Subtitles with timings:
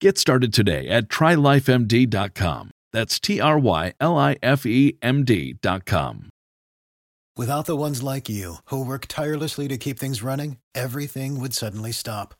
[0.00, 2.70] Get started today at trylifemd.com.
[2.92, 6.28] That's T R Y L I F E M D.com.
[7.36, 11.90] Without the ones like you, who work tirelessly to keep things running, everything would suddenly
[11.90, 12.34] stop.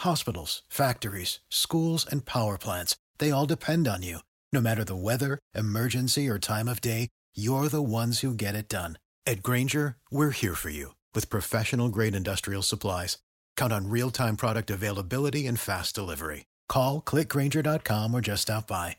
[0.00, 4.18] Hospitals, factories, schools, and power plants, they all depend on you.
[4.52, 8.68] No matter the weather, emergency, or time of day, you're the ones who get it
[8.68, 8.98] done.
[9.26, 13.16] At Grainger, we're here for you with professional grade industrial supplies.
[13.56, 16.44] Count on real time product availability and fast delivery.
[16.68, 18.96] Call clickgrainger.com or just stop by.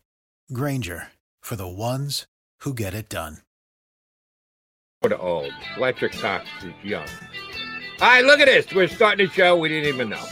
[0.51, 1.07] Grainger
[1.41, 2.25] for the ones
[2.59, 3.37] who get it done.
[5.01, 7.07] For old, Fletcher Cox is young.
[8.01, 8.73] All right, look at this.
[8.73, 9.55] We're starting the show.
[9.55, 10.25] We didn't even know.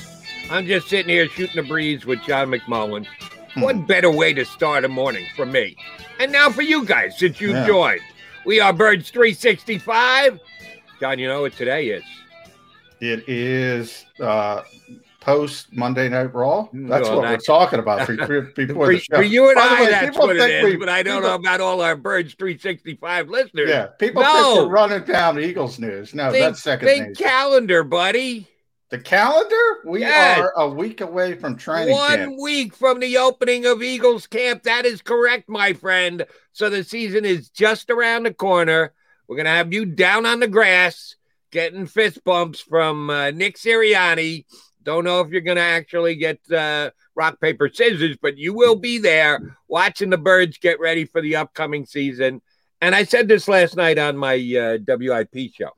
[0.49, 3.05] I'm just sitting here shooting the breeze with John McMullen.
[3.53, 3.61] Hmm.
[3.61, 5.75] What better way to start a morning for me?
[6.19, 7.67] And now for you guys, since you yeah.
[7.67, 8.01] joined.
[8.45, 10.39] We are Birds 365.
[10.99, 12.03] John, you know what today is?
[12.99, 14.63] It is uh,
[15.23, 16.67] post Monday Night Raw.
[16.73, 19.15] That's well, what we're talking about for, for, before for, the show.
[19.15, 20.63] For you and I, way, that's what it is.
[20.65, 23.69] We, but I don't people, know about all our Birds 365 listeners.
[23.69, 24.55] Yeah, people no.
[24.55, 26.13] think we're running down Eagles news.
[26.13, 26.87] No, think, that's second.
[26.87, 28.47] Think calendar, buddy.
[28.89, 29.79] The calendar?
[29.85, 30.39] We yes.
[30.39, 32.39] are a week away from training One camp.
[32.39, 34.63] week from the opening of Eagles camp.
[34.63, 36.25] That is correct, my friend.
[36.51, 38.93] So the season is just around the corner.
[39.27, 41.15] We're going to have you down on the grass
[41.49, 44.45] getting fist bumps from uh, Nick Sirianni
[44.83, 48.75] don't know if you're going to actually get uh, rock, paper, scissors, but you will
[48.75, 52.41] be there watching the birds get ready for the upcoming season.
[52.81, 55.69] And I said this last night on my uh, WIP show.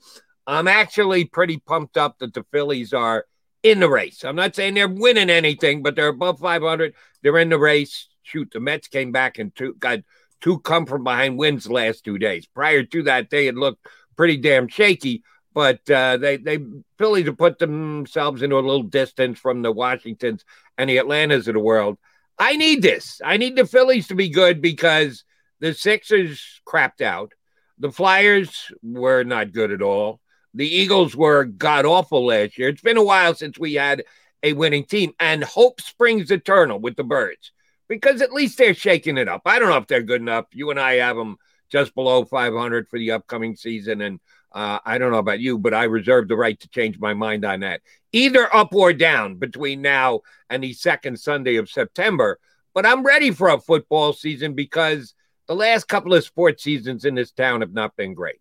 [0.48, 3.26] I'm actually pretty pumped up that the Phillies are
[3.64, 4.24] in the race.
[4.24, 6.94] I'm not saying they're winning anything, but they're above 500.
[7.22, 8.08] They're in the race.
[8.24, 10.00] Shoot, the Mets came back and two, got
[10.42, 12.48] two come from behind wins the last two days.
[12.48, 15.24] Prior to that, they had looked pretty damn shaky
[15.56, 16.60] but uh, they they
[17.00, 20.44] Philly to put themselves into a little distance from the Washingtons
[20.78, 21.98] and the Atlantas of the world.
[22.38, 23.22] I need this.
[23.24, 25.24] I need the Phillies to be good because
[25.62, 27.32] the Sixers crapped out.
[27.80, 30.20] The Flyers were not good at all.
[30.54, 32.68] The Eagles were god awful last year.
[32.68, 34.04] It's been a while since we had
[34.44, 37.52] a winning team, and hope springs eternal with the Birds
[37.88, 39.44] because at least they're shaking it up.
[39.46, 40.48] I don't know if they're good enough.
[40.52, 41.38] You and I have them
[41.70, 44.20] just below 500 for the upcoming season, and
[44.56, 47.44] uh, I don't know about you, but I reserve the right to change my mind
[47.44, 47.82] on that.
[48.14, 52.40] Either up or down between now and the second Sunday of September.
[52.74, 55.14] But I'm ready for a football season because
[55.48, 58.40] the last couple of sports seasons in this town have not been great.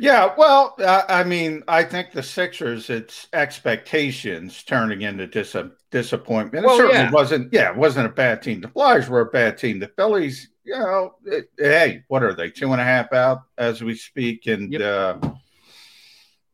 [0.00, 5.56] Yeah, well, uh, I mean, I think the Sixers, it's expectations turning into dis-
[5.90, 6.66] disappointment.
[6.66, 7.10] Well, it certainly yeah.
[7.10, 7.52] wasn't.
[7.52, 8.60] Yeah, it wasn't a bad team.
[8.60, 9.80] The Flyers were a bad team.
[9.80, 12.50] The Phillies, you know, it, hey, what are they?
[12.50, 14.82] Two and a half out as we speak, and yep.
[14.82, 15.30] uh,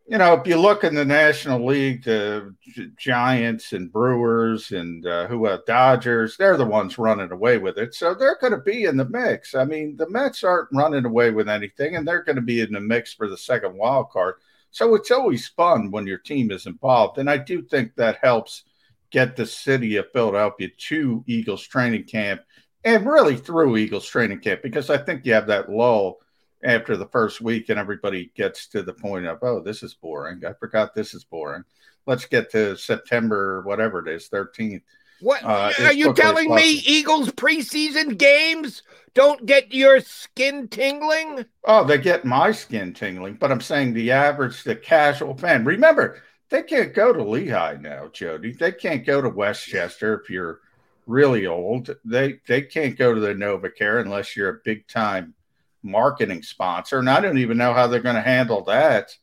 [0.06, 2.54] you know, if you look in the National League, the
[2.96, 7.94] Giants and Brewers and uh, who have Dodgers, they're the ones running away with it.
[7.94, 9.56] So they're going to be in the mix.
[9.56, 12.72] I mean, the Mets aren't running away with anything, and they're going to be in
[12.72, 14.36] the mix for the second wild card.
[14.70, 18.62] So it's always fun when your team is involved, and I do think that helps
[19.10, 22.42] get the city of Philadelphia to Eagles training camp
[22.84, 26.20] and really through Eagles training camp because I think you have that lull
[26.62, 30.42] after the first week and everybody gets to the point of, oh, this is boring.
[30.46, 31.64] I forgot this is boring.
[32.06, 34.82] Let's get to September, whatever it is, 13th.
[35.20, 36.82] What uh, are you telling me?
[36.84, 38.82] Eagles preseason games
[39.14, 41.46] don't get your skin tingling?
[41.64, 45.64] Oh, they get my skin tingling, but I'm saying the average, the casual fan.
[45.64, 46.20] Remember,
[46.50, 48.52] they can't go to Lehigh now, Jody.
[48.52, 50.60] They can't go to West Chester if you're
[51.06, 51.94] really old.
[52.04, 55.34] They they can't go to the NovaCare unless you're a big time
[55.82, 56.98] marketing sponsor.
[56.98, 59.16] And I don't even know how they're going to handle that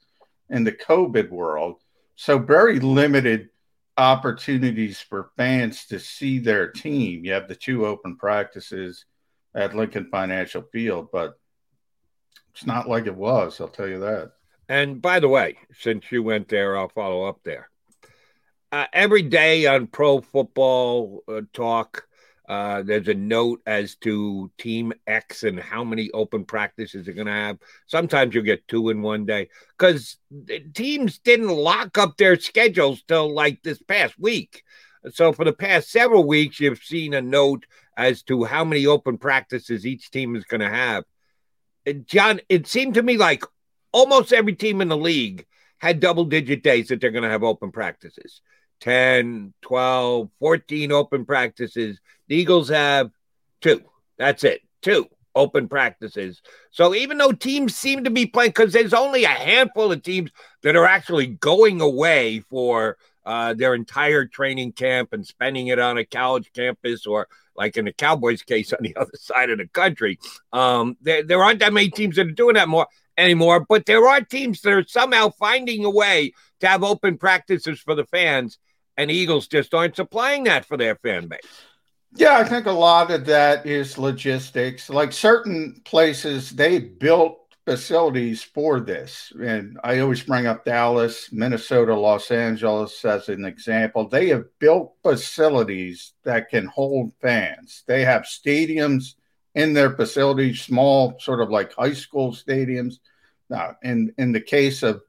[0.50, 1.82] in the COVID world.
[2.16, 3.50] So very limited
[3.98, 7.26] opportunities for fans to see their team.
[7.26, 9.06] You have the two open practices
[9.56, 11.40] at Lincoln Financial Field, but
[12.54, 13.60] It's not like it was.
[13.60, 14.34] I'll tell you that.
[14.70, 17.71] And by the way, since you went there, I'll follow up there.
[18.72, 22.08] Uh, every day on Pro Football uh, Talk,
[22.48, 27.28] uh, there's a note as to Team X and how many open practices they're going
[27.28, 27.58] to have.
[27.88, 30.18] Sometimes you'll get two in one day because
[30.74, 34.64] teams didn't lock up their schedules till like this past week.
[35.12, 37.66] So for the past several weeks, you've seen a note
[37.98, 41.04] as to how many open practices each team is going to have.
[41.86, 43.44] And John, it seemed to me like
[43.92, 45.46] almost every team in the league
[45.78, 48.42] had double digit days that they're going to have open practices
[48.82, 52.00] 10, 12, 14 open practices.
[52.28, 53.12] The Eagles have
[53.62, 53.82] two.
[54.18, 54.62] That's it.
[54.82, 56.42] Two open practices.
[56.72, 60.32] So even though teams seem to be playing, because there's only a handful of teams
[60.64, 65.98] that are actually going away for uh, their entire training camp and spending it on
[65.98, 69.68] a college campus or like in the Cowboys case on the other side of the
[69.68, 70.20] country.
[70.52, 72.88] Um, there, there aren't that many teams that are doing that more
[73.18, 77.80] anymore, but there are teams that are somehow finding a way to have open practices
[77.80, 78.58] for the fans,
[79.02, 81.40] and Eagles just aren't supplying that for their fan base.
[82.16, 84.90] Yeah, I think a lot of that is logistics.
[84.90, 89.34] Like certain places, they built facilities for this.
[89.42, 94.08] And I always bring up Dallas, Minnesota, Los Angeles as an example.
[94.08, 97.84] They have built facilities that can hold fans.
[97.88, 99.16] They have stadiums
[99.56, 102.96] in their facilities, small, sort of like high school stadiums.
[103.50, 105.02] Now, in, in the case of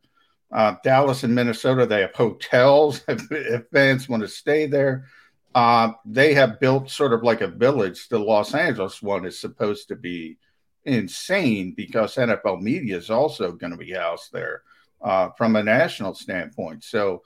[0.52, 5.06] uh, Dallas and Minnesota, they have hotels if, if fans want to stay there.
[5.54, 8.08] Uh, they have built sort of like a village.
[8.08, 10.38] The Los Angeles one is supposed to be
[10.84, 14.62] insane because NFL media is also going to be housed there
[15.02, 16.84] uh, from a national standpoint.
[16.84, 17.22] So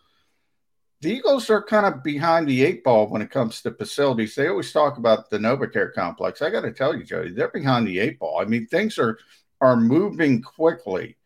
[1.00, 4.34] the Eagles are kind of behind the eight ball when it comes to facilities.
[4.34, 6.42] They always talk about the NovaCare complex.
[6.42, 8.40] I got to tell you, Jody, they're behind the eight ball.
[8.40, 9.18] I mean, things are
[9.60, 11.16] are moving quickly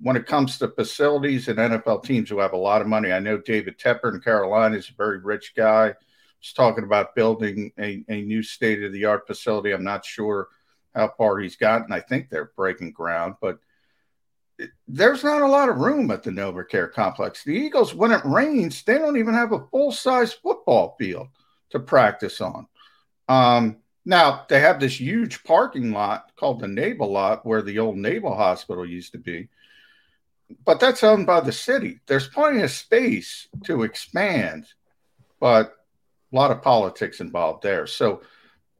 [0.00, 3.12] when it comes to facilities and NFL teams who have a lot of money.
[3.12, 5.94] I know David Tepper in Carolina is a very rich guy.
[6.40, 9.72] He's talking about building a, a new state of the art facility.
[9.72, 10.48] I'm not sure
[10.94, 11.92] how far he's gotten.
[11.92, 13.58] I think they're breaking ground, but
[14.88, 17.44] there's not a lot of room at the NovaCare complex.
[17.44, 21.28] The Eagles, when it rains, they don't even have a full size football field
[21.70, 22.66] to practice on.
[23.28, 27.96] Um, now they have this huge parking lot called the Naval Lot, where the old
[27.96, 29.48] Naval Hospital used to be,
[30.64, 32.00] but that's owned by the city.
[32.06, 34.66] There's plenty of space to expand,
[35.40, 35.74] but
[36.32, 37.86] a lot of politics involved there.
[37.86, 38.22] So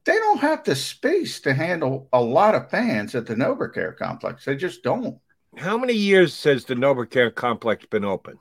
[0.05, 4.45] they don't have the space to handle a lot of fans at the NovaCare complex.
[4.45, 5.19] They just don't.
[5.57, 8.39] How many years has the NovaCare complex been open?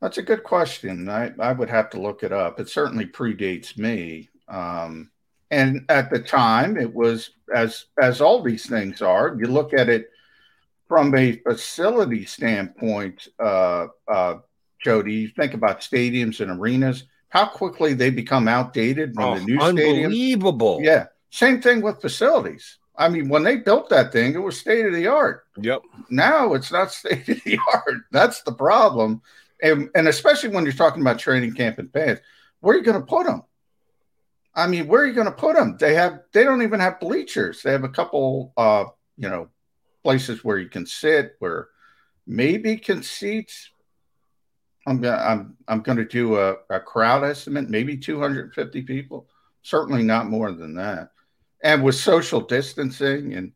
[0.00, 1.08] That's a good question.
[1.08, 2.60] I, I would have to look it up.
[2.60, 4.28] It certainly predates me.
[4.46, 5.10] Um,
[5.50, 9.36] and at the time, it was as as all these things are.
[9.38, 10.10] You look at it
[10.88, 14.36] from a facility standpoint, uh, uh,
[14.82, 15.14] Jody.
[15.14, 19.60] You think about stadiums and arenas how quickly they become outdated when oh, the new
[19.60, 20.06] stadium.
[20.06, 20.76] unbelievable.
[20.76, 21.06] Stadium, yeah.
[21.30, 22.78] Same thing with facilities.
[22.96, 25.44] I mean, when they built that thing, it was state of the art.
[25.58, 25.82] Yep.
[26.10, 27.98] Now it's not state of the art.
[28.10, 29.22] That's the problem.
[29.62, 32.20] And, and especially when you're talking about training camp and fans,
[32.60, 33.42] where are you going to put them?
[34.54, 35.76] I mean, where are you going to put them?
[35.78, 37.62] They have they don't even have bleachers.
[37.62, 38.86] They have a couple uh,
[39.16, 39.48] you know,
[40.08, 41.68] places where you can sit where
[42.26, 43.52] maybe can seat
[44.86, 49.28] I'm gonna I'm I'm gonna do a, a crowd estimate, maybe 250 people.
[49.60, 51.10] Certainly not more than that.
[51.62, 53.52] And with social distancing and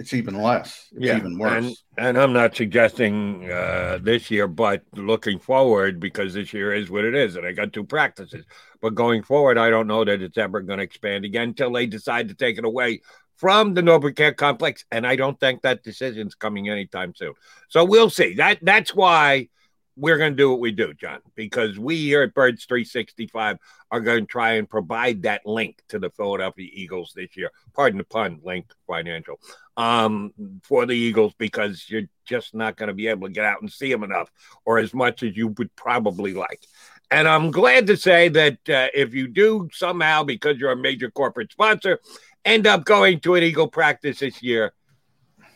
[0.00, 0.88] it's even less.
[0.96, 1.64] It's yeah, even worse.
[1.96, 6.90] And, and I'm not suggesting uh, this year, but looking forward, because this year is
[6.90, 8.46] what it is, and I got two practices.
[8.80, 11.86] But going forward, I don't know that it's ever going to expand again until they
[11.86, 13.02] decide to take it away
[13.40, 17.32] from the NovaCare complex, and I don't think that decision's coming anytime soon.
[17.68, 18.34] So we'll see.
[18.34, 19.48] That that's why
[19.96, 23.56] we're going to do what we do, John, because we here at Birds 365
[23.90, 27.50] are going to try and provide that link to the Philadelphia Eagles this year.
[27.72, 29.40] Pardon the pun, link financial
[29.78, 33.62] um, for the Eagles because you're just not going to be able to get out
[33.62, 34.30] and see them enough
[34.66, 36.66] or as much as you would probably like.
[37.10, 41.10] And I'm glad to say that uh, if you do somehow, because you're a major
[41.10, 41.98] corporate sponsor,
[42.44, 44.72] end up going to an Eagle practice this year,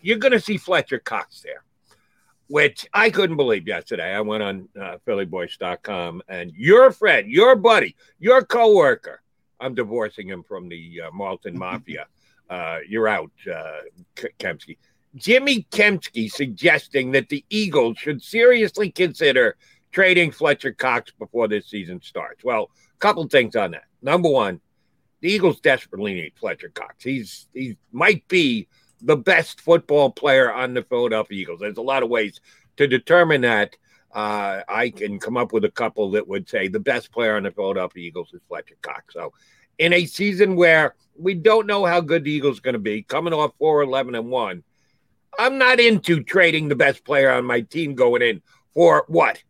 [0.03, 1.65] you're going to see Fletcher Cox there
[2.49, 4.15] which I couldn't believe yesterday.
[4.15, 9.23] I went on uh, phillyvoice.com and your friend, your buddy, your coworker,
[9.61, 12.07] I'm divorcing him from the uh, Marlton Mafia.
[12.49, 13.81] Uh, you're out, uh,
[14.39, 14.77] Kempski.
[15.17, 19.57] Jimmy Kempski suggesting that the Eagles should seriously consider
[19.93, 22.45] trading Fletcher Cox before this season starts.
[22.45, 23.85] Well, a couple things on that.
[24.03, 24.61] Number one,
[25.25, 27.03] the Eagles desperately need Fletcher Cox.
[27.03, 28.69] He's he might be
[29.01, 31.61] the best football player on the Philadelphia Eagles.
[31.61, 32.43] There's a lot of ways
[32.77, 33.75] to determine that.
[34.13, 37.45] Uh, I can come up with a couple that would say the best player on
[37.45, 39.15] the Philadelphia Eagles is Fletcher Cox.
[39.15, 39.33] So,
[39.79, 43.01] in a season where we don't know how good the Eagles are going to be,
[43.01, 44.63] coming off 4 11 and 1,
[45.39, 48.43] I'm not into trading the best player on my team going in
[48.75, 49.43] for what?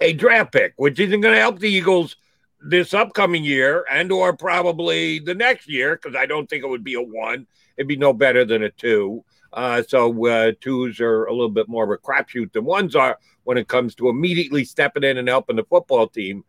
[0.00, 2.16] A draft pick, which isn't going to help the Eagles
[2.62, 6.84] this upcoming year and or probably the next year because I don't think it would
[6.84, 7.46] be a one.
[7.76, 9.24] It'd be no better than a two.
[9.52, 13.18] Uh, so uh, twos are a little bit more of a crapshoot than ones are
[13.44, 16.44] when it comes to immediately stepping in and helping the football team.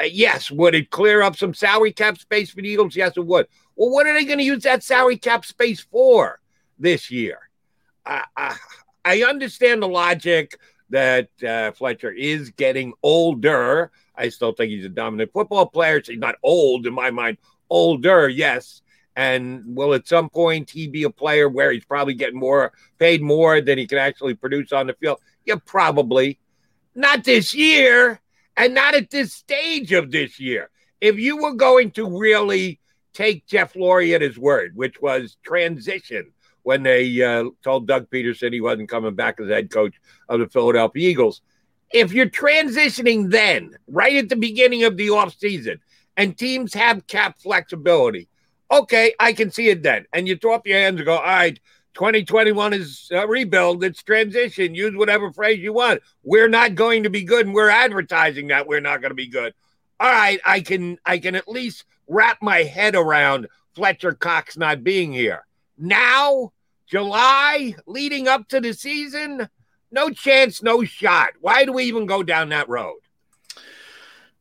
[0.00, 2.94] Uh, yes, would it clear up some salary cap space for the Eagles?
[2.94, 3.46] Yes, it would.
[3.74, 6.40] Well, what are they going to use that salary cap space for
[6.78, 7.38] this year?
[8.04, 8.56] I,
[9.04, 10.58] I understand the logic
[10.90, 13.90] that uh, Fletcher is getting older.
[14.16, 16.02] I still think he's a dominant football player.
[16.02, 17.38] So he's not old in my mind.
[17.68, 18.82] Older, yes.
[19.14, 23.22] And will at some point he be a player where he's probably getting more paid
[23.22, 25.20] more than he can actually produce on the field?
[25.44, 26.38] Yeah, probably.
[26.94, 28.20] Not this year,
[28.56, 30.70] and not at this stage of this year.
[31.00, 32.80] If you were going to really
[33.12, 36.32] take Jeff Lurie at his word, which was transition
[36.62, 39.94] when they uh, told Doug Pederson he wasn't coming back as head coach
[40.28, 41.40] of the Philadelphia Eagles.
[41.92, 45.78] If you're transitioning then, right at the beginning of the offseason,
[46.16, 48.28] and teams have cap flexibility,
[48.70, 50.06] okay, I can see it then.
[50.12, 51.58] And you throw up your hands and go, all right,
[51.94, 56.02] 2021 is a rebuild, it's transition, use whatever phrase you want.
[56.22, 59.28] We're not going to be good, and we're advertising that we're not going to be
[59.28, 59.54] good.
[59.98, 64.84] All right, I can I can at least wrap my head around Fletcher Cox not
[64.84, 65.46] being here.
[65.78, 66.52] Now
[66.86, 69.48] July leading up to the season,
[69.90, 71.30] no chance, no shot.
[71.40, 72.98] Why do we even go down that road?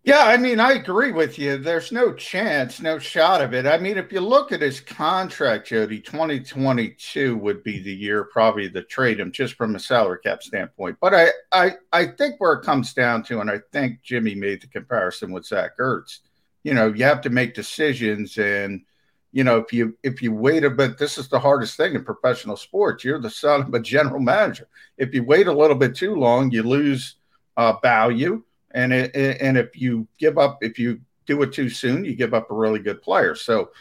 [0.03, 1.57] Yeah, I mean, I agree with you.
[1.57, 3.65] There's no chance, no shot of it.
[3.65, 8.69] I mean, if you look at his contract, Jody, 2022 would be the year probably
[8.69, 10.97] to trade him just from a salary cap standpoint.
[11.01, 14.61] But I, I, I think where it comes down to, and I think Jimmy made
[14.61, 16.19] the comparison with Zach Ertz,
[16.63, 18.81] you know, you have to make decisions and–
[19.35, 22.05] you know, if you if you wait a bit, this is the hardest thing in
[22.05, 23.03] professional sports.
[23.03, 24.69] You're the son of a general manager.
[24.97, 27.15] If you wait a little bit too long, you lose
[27.57, 32.05] uh, value, and it, and if you give up, if you do it too soon,
[32.05, 33.35] you give up a really good player.
[33.35, 33.71] So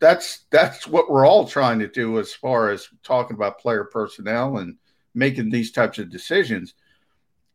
[0.00, 4.56] that's that's what we're all trying to do as far as talking about player personnel
[4.56, 4.76] and
[5.14, 6.74] making these types of decisions.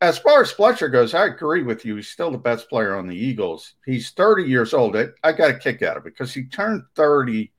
[0.01, 1.98] As far as Fletcher goes, I agree with you.
[1.98, 3.74] He's still the best player on the Eagles.
[3.86, 4.96] He's 30 years old.
[4.96, 7.51] I, I got a kick out of it because he turned 30,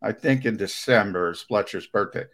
[0.00, 2.26] I think, in December, is Fletcher's birthday.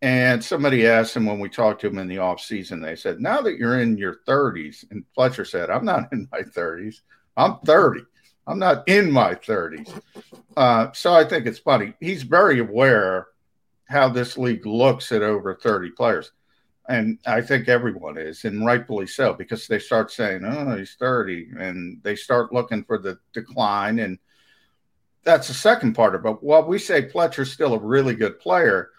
[0.00, 3.20] And somebody asked him when we talked to him in the off season, they said,
[3.20, 7.00] Now that you're in your 30s, and Fletcher said, I'm not in my 30s,
[7.36, 8.00] I'm 30.
[8.46, 10.00] I'm not in my 30s.
[10.56, 11.92] Uh, so I think it's funny.
[12.00, 13.26] He's very aware
[13.84, 16.32] how this league looks at over 30 players
[16.88, 21.50] and I think everyone is, and rightfully so, because they start saying, "Oh, he's 30,"
[21.58, 24.18] and they start looking for the decline, and
[25.22, 26.42] that's the second part of it.
[26.42, 28.90] While we say Fletcher's still a really good player,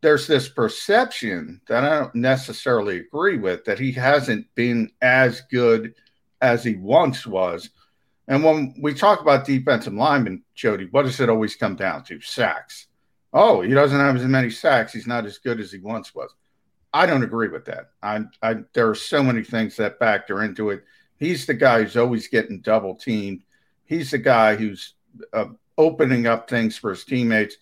[0.00, 5.94] there's this perception that I don't necessarily agree with that he hasn't been as good
[6.40, 7.70] as he once was.
[8.28, 12.20] And when we talk about defensive linemen, Jody, what does it always come down to?
[12.20, 12.86] Sacks.
[13.32, 14.92] Oh, he doesn't have as many sacks.
[14.92, 16.34] He's not as good as he once was.
[16.96, 17.90] I don't agree with that.
[18.02, 20.82] I, I, there are so many things that factor into it.
[21.18, 23.42] He's the guy who's always getting double teamed.
[23.84, 24.94] He's the guy who's
[25.34, 27.56] uh, opening up things for his teammates,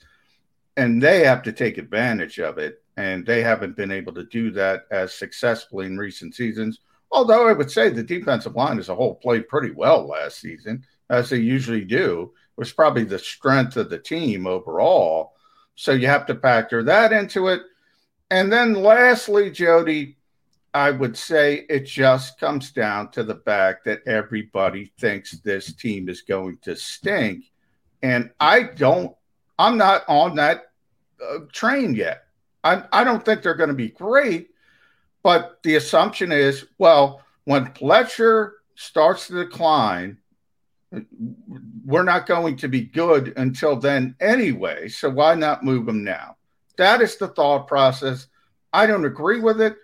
[0.77, 2.81] and they have to take advantage of it.
[2.97, 6.79] And they haven't been able to do that as successfully in recent seasons.
[7.11, 10.85] Although I would say the defensive line as a whole played pretty well last season,
[11.11, 12.33] as they usually do.
[12.57, 15.33] It was probably the strength of the team overall.
[15.75, 17.63] So you have to factor that into it.
[18.35, 20.17] And then lastly, Jody,
[20.75, 26.09] I would say it just comes down to the fact that everybody thinks this team
[26.09, 27.45] is going to stink.
[28.03, 29.15] And I don't,
[29.57, 30.73] I'm not on that
[31.25, 32.25] uh, train yet.
[32.65, 34.49] I, I don't think they're going to be great.
[35.23, 40.19] But the assumption is, well, when Fletcher starts to decline,
[41.85, 44.89] we're not going to be good until then anyway.
[44.89, 46.34] So why not move him now?
[46.77, 48.27] That is the thought process.
[48.73, 49.77] I don't agree with it.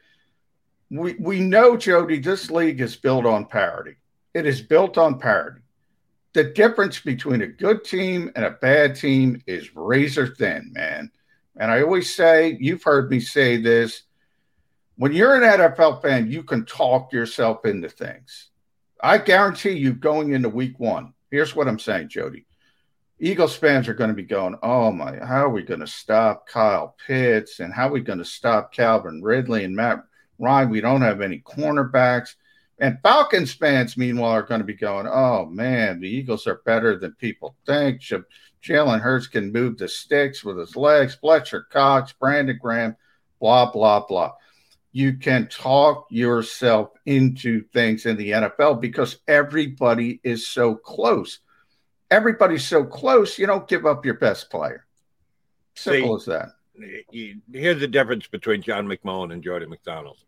[0.90, 3.96] We we know, Jody, this league is built on parity.
[4.34, 5.60] It is built on parity.
[6.32, 11.10] The difference between a good team and a bad team is razor thin, man.
[11.56, 14.04] And I always say, you've heard me say this.
[14.96, 18.50] When you're an NFL fan, you can talk yourself into things.
[19.02, 22.46] I guarantee you going into week one, here's what I'm saying, Jody.
[23.22, 26.48] Eagles fans are going to be going, oh my, how are we going to stop
[26.48, 30.02] Kyle Pitts and how are we going to stop Calvin Ridley and Matt
[30.38, 30.70] Ryan?
[30.70, 32.30] We don't have any cornerbacks.
[32.78, 36.98] And Falcons fans, meanwhile, are going to be going, oh man, the Eagles are better
[36.98, 38.00] than people think.
[38.64, 41.14] Jalen Hurts can move the sticks with his legs.
[41.14, 42.96] Fletcher Cox, Brandon Graham,
[43.38, 44.32] blah, blah, blah.
[44.92, 51.40] You can talk yourself into things in the NFL because everybody is so close
[52.10, 54.86] everybody's so close, you don't give up your best player.
[55.74, 56.48] Simple See, as that.
[57.52, 60.18] Here's the difference between John McMullen and Jordan McDonald.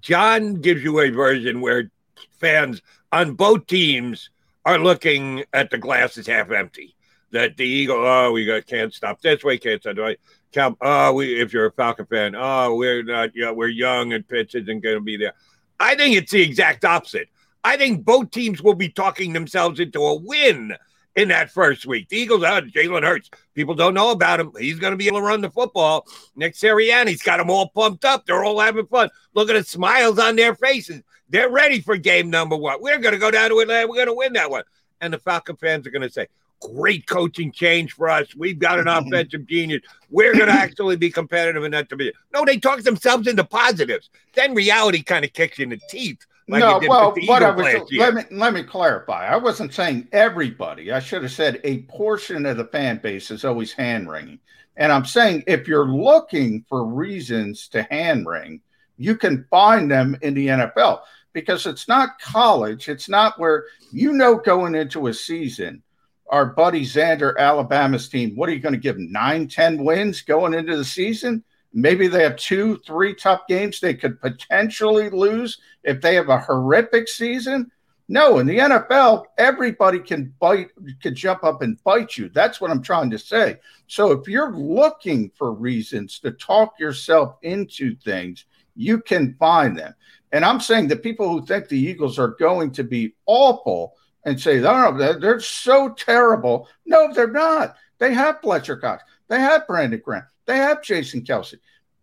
[0.00, 1.90] John gives you a version where
[2.38, 4.30] fans on both teams
[4.64, 6.94] are looking at the glass as half empty.
[7.32, 10.18] That the Eagle, oh, we got, can't stop this way, can't stop that
[10.52, 14.26] Cal, oh, we, if you're a Falcon fan, oh, we're not, yeah, we're young and
[14.26, 15.34] Pitts isn't going to be there.
[15.78, 17.28] I think it's the exact opposite.
[17.64, 20.72] I think both teams will be talking themselves into a win
[21.16, 22.08] in that first week.
[22.08, 23.30] The Eagles out Jalen Hurts.
[23.54, 24.52] People don't know about him.
[24.58, 26.06] He's going to be able to run the football.
[26.36, 28.26] Nick Sirianni's got them all pumped up.
[28.26, 29.08] They're all having fun.
[29.34, 31.02] Look at the smiles on their faces.
[31.28, 32.80] They're ready for game number one.
[32.80, 33.88] We're going to go down to Atlanta.
[33.88, 34.62] We're going to win that one.
[35.00, 36.28] And the Falcon fans are going to say,
[36.60, 38.34] great coaching change for us.
[38.34, 39.08] We've got an mm-hmm.
[39.08, 39.82] offensive genius.
[40.10, 42.12] We're going to actually be competitive in that division.
[42.32, 44.10] No, they talk themselves into positives.
[44.34, 47.90] Then reality kind of kicks you in the teeth like no, well, what I was
[47.92, 49.26] let me let me clarify.
[49.26, 50.92] I wasn't saying everybody.
[50.92, 54.38] I should have said a portion of the fan base is always hand wringing.
[54.76, 58.60] And I'm saying if you're looking for reasons to hand wring,
[58.96, 61.00] you can find them in the NFL
[61.32, 62.88] because it's not college.
[62.88, 65.82] It's not where you know going into a season.
[66.28, 70.54] Our buddy Xander, Alabama's team, what are you going to give nine, 10 wins going
[70.54, 71.44] into the season?
[71.78, 76.38] Maybe they have two, three tough games they could potentially lose if they have a
[76.38, 77.70] horrific season.
[78.08, 80.70] No, in the NFL, everybody can bite,
[81.02, 82.30] can jump up and bite you.
[82.30, 83.58] That's what I'm trying to say.
[83.88, 89.94] So if you're looking for reasons to talk yourself into things, you can find them.
[90.32, 94.40] And I'm saying the people who think the Eagles are going to be awful and
[94.40, 96.70] say, no, they're so terrible.
[96.86, 97.76] No, they're not.
[97.98, 99.04] They have Fletcher Cox.
[99.28, 100.24] They have Brandon Graham.
[100.46, 101.56] They have Jason Kelce.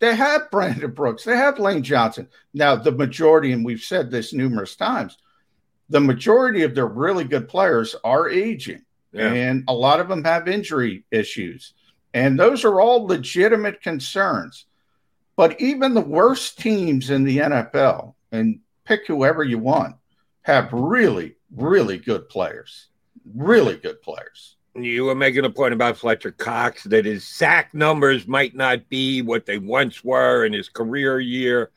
[0.04, 1.24] They have Brandon Brooks.
[1.24, 2.28] They have Lane Johnson.
[2.54, 5.18] Now, the majority, and we've said this numerous times,
[5.88, 9.32] the majority of their really good players are aging, yeah.
[9.32, 11.74] and a lot of them have injury issues.
[12.14, 14.66] And those are all legitimate concerns.
[15.38, 19.96] But even the worst teams in the NFL, and pick whoever you want,
[20.42, 22.90] have really, really good players.
[23.34, 28.28] Really good players you were making a point about Fletcher Cox that his sack numbers
[28.28, 31.70] might not be what they once were in his career year.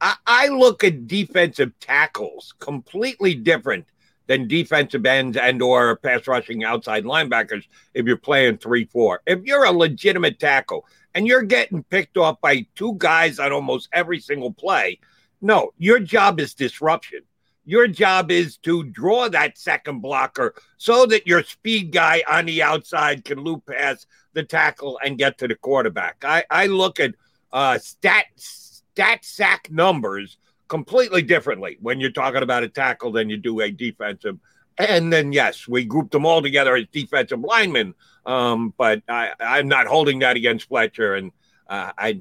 [0.00, 3.86] I, I look at defensive tackles completely different
[4.26, 9.18] than defensive ends and or pass rushing outside linebackers if you're playing 3-4.
[9.26, 13.88] If you're a legitimate tackle and you're getting picked off by two guys on almost
[13.92, 14.98] every single play,
[15.42, 17.20] no, your job is disruption.
[17.64, 22.62] Your job is to draw that second blocker so that your speed guy on the
[22.62, 26.24] outside can loop past the tackle and get to the quarterback.
[26.24, 27.14] I, I look at
[27.52, 33.36] uh, stat stat sack numbers completely differently when you're talking about a tackle than you
[33.36, 34.38] do a defensive.
[34.78, 37.94] And then yes, we grouped them all together as defensive linemen.
[38.24, 41.32] Um, but I, I'm not holding that against Fletcher, and
[41.68, 42.20] uh, I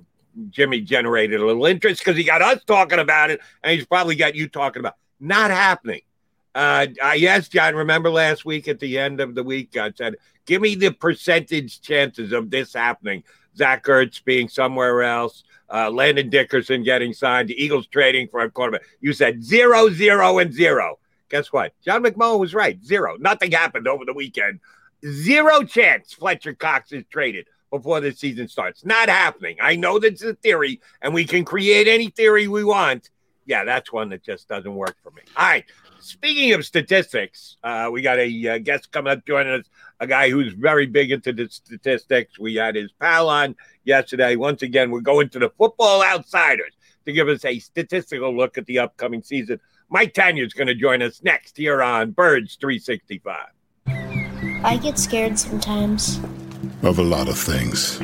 [0.50, 4.16] Jimmy generated a little interest because he got us talking about it, and he's probably
[4.16, 4.96] got you talking about.
[5.20, 6.02] Not happening.
[6.56, 10.62] Uh, yes, John, remember last week at the end of the week, I said, give
[10.62, 13.24] me the percentage chances of this happening.
[13.56, 18.50] Zach Ertz being somewhere else, uh, Landon Dickerson getting signed, the Eagles trading for a
[18.50, 18.82] quarterback.
[19.00, 21.00] You said zero, zero, and zero.
[21.30, 21.74] Guess what?
[21.84, 22.84] John McMullen was right.
[22.84, 23.16] Zero.
[23.20, 24.60] Nothing happened over the weekend.
[25.06, 28.84] Zero chance Fletcher Cox is traded before the season starts.
[28.84, 29.58] Not happening.
[29.62, 33.12] I know that's a theory, and we can create any theory we want
[33.50, 35.24] yeah, that's one that just doesn't work for me.
[35.36, 35.66] All right.
[36.00, 39.66] Speaking of statistics, uh, we got a uh, guest coming up joining us,
[40.00, 42.38] a guy who's very big into the statistics.
[42.38, 44.36] We had his pal on yesterday.
[44.36, 46.74] Once again, we're going to the Football Outsiders
[47.08, 49.60] to give us a statistical look at the upcoming season.
[49.90, 53.48] Mike Tanier is going to join us next here on Birds 365.
[54.64, 56.20] I get scared sometimes.
[56.84, 58.00] Of a lot of things.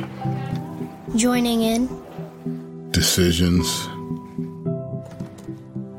[1.14, 2.90] Joining in.
[2.90, 3.88] Decisions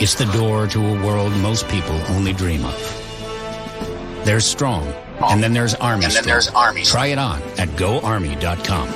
[0.00, 4.24] It's the door to a world most people only dream of.
[4.24, 6.06] There's Strong, and then there's Army.
[6.06, 6.82] And then there's Army.
[6.82, 8.88] Try it on at goarmy.com.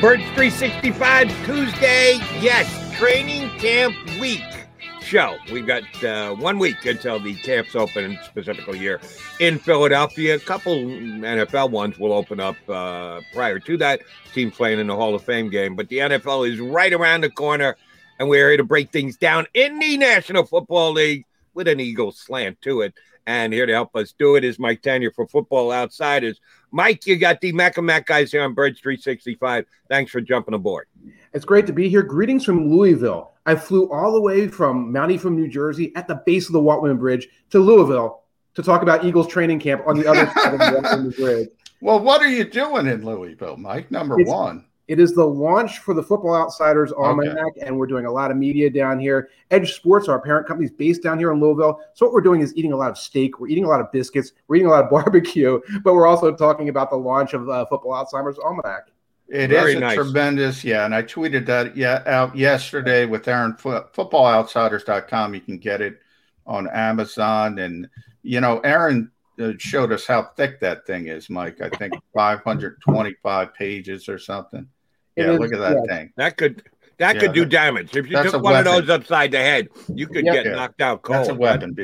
[0.00, 2.18] Birds 365 Tuesday.
[2.40, 4.61] Yes, training camp week
[5.12, 5.36] show.
[5.52, 8.98] We've got uh, one week until the camps open, specifically here
[9.40, 10.36] in Philadelphia.
[10.36, 14.00] A couple NFL ones will open up uh, prior to that.
[14.32, 17.28] Team playing in the Hall of Fame game, but the NFL is right around the
[17.28, 17.76] corner,
[18.18, 22.12] and we're here to break things down in the National Football League with an Eagle
[22.12, 22.94] slant to it.
[23.26, 26.40] And here to help us do it is Mike Tanier for Football Outsiders.
[26.70, 29.66] Mike, you got the Mac and Mac guys here on Birds 365.
[29.90, 30.86] Thanks for jumping aboard.
[31.32, 32.02] It's great to be here.
[32.02, 33.32] Greetings from Louisville.
[33.46, 36.60] I flew all the way from Mount Ephraim New Jersey, at the base of the
[36.60, 38.22] Walt Whitman Bridge to Louisville
[38.54, 41.48] to talk about Eagles training camp on the other side of the Bridge.
[41.80, 43.90] Well, what are you doing in Louisville, Mike?
[43.90, 44.66] Number It's- one.
[44.88, 48.36] It is the launch for the Football Outsiders Almanac, and we're doing a lot of
[48.36, 49.30] media down here.
[49.50, 51.80] EdjSports, our parent company, is based down here in Louisville.
[51.94, 53.90] So what we're doing is eating a lot of steak, we're eating a lot of
[53.92, 57.48] biscuits, we're eating a lot of barbecue, but we're also talking about the launch of
[57.48, 58.88] uh, Football Outsiders Almanac.
[59.32, 59.94] It is Very a nice.
[59.96, 60.84] tremendous, yeah.
[60.84, 65.34] And I tweeted that yeah out yesterday with Aaron Fo- footballoutsiders.com.
[65.34, 66.00] You can get it
[66.46, 67.58] on Amazon.
[67.58, 67.88] And
[68.22, 71.62] you know, Aaron uh, showed us how thick that thing is, Mike.
[71.62, 74.68] I think 525 pages or something.
[75.16, 75.96] It Yeah, is, look at that yeah.
[75.96, 76.12] thing.
[76.16, 76.64] That could
[77.02, 77.96] that Yeah, could do that- damage.
[77.96, 80.34] If you took a one of those upside the head, you could Yeah.
[80.34, 80.52] get Yeah.
[80.52, 81.18] knocked out cold.
[81.18, 81.76] That's a weapon.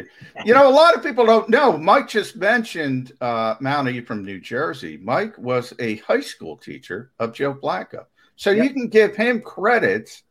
[0.44, 1.76] You know, a lot of people don't know.
[1.76, 4.98] Mike just mentioned uh, Mount E from New Jersey.
[5.02, 8.04] Mike was a high school teacher of Joe Flacco.
[8.36, 10.22] So you can give him credit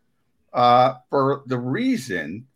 [0.54, 2.48] uh, for the reason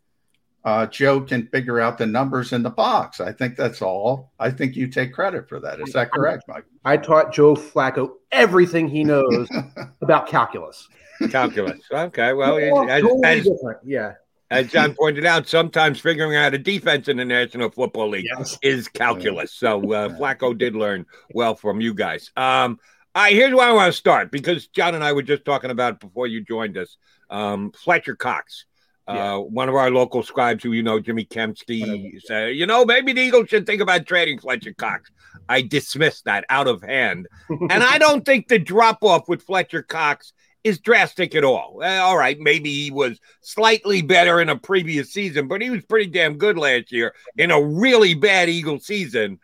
[0.64, 3.20] uh, Joe can figure out the numbers in the box.
[3.20, 4.30] I think that's all.
[4.38, 5.80] I think you take credit for that.
[5.80, 6.64] Is that correct, Mike?
[6.84, 9.48] I taught Joe Flacco everything he knows
[10.02, 10.88] about calculus.
[11.30, 11.80] Calculus.
[11.90, 12.32] Okay.
[12.32, 12.58] Well,
[12.88, 13.48] as, totally as.
[13.84, 14.12] Yeah.
[14.50, 18.58] as John pointed out, sometimes figuring out a defense in the National Football League Yes.
[18.62, 19.52] is calculus.
[19.52, 22.30] So uh, Flacco did learn well from you guys.
[22.36, 22.78] Um,
[23.14, 25.70] all right, here's where I want to start because John and I were just talking
[25.70, 26.96] about before you joined us.
[27.28, 28.64] Um, Fletcher Cox,
[29.08, 29.36] uh, Yeah.
[29.36, 33.20] one of our local scribes who you know, Jimmy Kempski, said, you know, maybe the
[33.20, 35.10] Eagles should think about trading Fletcher Cox.
[35.48, 37.26] I dismissed that out of hand.
[37.48, 40.32] and I don't think the drop off with Fletcher Cox
[40.64, 41.80] is drastic at all.
[41.82, 45.84] Uh, all right, maybe he was slightly better in a previous season, but he was
[45.84, 49.38] pretty damn good last year in a really bad Eagle season.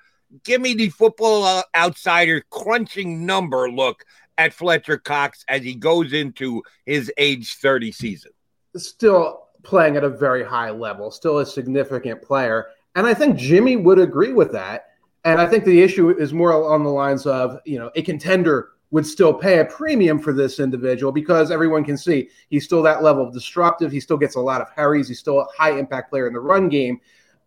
[0.44, 4.04] Give me the football uh, outsider crunching number look
[4.36, 8.30] at Fletcher Cox as he goes into his age 30 season.
[8.76, 12.68] Still playing at a very high level, still a significant player.
[12.94, 14.86] And I think Jimmy would agree with that.
[15.24, 18.70] And I think the issue is more along the lines of, you know, a contender
[18.90, 23.02] would still pay a premium for this individual because everyone can see he's still that
[23.02, 23.92] level of disruptive.
[23.92, 25.08] He still gets a lot of hurries.
[25.08, 27.00] He's still a high impact player in the run game.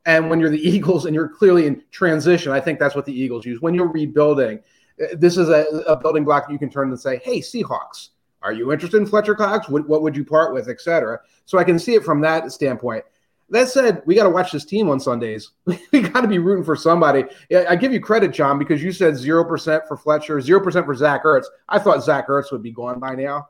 [0.06, 3.14] And when you're the Eagles and you're clearly in transition, I think that's what the
[3.14, 3.62] Eagles use.
[3.62, 4.60] When you're rebuilding,
[5.02, 8.10] uh, this is a, a building block you can turn and say, hey, Seahawks,
[8.44, 9.70] are you interested in Fletcher Cox?
[9.70, 11.20] What, what would you part with, etc.
[11.46, 13.04] So I can see it from that standpoint.
[13.52, 15.52] That said, we got to watch this team on Sundays.
[15.66, 17.26] we got to be rooting for somebody.
[17.54, 21.46] I give you credit, John, because you said 0% for Fletcher, 0% for Zach Ertz.
[21.68, 23.50] I thought Zach Ertz would be gone by now.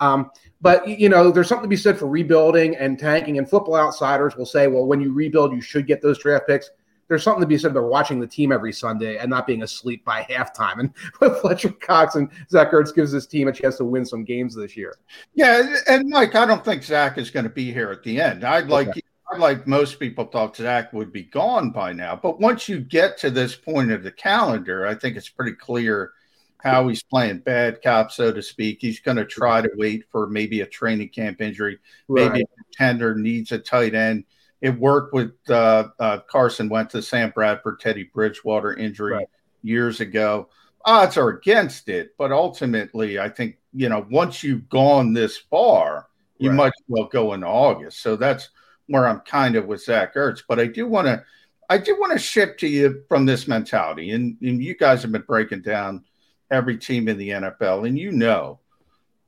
[0.00, 0.30] Um,
[0.62, 3.36] but, you know, there's something to be said for rebuilding and tanking.
[3.36, 6.70] And football outsiders will say, well, when you rebuild, you should get those draft picks.
[7.08, 10.02] There's something to be said about watching the team every Sunday and not being asleep
[10.02, 10.80] by halftime.
[10.80, 14.24] And with Fletcher Cox and Zach Ertz gives this team a chance to win some
[14.24, 14.96] games this year.
[15.34, 18.42] Yeah, and Mike, I don't think Zach is going to be here at the end.
[18.42, 19.02] I'd like okay
[19.38, 22.16] like most people thought Zach would be gone by now.
[22.16, 26.12] But once you get to this point of the calendar, I think it's pretty clear
[26.58, 28.78] how he's playing bad cop, so to speak.
[28.80, 31.78] He's going to try to wait for maybe a training camp injury.
[32.08, 32.32] Right.
[32.32, 34.24] Maybe a contender needs a tight end.
[34.60, 39.28] It worked with uh, uh, Carson went to Sam Bradford, Teddy Bridgewater injury right.
[39.62, 40.48] years ago.
[40.84, 46.08] Odds are against it, but ultimately, I think you know once you've gone this far,
[46.38, 46.56] you right.
[46.56, 48.00] might well go in August.
[48.00, 48.48] So that's
[48.88, 50.42] where I'm kind of with Zach Ertz.
[50.46, 51.24] But I do want to,
[51.68, 55.12] I do want to shift to you from this mentality, and, and you guys have
[55.12, 56.04] been breaking down
[56.50, 58.60] every team in the NFL, and you know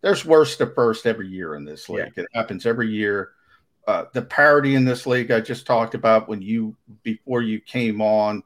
[0.00, 2.12] there's worst to first every year in this league.
[2.16, 2.22] Yeah.
[2.24, 3.30] It happens every year.
[3.86, 8.00] Uh, the parity in this league I just talked about when you before you came
[8.00, 8.42] on.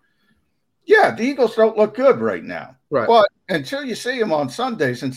[0.84, 2.76] Yeah, the Eagles don't look good right now.
[2.90, 3.06] Right.
[3.06, 5.14] But until you see them on Sundays and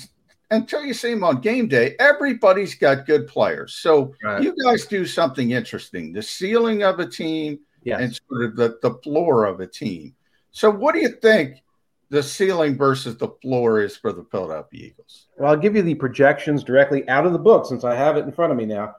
[0.52, 3.76] until you see them on game day, everybody's got good players.
[3.76, 4.42] So right.
[4.42, 8.02] you guys do something interesting the ceiling of a team yes.
[8.02, 10.14] and sort of the, the floor of a team.
[10.52, 11.64] So, what do you think
[12.10, 15.28] the ceiling versus the floor is for the Philadelphia Eagles?
[15.38, 18.26] Well, I'll give you the projections directly out of the book since I have it
[18.26, 18.96] in front of me now.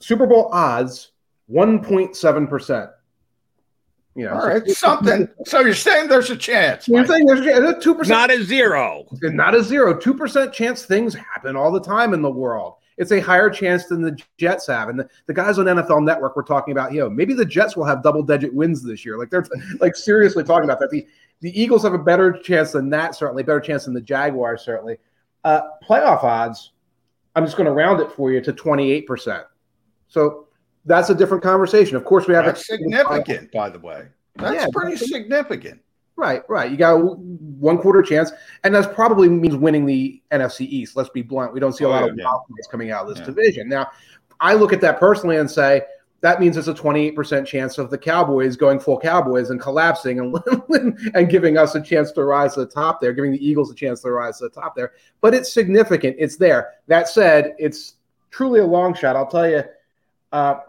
[0.00, 1.12] Super Bowl odds
[1.50, 2.90] 1.7%.
[4.16, 5.28] You know, All right, so, something.
[5.46, 6.88] so you're saying there's a chance.
[6.88, 10.86] You're saying there's a two percent, not a zero, not a zero, two percent chance.
[10.86, 12.76] Things happen all the time in the world.
[12.96, 16.34] It's a higher chance than the Jets have, and the, the guys on NFL Network
[16.34, 19.18] were talking about, you know, maybe the Jets will have double digit wins this year.
[19.18, 19.44] Like they're
[19.80, 20.90] like seriously talking about that.
[20.90, 21.06] The
[21.40, 24.96] the Eagles have a better chance than that, certainly better chance than the Jaguars, certainly.
[25.44, 26.72] Uh, playoff odds.
[27.34, 29.44] I'm just going to round it for you to 28 percent.
[30.08, 30.45] So
[30.86, 31.96] that's a different conversation.
[31.96, 34.06] Of course, we have that's significant, by the way.
[34.36, 35.80] That's yeah, pretty significant.
[36.16, 36.70] Right, right.
[36.70, 38.32] You got one quarter chance,
[38.64, 40.96] and that probably means winning the NFC East.
[40.96, 41.52] Let's be blunt.
[41.52, 42.24] We don't see a oh, lot of yeah.
[42.70, 43.26] coming out of this yeah.
[43.26, 43.68] division.
[43.68, 43.90] Now,
[44.40, 45.82] I look at that personally and say
[46.22, 50.34] that means it's a 28% chance of the Cowboys going full Cowboys and collapsing and,
[51.14, 53.74] and giving us a chance to rise to the top there, giving the Eagles a
[53.74, 54.92] chance to rise to the top there.
[55.20, 56.16] But it's significant.
[56.18, 56.72] It's there.
[56.86, 57.96] That said, it's
[58.30, 59.16] truly a long shot.
[59.16, 59.64] I'll tell you,
[60.32, 60.60] uh,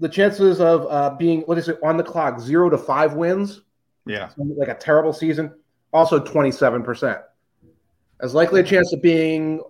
[0.00, 3.62] the chances of uh, being what is it on the clock zero to five wins?
[4.06, 4.30] Yeah.
[4.36, 5.54] Like a terrible season?
[5.92, 7.22] Also 27%
[8.20, 9.62] as likely a chance of being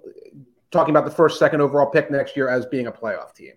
[0.71, 3.55] talking about the first second overall pick next year as being a playoff team.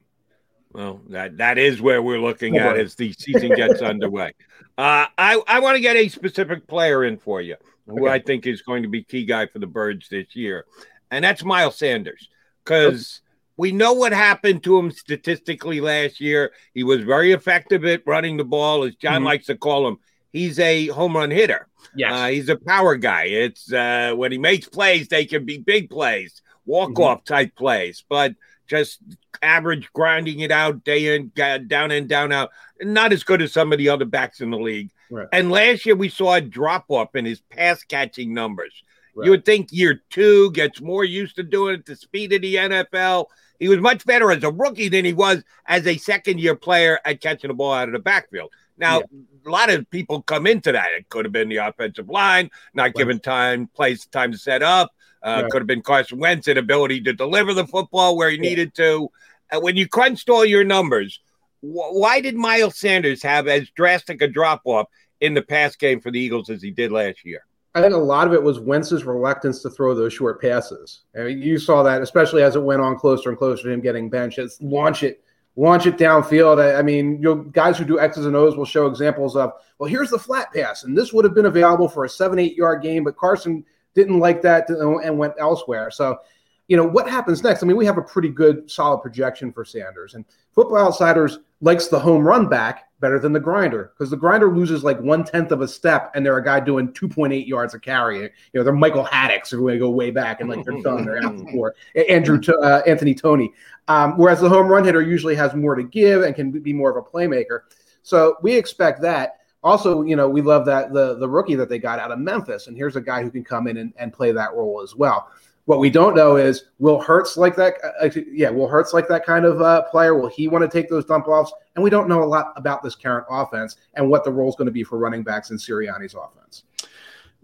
[0.71, 4.33] Well that that is where we're looking at as the season gets underway.
[4.75, 7.55] Uh, i i want to get a specific player in for you
[7.85, 8.15] who okay.
[8.15, 10.65] i think is going to be key guy for the birds this year
[11.11, 12.27] and that's miles sanders
[12.65, 13.21] because
[13.57, 16.51] we know what happened to him statistically last year.
[16.73, 19.25] He was very effective at running the ball, as John mm-hmm.
[19.25, 19.97] likes to call him.
[20.31, 21.67] He's a home run hitter.
[21.95, 22.11] Yes.
[22.11, 23.25] Uh, he's a power guy.
[23.25, 27.33] It's uh, when he makes plays, they can be big plays, walk off mm-hmm.
[27.33, 28.33] type plays, but
[28.67, 28.99] just
[29.43, 32.49] average grinding it out day in, down in, down out.
[32.81, 34.89] Not as good as some of the other backs in the league.
[35.11, 35.27] Right.
[35.31, 38.73] And last year we saw a drop off in his pass catching numbers.
[39.15, 39.25] Right.
[39.25, 42.55] You would think year two gets more used to doing it, the speed of the
[42.55, 43.27] NFL.
[43.63, 46.99] He was much better as a rookie than he was as a second year player
[47.05, 48.51] at catching the ball out of the backfield.
[48.77, 49.05] Now, yeah.
[49.47, 50.89] a lot of people come into that.
[50.97, 52.93] It could have been the offensive line, not right.
[52.93, 54.91] given time, place, time to set up.
[55.25, 55.49] Uh, right.
[55.49, 58.41] Could have been Carson Wentz' ability to deliver the football where he yeah.
[58.41, 59.09] needed to.
[59.49, 61.21] Uh, when you crunched all your numbers,
[61.61, 64.89] wh- why did Miles Sanders have as drastic a drop off
[65.21, 67.45] in the pass game for the Eagles as he did last year?
[67.75, 71.01] I think a lot of it was Wentz's reluctance to throw those short passes.
[71.17, 73.81] I mean, you saw that, especially as it went on closer and closer to him
[73.81, 74.37] getting benched.
[74.37, 75.23] It's launch it,
[75.55, 76.61] launch it downfield.
[76.61, 79.53] I, I mean, you know, guys who do X's and O's will show examples of,
[79.79, 82.55] well, here's the flat pass, and this would have been available for a seven, eight
[82.55, 85.89] yard game, but Carson didn't like that and went elsewhere.
[85.89, 86.19] So,
[86.67, 87.63] you know, what happens next?
[87.63, 91.87] I mean, we have a pretty good, solid projection for Sanders, and Football Outsiders likes
[91.87, 95.51] the home run back better than the grinder because the grinder loses like one tenth
[95.51, 98.21] of a step and they're a guy doing 2.8 yards of carry.
[98.21, 101.23] You know, they're Michael Haddix if we go way back and like they're done, they're
[101.23, 101.73] out door.
[102.09, 103.51] Andrew uh, Anthony Toney.
[103.87, 106.91] Um, whereas the home run hitter usually has more to give and can be more
[106.91, 107.61] of a playmaker.
[108.01, 109.37] So we expect that.
[109.63, 112.67] Also, you know, we love that the the rookie that they got out of Memphis,
[112.67, 115.29] and here's a guy who can come in and, and play that role as well.
[115.65, 117.75] What we don't know is will Hurts like that?
[118.01, 120.15] Uh, yeah, will Hurts like that kind of uh, player?
[120.15, 121.53] Will he want to take those dump offs?
[121.75, 124.55] And we don't know a lot about this current offense and what the role is
[124.55, 126.63] going to be for running backs in Sirianni's offense.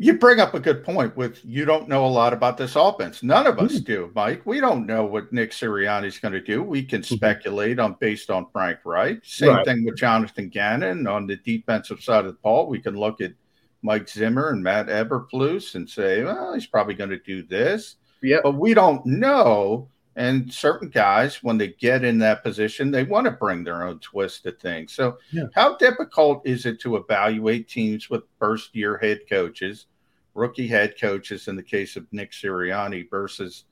[0.01, 3.21] You bring up a good point with you don't know a lot about this offense.
[3.21, 3.83] None of us mm-hmm.
[3.83, 4.45] do, Mike.
[4.45, 6.63] We don't know what Nick Sirianni's going to do.
[6.63, 7.15] We can mm-hmm.
[7.15, 9.19] speculate on based on Frank Reich.
[9.23, 9.65] Same right.
[9.65, 12.67] thing with Jonathan Gannon on the defensive side of the ball.
[12.67, 13.33] We can look at
[13.81, 17.95] Mike Zimmer and Matt Eberflus and say, well, he's probably going to do this.
[18.21, 18.39] Yeah.
[18.43, 19.89] But we don't know.
[20.15, 23.99] And certain guys, when they get in that position, they want to bring their own
[23.99, 24.93] twist to things.
[24.93, 25.45] So, yeah.
[25.55, 29.85] how difficult is it to evaluate teams with first year head coaches,
[30.33, 33.63] rookie head coaches in the case of Nick Sirianni versus,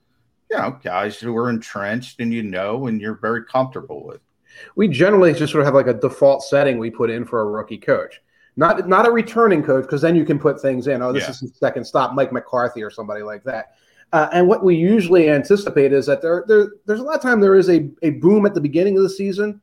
[0.50, 4.22] you know, guys who are entrenched and you know and you're very comfortable with?
[4.78, 7.46] We generally just sort of have like a default setting we put in for a
[7.46, 8.22] rookie coach.
[8.56, 11.02] Not, not a returning coach, because then you can put things in.
[11.02, 11.30] Oh, this yeah.
[11.32, 13.74] is the second stop, Mike McCarthy or somebody like that
[14.14, 17.42] uh, and what we usually anticipate is that there, there there's a lot of time
[17.42, 19.62] there is a, a boom at the beginning of the season,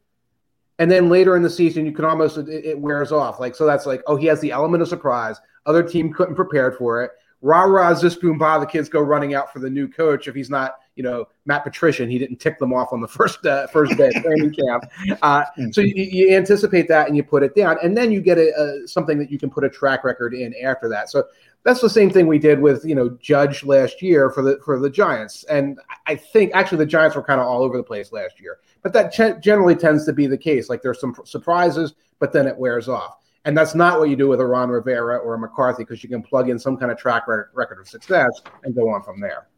[0.79, 3.41] and then later in the season you can almost it, it wears off.
[3.41, 5.41] Like so that's like oh he has the element of surprise.
[5.67, 7.13] Other team couldn't prepare for it.
[7.41, 10.35] Rah rah this boom bah the kids go running out for the new coach if
[10.35, 13.47] he's not you know Matt Patricia and he didn't tick them off on the first
[13.47, 14.85] uh, first day training camp.
[15.23, 18.37] Uh, so you, you, anticipate that and you put it down, and then you get
[18.37, 21.09] a, a, something that you can put a track record in after that.
[21.09, 21.25] So
[21.65, 24.79] that's the same thing we did with you know Judge last year for the for
[24.79, 28.13] the Giants, and I think actually the Giants were kind of all over the place
[28.13, 28.59] last year.
[28.83, 30.69] But that ch- generally tends to be the case.
[30.69, 34.29] Like there's some surprises, but then it wears off, and that's not what you do
[34.29, 36.99] with a Ron Rivera or a McCarthy because you can plug in some kind of
[36.99, 38.31] track record of success
[38.63, 39.49] and go on from there.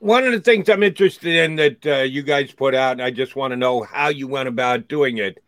[0.00, 3.10] One of the things I'm interested in that uh, you guys put out, and I
[3.10, 5.43] just want to know how you went about doing it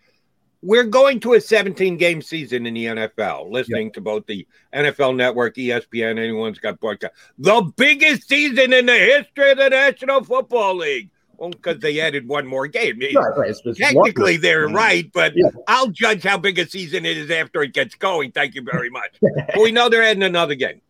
[0.63, 3.95] we're going to a 17 game season in the NFL, listening yep.
[3.95, 7.15] to both the NFL network, ESPN, anyone's got broadcast.
[7.39, 11.11] The biggest season in the history of the National Football League.
[11.39, 12.99] Well, because they added one more game.
[12.99, 13.55] Right, right.
[13.77, 15.51] Technically, they're right, but yeah.
[15.69, 18.33] I'll judge how big a season it is after it gets going.
[18.33, 19.17] Thank you very much.
[19.21, 20.81] but we know they're adding another game.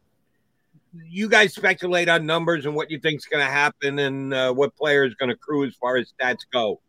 [1.08, 4.52] You guys speculate on numbers and what you think is going to happen and uh,
[4.54, 6.80] what player is going to accrue as far as stats go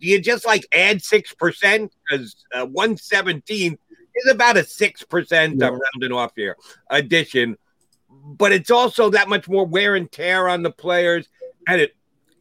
[0.00, 1.90] do you just like add 6%?
[2.08, 3.78] Because uh, 117
[4.14, 5.66] is about a 6%, yeah.
[5.66, 6.56] I'm rounding off here,
[6.90, 7.56] addition.
[8.08, 11.28] But it's also that much more wear and tear on the players.
[11.66, 11.94] And it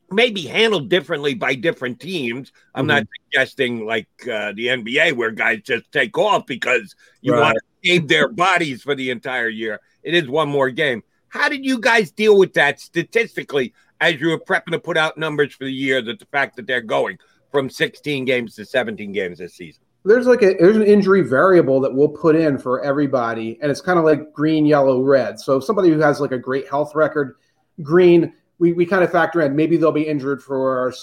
[0.10, 2.52] may be handled differently by different teams.
[2.74, 2.88] I'm mm-hmm.
[2.88, 7.42] not suggesting like uh, the NBA where guys just take off because you right.
[7.42, 9.80] want to save their bodies for the entire year.
[10.04, 11.04] It is one more game.
[11.30, 15.18] How did you guys deal with that statistically as you were prepping to put out
[15.18, 17.18] numbers for the year that the fact that they're going?
[17.52, 19.84] From 16 games to 17 games this season?
[20.06, 23.82] There's like a there's an injury variable that we'll put in for everybody, and it's
[23.82, 25.40] kind of like green, yellow, red.
[25.40, 27.36] So somebody who has like a great health record,
[27.82, 30.94] green, we, we kind of factor in maybe they'll be injured for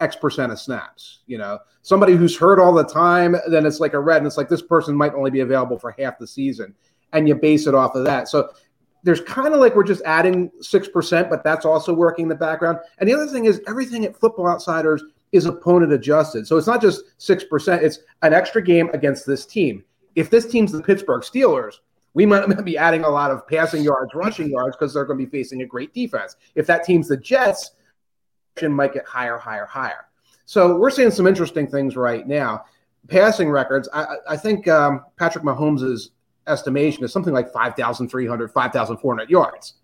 [0.00, 1.20] X percent of snaps.
[1.26, 4.36] You know, somebody who's hurt all the time, then it's like a red, and it's
[4.36, 6.74] like this person might only be available for half the season,
[7.12, 8.28] and you base it off of that.
[8.28, 8.50] So
[9.04, 12.78] there's kind of like we're just adding 6%, but that's also working in the background.
[12.98, 16.46] And the other thing is everything at Football Outsiders is opponent adjusted.
[16.46, 19.84] So it's not just 6%, it's an extra game against this team.
[20.14, 21.76] If this team's the Pittsburgh Steelers,
[22.14, 25.24] we might be adding a lot of passing yards, rushing yards, because they're going to
[25.24, 26.36] be facing a great defense.
[26.54, 27.72] If that team's the Jets,
[28.60, 30.06] it might get higher, higher, higher.
[30.44, 32.64] So we're seeing some interesting things right now.
[33.08, 36.10] Passing records, I, I think um, Patrick Mahomes'
[36.46, 39.74] estimation is something like 5,300, 5,400 yards.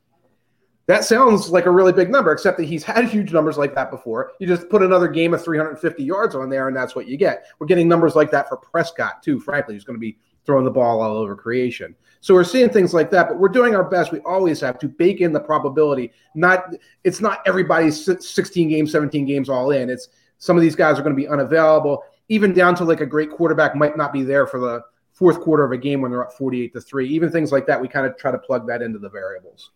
[0.88, 3.90] That sounds like a really big number, except that he's had huge numbers like that
[3.90, 4.32] before.
[4.40, 7.44] You just put another game of 350 yards on there, and that's what you get.
[7.58, 10.16] We're getting numbers like that for Prescott, too, frankly, who's going to be
[10.46, 11.94] throwing the ball all over creation.
[12.20, 14.12] So we're seeing things like that, but we're doing our best.
[14.12, 16.10] We always have to bake in the probability.
[16.34, 16.74] Not
[17.04, 19.90] it's not everybody's 16 games, 17 games all in.
[19.90, 20.08] It's
[20.38, 23.30] some of these guys are going to be unavailable, even down to like a great
[23.30, 24.80] quarterback might not be there for the
[25.12, 27.06] fourth quarter of a game when they're up 48 to 3.
[27.10, 29.72] Even things like that, we kind of try to plug that into the variables.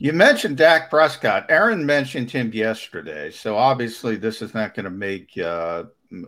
[0.00, 1.46] You mentioned Dak Prescott.
[1.48, 3.32] Aaron mentioned him yesterday.
[3.32, 5.84] So obviously, this is not going to make uh,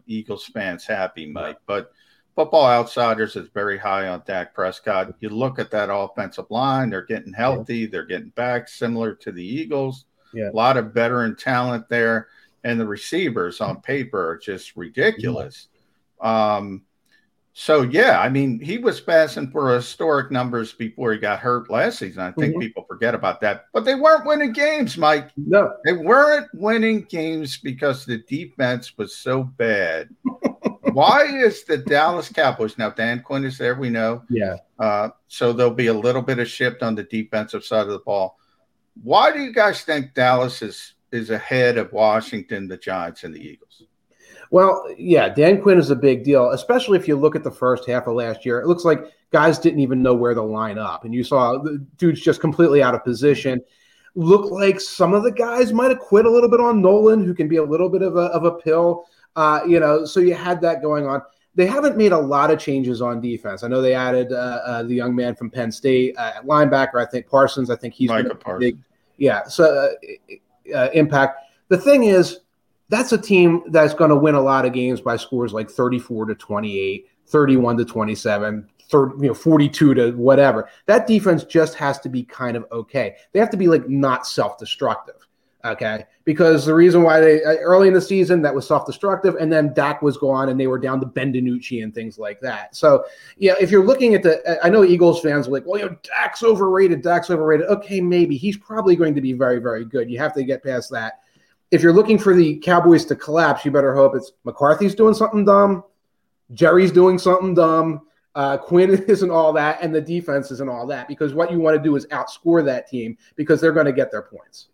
[0.08, 1.58] Eagles fans happy, Mike.
[1.66, 1.92] But
[2.34, 5.14] Football Outsiders is very high on Dak Prescott.
[5.20, 9.44] You look at that offensive line, they're getting healthy, they're getting back, similar to the
[9.44, 10.06] Eagles.
[10.34, 10.50] Yeah.
[10.50, 12.26] A lot of veteran talent there.
[12.64, 15.68] And the receivers on paper are just ridiculous.
[16.20, 16.82] Um,
[17.52, 21.98] so yeah, I mean, he was passing for historic numbers before he got hurt last
[21.98, 22.22] season.
[22.22, 22.60] I think Mhm.
[22.60, 23.66] people forget about that.
[23.72, 25.30] But they weren't winning games, Mike.
[25.36, 30.08] No, They weren't winning games because the defense was so bad.
[30.92, 32.90] Why is the Dallas Cowboys now?
[32.90, 34.22] Dan Quinn is there, we know.
[34.28, 34.56] Yeah.
[34.78, 38.00] Uh, so there'll be a little bit of shift on the defensive side of the
[38.00, 38.38] ball.
[39.02, 43.40] Why do you guys think Dallas is is ahead of Washington, the Giants, and the
[43.40, 43.82] Eagles?
[44.50, 47.86] Well, yeah, Dan Quinn is a big deal, especially if you look at the first
[47.86, 48.60] half of last year.
[48.60, 51.78] It looks like guys didn't even know where to line up, and you saw the
[51.96, 53.62] dudes just completely out of position.
[54.16, 57.32] Looked like some of the guys might have quit a little bit on Nolan, who
[57.32, 59.04] can be a little bit of a of a pill.
[59.36, 61.22] Uh, you know, so you had that going on.
[61.54, 63.62] They haven't made a lot of changes on defense.
[63.62, 66.96] I know they added uh, uh, the young man from Penn State, uh, linebacker.
[66.96, 67.70] I think Parsons.
[67.70, 68.72] I think he's Micah Parsons.
[68.72, 68.78] big,
[69.16, 69.44] yeah.
[69.44, 71.38] So uh, uh, impact.
[71.68, 72.40] The thing is,
[72.90, 76.26] that's a team that's going to win a lot of games by scores like 34
[76.26, 80.68] to 28, 31 to 27, 30, you know, 42 to whatever.
[80.86, 83.16] That defense just has to be kind of okay.
[83.32, 85.14] They have to be like not self-destructive.
[85.62, 89.52] Okay, because the reason why they uh, early in the season that was self-destructive, and
[89.52, 92.74] then Dak was gone, and they were down to Ben DiNucci and things like that.
[92.74, 93.04] So,
[93.36, 95.96] yeah, if you're looking at the, I know Eagles fans are like, well, you know,
[96.02, 97.02] Dak's overrated.
[97.02, 97.66] Dak's overrated.
[97.66, 100.10] Okay, maybe he's probably going to be very, very good.
[100.10, 101.20] You have to get past that.
[101.70, 105.44] If you're looking for the Cowboys to collapse, you better hope it's McCarthy's doing something
[105.44, 105.84] dumb,
[106.52, 108.02] Jerry's doing something dumb.
[108.34, 111.76] Uh, Quinn isn't all that, and the defense isn't all that because what you want
[111.76, 114.68] to do is outscore that team because they're going to get their points.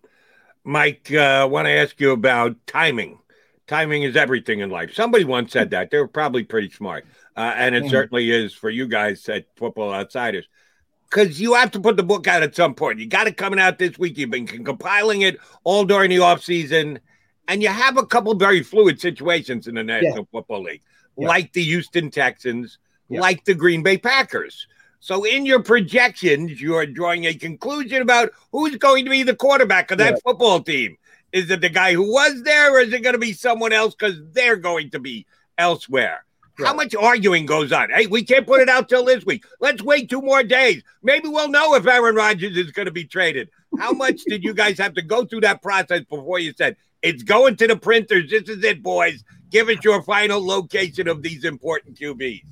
[0.64, 3.18] Mike, uh, I want to ask you about timing.
[3.66, 4.94] Timing is everything in life.
[4.94, 5.90] Somebody once said that.
[5.90, 7.05] They were probably pretty smart.
[7.36, 7.90] Uh, and it Mhm.
[7.90, 10.49] certainly is for you guys at Football Outsiders.
[11.09, 12.98] Because you have to put the book out at some point.
[12.98, 14.18] You got it coming out this week.
[14.18, 16.98] You've been compiling it all during the offseason.
[17.48, 20.82] And you have a couple very fluid situations in the National Football League,
[21.16, 21.28] Yeah.
[21.28, 22.78] like the Houston Texans,
[23.09, 23.20] Yeah.
[23.20, 24.66] like the Green Bay Packers.
[24.98, 29.36] So in your projections, you are drawing a conclusion about who's going to be the
[29.36, 30.18] quarterback of that Yeah.
[30.24, 30.96] football team.
[31.32, 33.94] Is it the guy who was there, or is it going to be someone else
[33.94, 35.24] because they're going to be
[35.57, 36.24] elsewhere?
[36.59, 37.90] How much arguing goes on?
[37.90, 39.44] Hey, we can't put it out till this week.
[39.61, 40.82] Let's wait two more days.
[41.02, 43.50] Maybe we'll know if Aaron Rodgers is going to be traded.
[43.78, 47.22] How much did you guys have to go through that process before you said it's
[47.22, 48.30] going to the printers?
[48.30, 49.22] This is it, boys.
[49.50, 52.42] Give us your final location of these important QBs.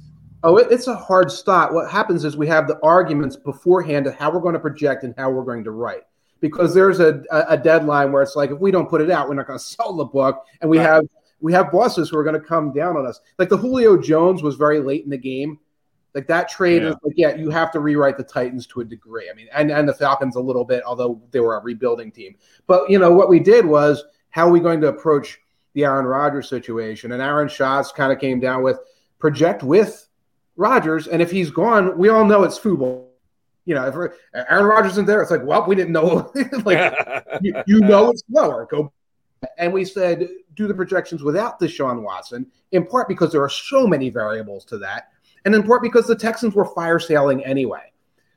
[0.42, 1.72] Oh, it's a hard stop.
[1.72, 5.14] What happens is we have the arguments beforehand of how we're going to project and
[5.16, 6.02] how we're going to write.
[6.40, 9.28] Because there's a, a, a deadline where it's like if we don't put it out,
[9.28, 10.84] we're not going to sell the book, and we Right.
[10.86, 11.04] have
[11.44, 13.20] we have bosses who are going to come down on us.
[13.38, 15.58] Like the Julio Jones was very late in the game.
[16.14, 16.88] Like that trade Yeah.
[16.88, 19.28] is like, yeah, you have to rewrite the Titans to a degree.
[19.30, 22.36] I mean, and, and the Falcons a little bit, although they were a rebuilding team.
[22.66, 25.38] But you know what we did was how are we going to approach
[25.74, 27.12] the Aaron Rodgers situation?
[27.12, 28.78] And Aaron Schatz kind of came down with
[29.18, 30.08] project with
[30.56, 33.10] Rodgers, and if he's gone, we all know it's football.
[33.66, 34.12] You know, if
[34.48, 36.32] Aaron Rodgers isn't there, it's like, well, we didn't know.
[36.64, 36.94] like,
[37.42, 38.66] you, you know, it's lower.
[38.70, 38.92] Go.
[39.58, 43.86] And we said do the projections without Deshaun Watson, in part because there are so
[43.86, 45.08] many variables to that,
[45.44, 47.92] and in part because the Texans were fire sailing anyway.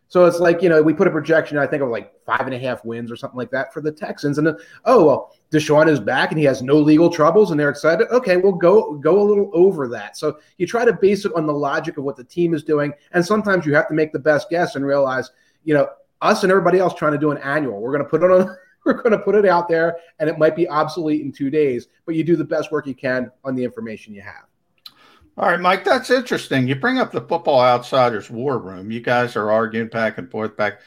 [0.09, 2.53] So it's like you know we put a projection I think of like five and
[2.53, 5.89] a half wins or something like that for the Texans, and then oh well Deshaun
[5.89, 8.07] is back and he has no legal troubles and they're excited.
[8.09, 10.17] Okay, we'll go go a little over that.
[10.17, 12.93] So you try to base it on the logic of what the team is doing,
[13.11, 15.31] and sometimes you have to make the best guess and realize
[15.63, 15.89] you know
[16.21, 17.81] us and everybody else trying to do an annual.
[17.81, 18.55] We're going to put it on.
[18.87, 21.87] We're going to put it out there, and it might be obsolete in two days,
[22.05, 24.45] but you do the best work you can on the information you have.
[25.37, 26.69] All right, Mike, that's interesting.
[26.69, 28.89] You bring up the Football Outsiders War Room.
[28.89, 30.79] You guys are arguing back and forth back.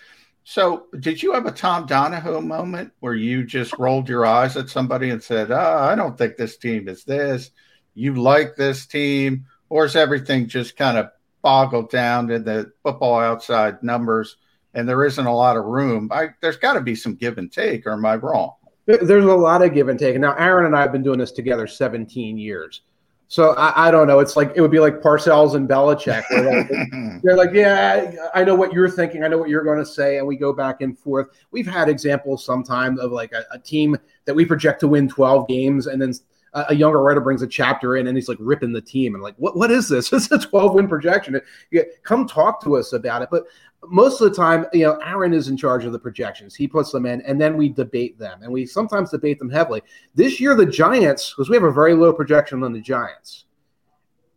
[0.45, 4.71] So, did you have a Tom Donahoe moment where you just rolled your eyes at
[4.71, 7.51] somebody and said, oh, I don't think this team is this.
[7.95, 9.45] You like this team?
[9.69, 11.11] Or is everything just kind of
[11.43, 14.37] boggled down in the football outside numbers
[14.75, 16.11] and there isn't a lot of room?
[16.13, 18.55] I, there's got to be some give and take, or am I wrong?
[18.87, 20.19] There's a lot of give and take.
[20.19, 22.83] Now, Aaron and I have been doing this together 17 years.
[23.29, 24.19] So I, I don't know.
[24.19, 26.25] It's like it would be like Parcells and Belichick.
[26.33, 29.23] Like, they're like, yeah, I know what you're thinking.
[29.23, 31.29] I know what you're going to say, and we go back and forth.
[31.53, 35.47] We've had examples sometimes of like a, a team that we project to win 12
[35.47, 36.13] games, and then
[36.55, 39.23] a, a younger writer brings a chapter in and he's like ripping the team and
[39.23, 40.11] like, what what is this?
[40.21, 41.41] This is a 12 win projection.
[41.71, 43.29] Yeah, Come talk to us about it.
[43.31, 43.45] But
[43.89, 46.55] most of the time, you know, Aaron is in charge of the projections.
[46.55, 49.83] He puts them in, and then we debate them, and we sometimes debate them heavily.
[50.15, 53.47] This year, the Giants, because we have a very low projection on the Giants,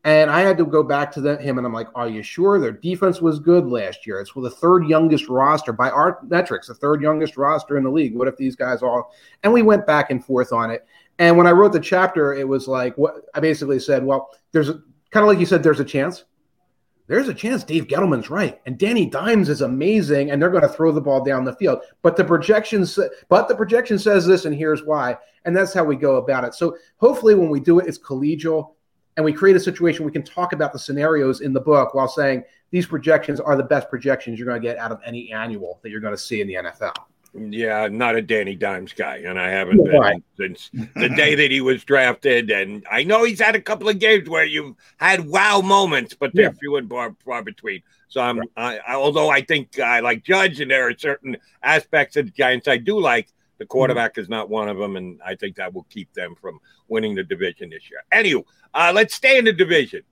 [0.05, 2.59] and I had to go back to the, him, and I'm like, "Are you sure
[2.59, 4.19] their defense was good last year?
[4.19, 8.15] It's the third youngest roster by our metrics, the third youngest roster in the league.
[8.15, 9.13] What if these guys all?"
[9.43, 10.85] And we went back and forth on it.
[11.19, 14.03] And when I wrote the chapter, it was like what I basically said.
[14.03, 16.23] Well, there's kind of like you said, there's a chance
[17.07, 20.69] there's a chance Dave Gettleman's right, and Danny Dimes is amazing, and they're going to
[20.69, 21.81] throw the ball down the field.
[22.01, 22.97] But the projections,
[23.27, 26.53] but the projection says this, and here's why, and that's how we go about it.
[26.53, 28.75] So hopefully, when we do it, it's collegial,
[29.17, 32.07] and we create a situation we can talk about the scenarios in the book while
[32.07, 35.79] saying these projections are the best projections you're going to get out of any annual
[35.83, 36.95] that you're going to see in the NFL.
[37.35, 40.23] Yeah, I'm not a Danny Dimes guy, and I haven't been right.
[40.37, 42.51] since the day that he was drafted.
[42.51, 46.31] And I know he's had a couple of games where you've had wow moments, but
[46.35, 46.59] they're yeah.
[46.59, 47.81] few and far, far between.
[48.07, 48.49] So I'm, right.
[48.55, 52.31] I, I, although I think I like Judge, and there are certain aspects of the
[52.31, 53.29] Giants I do like.
[53.57, 53.69] The mm-hmm.
[53.71, 54.21] quarterback mm-hmm.
[54.21, 57.23] is not one of them, and I think that will keep them from winning the
[57.23, 58.03] division this year.
[58.11, 58.43] Anyway,
[58.75, 60.03] uh, let's stay in the division.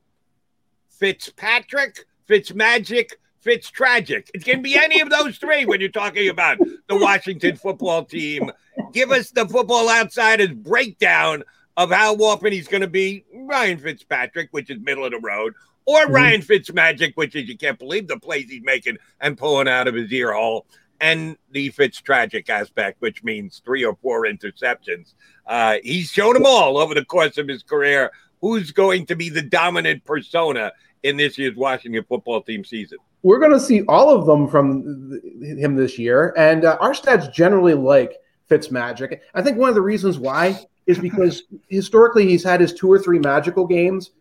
[0.89, 3.11] Fitzpatrick, Fitzmagic,
[3.41, 4.29] Fitz tragic.
[4.33, 8.51] It can be any of those three when you're talking about the Washington football team.
[8.93, 11.43] Give us the football outsiders breakdown
[11.75, 15.53] of how often he's going to be Ryan Fitzpatrick, which is middle of the road,
[15.85, 16.13] or mm-hmm.
[16.13, 19.95] Ryan Fitzmagic, which is you can't believe the plays he's making and pulling out of
[19.95, 20.67] his ear hole,
[20.99, 25.15] and the Fitz tragic aspect, which means three or four interceptions.
[25.47, 28.11] Uh, he's shown them all over the course of his career.
[28.41, 32.99] Who's going to be the dominant persona in this year's Washington football team season?
[33.23, 36.33] We're going to see all of them from him this year.
[36.37, 38.17] And uh, our stats generally like
[38.49, 39.19] Fitzmagic.
[39.33, 42.99] I think one of the reasons why is because historically he's had his two or
[42.99, 44.11] three magical games,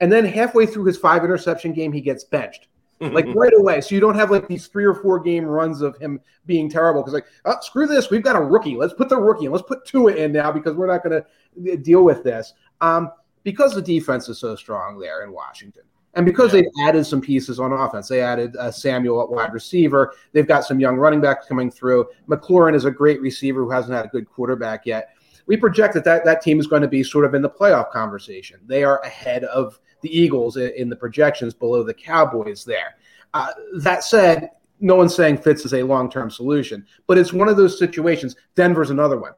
[0.00, 2.68] and then halfway through his five interception game, he gets benched.
[3.00, 3.80] like right away.
[3.80, 7.02] So you don't have like these three or four game runs of him being terrible
[7.02, 8.76] because like, oh, screw this, we've got a rookie.
[8.76, 11.76] Let's put the rookie and Let's put Tua in now because we're not going to
[11.78, 12.54] deal with this.
[12.80, 13.10] Um,
[13.42, 15.84] because the defense is so strong there in Washington.
[16.16, 16.62] And because yeah.
[16.62, 20.14] they've added some pieces on offense, they added uh, Samuel at wide receiver.
[20.32, 22.06] They've got some young running backs coming through.
[22.26, 25.10] McLaurin is a great receiver who hasn't had a good quarterback yet.
[25.46, 27.90] We project that that, that team is going to be sort of in the playoff
[27.90, 28.58] conversation.
[28.66, 32.96] They are ahead of the Eagles in, in the projections, below the Cowboys there.
[33.34, 34.50] Uh, that said,
[34.80, 38.36] no one's saying Fitz is a long term solution, but it's one of those situations.
[38.54, 39.32] Denver's another one.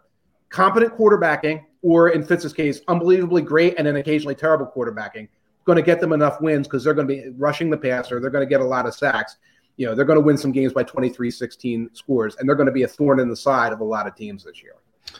[0.48, 5.28] Competent quarterbacking, or in Fitz's case, unbelievably great and then occasionally terrible quarterbacking
[5.68, 8.20] going to get them enough wins because they're going to be rushing the passer.
[8.20, 9.36] They're going to get a lot of sacks.
[9.76, 12.66] You know, they're going to win some games by 23 16 scores, and they're going
[12.66, 14.76] to be a thorn in the side of a lot of teams this year.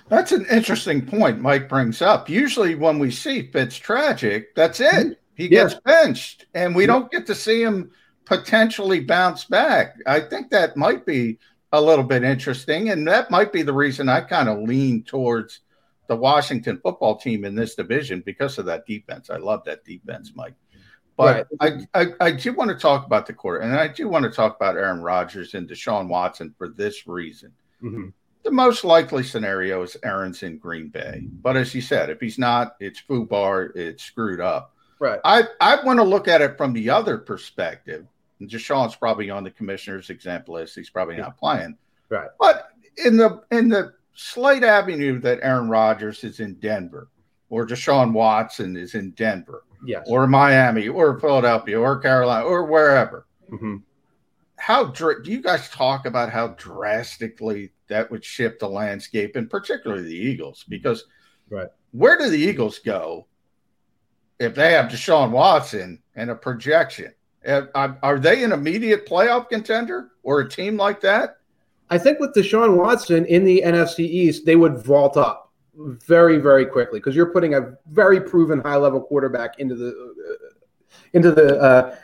[0.09, 2.30] That's an interesting point Mike brings up.
[2.30, 4.86] Usually, when we see Fitz tragic, that's it.
[4.86, 5.12] Mm-hmm.
[5.34, 5.80] He gets yeah.
[5.84, 6.88] benched, and we yeah.
[6.88, 7.90] don't get to see him
[8.24, 9.96] potentially bounce back.
[10.07, 11.38] I think that might be
[11.72, 15.61] a little bit interesting, and that might be the reason I kind of lean towards
[16.09, 19.30] the Washington football team in this division because of that defense.
[19.30, 20.54] I love that defense, Mike.
[21.16, 21.86] But right.
[21.94, 24.30] I, I, I do want to talk about the quarter, and I do want to
[24.30, 27.52] talk about Aaron Rodgers and Deshaun Watson for this reason.
[27.82, 28.09] Mm-hmm.
[28.44, 31.26] The most likely scenario is Aaron's in Green Bay.
[31.42, 34.74] But as you said, if he's not, it's foobar, it's screwed up.
[35.00, 35.20] Right.
[35.24, 38.06] I, I want to look at it from the other perspective.
[38.40, 40.76] And Deshaun's probably on the commissioner's exempt list.
[40.76, 41.76] He's probably not playing.
[42.09, 42.30] Right.
[42.38, 42.68] But
[43.04, 47.09] in the in the slight avenue that Aaron Rodgers is in Denver
[47.51, 50.05] or Deshaun Watson is in Denver yes.
[50.09, 53.27] or Miami or Philadelphia or Carolina or wherever.
[53.49, 53.77] Mm-hmm.
[54.57, 60.03] How do you guys talk about how drastically that would shift the landscape and particularly
[60.03, 60.64] the Eagles?
[60.69, 61.05] Because
[61.49, 61.69] right.
[61.93, 63.29] where do the Eagles go
[64.41, 67.14] if they have Deshaun Watson and a projection?
[67.47, 71.37] Are they an immediate playoff contender or a team like that?
[71.91, 76.66] I think with Deshaun Watson in the NFC East, they would vault up very, very
[76.66, 80.66] quickly because you're putting a very proven high level quarterback into the uh,
[81.14, 81.97] into the uh,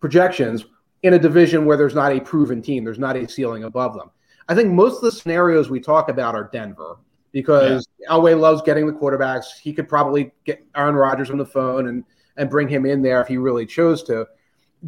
[0.00, 0.64] projections
[1.02, 4.10] in a division where there's not a proven team, there's not a ceiling above them.
[4.48, 6.98] I think most of the scenarios we talk about are Denver
[7.32, 8.08] because yeah.
[8.10, 9.58] Elway loves getting the quarterbacks.
[9.60, 12.04] He could probably get Aaron Rodgers on the phone and
[12.36, 14.26] and bring him in there if he really chose to.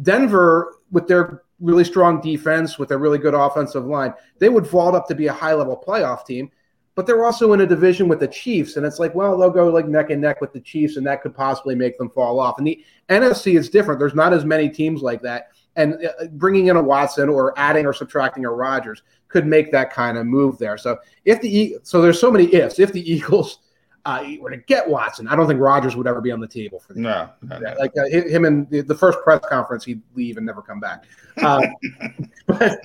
[0.01, 4.95] Denver, with their really strong defense with a really good offensive line, they would vault
[4.95, 6.51] up to be a high level playoff team.
[6.93, 9.69] But they're also in a division with the Chiefs, and it's like, well, they'll go
[9.69, 12.57] like neck and neck with the Chiefs, and that could possibly make them fall off.
[12.57, 13.97] And the NFC is different.
[13.97, 17.85] There's not as many teams like that, and uh, bringing in a Watson or adding
[17.85, 20.77] or subtracting a Rodgers could make that kind of move there.
[20.77, 22.77] So if the so there's so many ifs.
[22.77, 23.59] If the Eagles
[24.05, 26.79] uh, were to get Watson, I don't think Rodgers would ever be on the table
[26.79, 26.99] for that.
[26.99, 27.75] no, no, no.
[27.79, 31.05] like uh, him and the, the, first press conference he'd leave and never come back.
[31.37, 31.61] Uh,
[32.47, 32.79] but,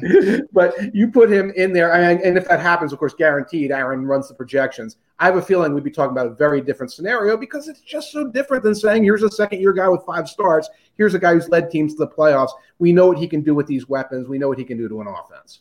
[0.52, 4.04] but you put him in there, and, and if that happens, of course, guaranteed, Aaron
[4.04, 4.96] runs the projections.
[5.18, 8.12] I have a feeling we'd be talking about a very different scenario because it's just
[8.12, 10.68] so different than saying here's a second year guy with five starts.
[10.96, 12.50] Here's a guy who's led teams to the playoffs.
[12.78, 14.28] We know what he can do with these weapons.
[14.28, 15.60] We know what he can do to an offense.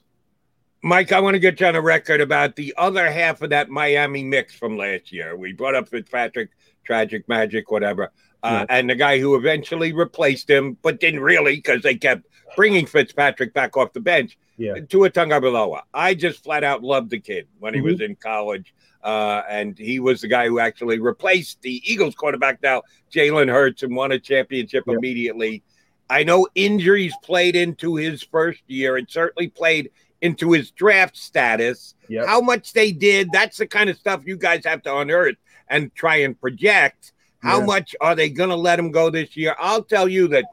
[0.85, 3.71] Mike, I want to get you on a record about the other half of that
[3.71, 5.35] Miami mix from last year.
[5.35, 6.51] We brought up Fitzpatrick,
[6.83, 8.11] tragic magic, whatever,
[8.43, 8.77] uh, yeah.
[8.77, 13.51] and the guy who eventually replaced him, but didn't really because they kept bringing Fitzpatrick
[13.51, 14.37] back off the bench.
[14.57, 14.75] Yeah.
[14.87, 15.81] Tua Tagovailoa.
[15.91, 17.89] I just flat out loved the kid when he mm-hmm.
[17.89, 18.75] was in college.
[19.03, 23.81] Uh, and he was the guy who actually replaced the Eagles quarterback now, Jalen Hurts,
[23.81, 24.93] and won a championship yeah.
[24.93, 25.63] immediately.
[26.11, 28.97] I know injuries played into his first year.
[28.97, 29.89] It certainly played
[30.21, 31.95] into his draft status.
[32.07, 32.25] Yep.
[32.25, 35.37] How much they did, that's the kind of stuff you guys have to unearth
[35.69, 37.13] and try and project.
[37.41, 37.65] How yeah.
[37.65, 39.55] much are they going to let him go this year?
[39.59, 40.45] I'll tell you that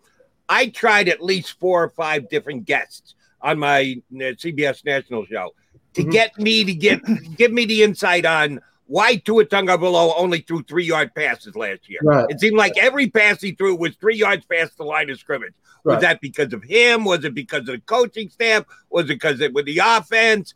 [0.48, 5.54] I tried at least four or five different guests on my uh, CBS National show
[5.94, 6.10] to mm-hmm.
[6.10, 7.00] get me to get
[7.36, 12.00] give me the insight on why Tua Tagovailoa only threw three yard passes last year.
[12.02, 12.26] Right.
[12.28, 15.54] It seemed like every pass he threw was three yards past the line of scrimmage.
[15.84, 17.04] Was that because of him?
[17.04, 18.64] Was it because of the coaching staff?
[18.90, 20.54] Was it because it with the offense?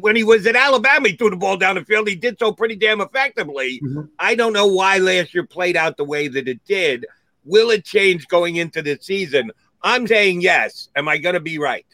[0.00, 2.08] When he was at Alabama, he threw the ball down the field.
[2.08, 3.80] He did so pretty damn effectively.
[3.84, 4.00] Mm-hmm.
[4.18, 7.06] I don't know why last year played out the way that it did.
[7.44, 9.52] Will it change going into the season?
[9.82, 10.88] I'm saying yes.
[10.96, 11.86] Am I going to be right?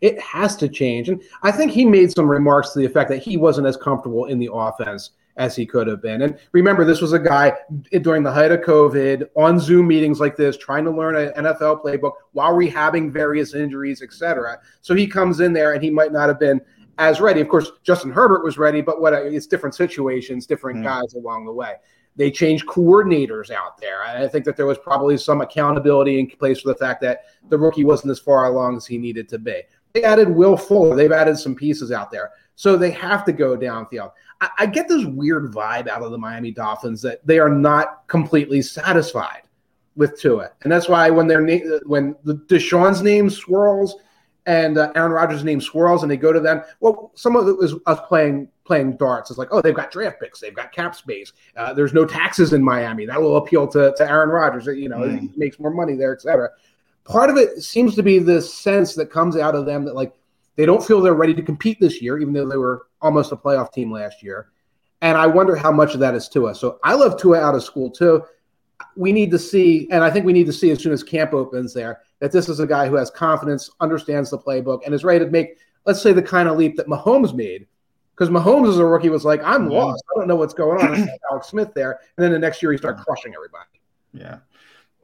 [0.00, 1.08] It has to change.
[1.08, 4.26] And I think he made some remarks to the effect that he wasn't as comfortable
[4.26, 6.22] in the offense as he could have been.
[6.22, 7.52] And remember, this was a guy
[8.00, 11.82] during the height of COVID on Zoom meetings like this, trying to learn an NFL
[11.82, 14.58] playbook while rehabbing various injuries, etc.
[14.80, 16.60] So he comes in there and he might not have been
[16.98, 17.40] as ready.
[17.40, 20.84] Of course, Justin Herbert was ready, but what it's different situations, different mm.
[20.84, 21.74] guys along the way.
[22.16, 24.02] They changed coordinators out there.
[24.02, 27.58] I think that there was probably some accountability in place for the fact that the
[27.58, 29.62] rookie wasn't as far along as he needed to be.
[29.96, 30.94] They added Will Fuller.
[30.94, 32.32] They've added some pieces out there.
[32.54, 34.12] So they have to go downfield.
[34.42, 38.06] I, I get this weird vibe out of the Miami Dolphins that they are not
[38.06, 39.44] completely satisfied
[39.96, 43.96] with Tua, and that's why when their na- when the Deshaun's name swirls
[44.44, 46.62] and uh, Aaron Rodgers' name swirls, and they go to them.
[46.80, 49.30] Well, some of it was us playing playing darts.
[49.30, 51.32] It's like, oh, they've got draft picks, they've got cap space.
[51.56, 53.06] Uh, there's no taxes in Miami.
[53.06, 54.66] That will appeal to, to Aaron Rodgers.
[54.66, 55.20] You know, mm.
[55.20, 56.50] he makes more money there, etc.
[57.06, 60.14] Part of it seems to be this sense that comes out of them that like
[60.56, 63.36] they don't feel they're ready to compete this year, even though they were almost a
[63.36, 64.48] playoff team last year.
[65.02, 66.54] And I wonder how much of that is Tua.
[66.54, 68.24] So I love Tua out of school too.
[68.96, 71.32] We need to see, and I think we need to see as soon as camp
[71.32, 75.04] opens there, that this is a guy who has confidence, understands the playbook, and is
[75.04, 77.66] ready to make, let's say, the kind of leap that Mahomes made.
[78.14, 79.78] Because Mahomes as a rookie was like, I'm yeah.
[79.78, 80.02] lost.
[80.10, 81.08] I don't know what's going on.
[81.30, 82.00] Alex Smith there.
[82.16, 83.68] And then the next year he started crushing everybody.
[84.14, 84.38] Yeah.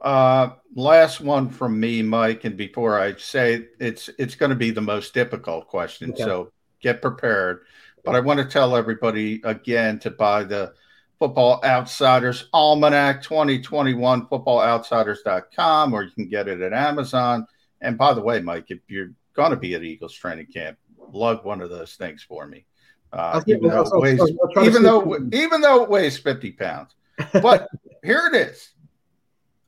[0.03, 4.69] Uh, last one from me, Mike, and before I say it's it's going to be
[4.69, 6.23] the most difficult question, okay.
[6.23, 6.51] so
[6.81, 7.61] get prepared.
[8.03, 10.73] But I want to tell everybody again to buy the
[11.19, 17.47] Football Outsiders Almanac 2021, footballoutsiders.com, or you can get it at Amazon.
[17.79, 20.77] And by the way, Mike, if you're going to be at Eagles training camp,
[21.13, 22.65] lug one of those things for me.
[23.13, 24.19] Uh, even, though weighs,
[24.63, 26.95] even though even though it weighs 50 pounds.
[27.31, 27.69] But
[28.03, 28.71] here it is.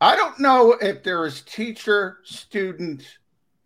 [0.01, 3.03] I don't know if there is teacher student,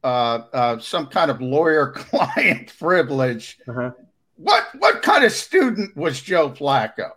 [0.04, 3.58] uh, uh, some kind of lawyer client privilege.
[3.68, 3.92] Uh-huh.
[4.38, 7.12] What what kind of student was Joe Flacco?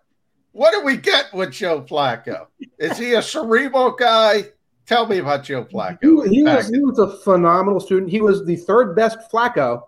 [0.52, 2.46] What do we get with Joe Flacco?
[2.78, 4.44] Is he a cerebral guy?
[4.86, 6.26] Tell me about Joe Flacco.
[6.28, 8.10] He, he, was, he was a phenomenal student.
[8.10, 9.82] He was the third best Flacco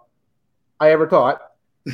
[0.80, 1.40] I ever taught.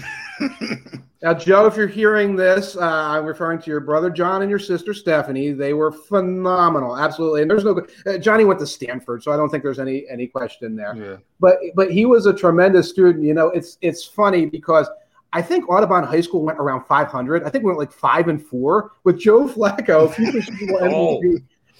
[1.22, 4.58] Now, Joe, if you're hearing this, uh, I'm referring to your brother John and your
[4.58, 5.52] sister Stephanie.
[5.52, 7.42] They were phenomenal, absolutely.
[7.42, 10.26] And there's no uh, Johnny went to Stanford, so I don't think there's any any
[10.26, 10.96] question there.
[10.96, 11.16] Yeah.
[11.38, 13.22] But but he was a tremendous student.
[13.22, 14.88] You know, it's it's funny because
[15.34, 17.44] I think Audubon High School went around 500.
[17.44, 20.12] I think we went like five and four with Joe Flacco,
[20.80, 21.22] oh.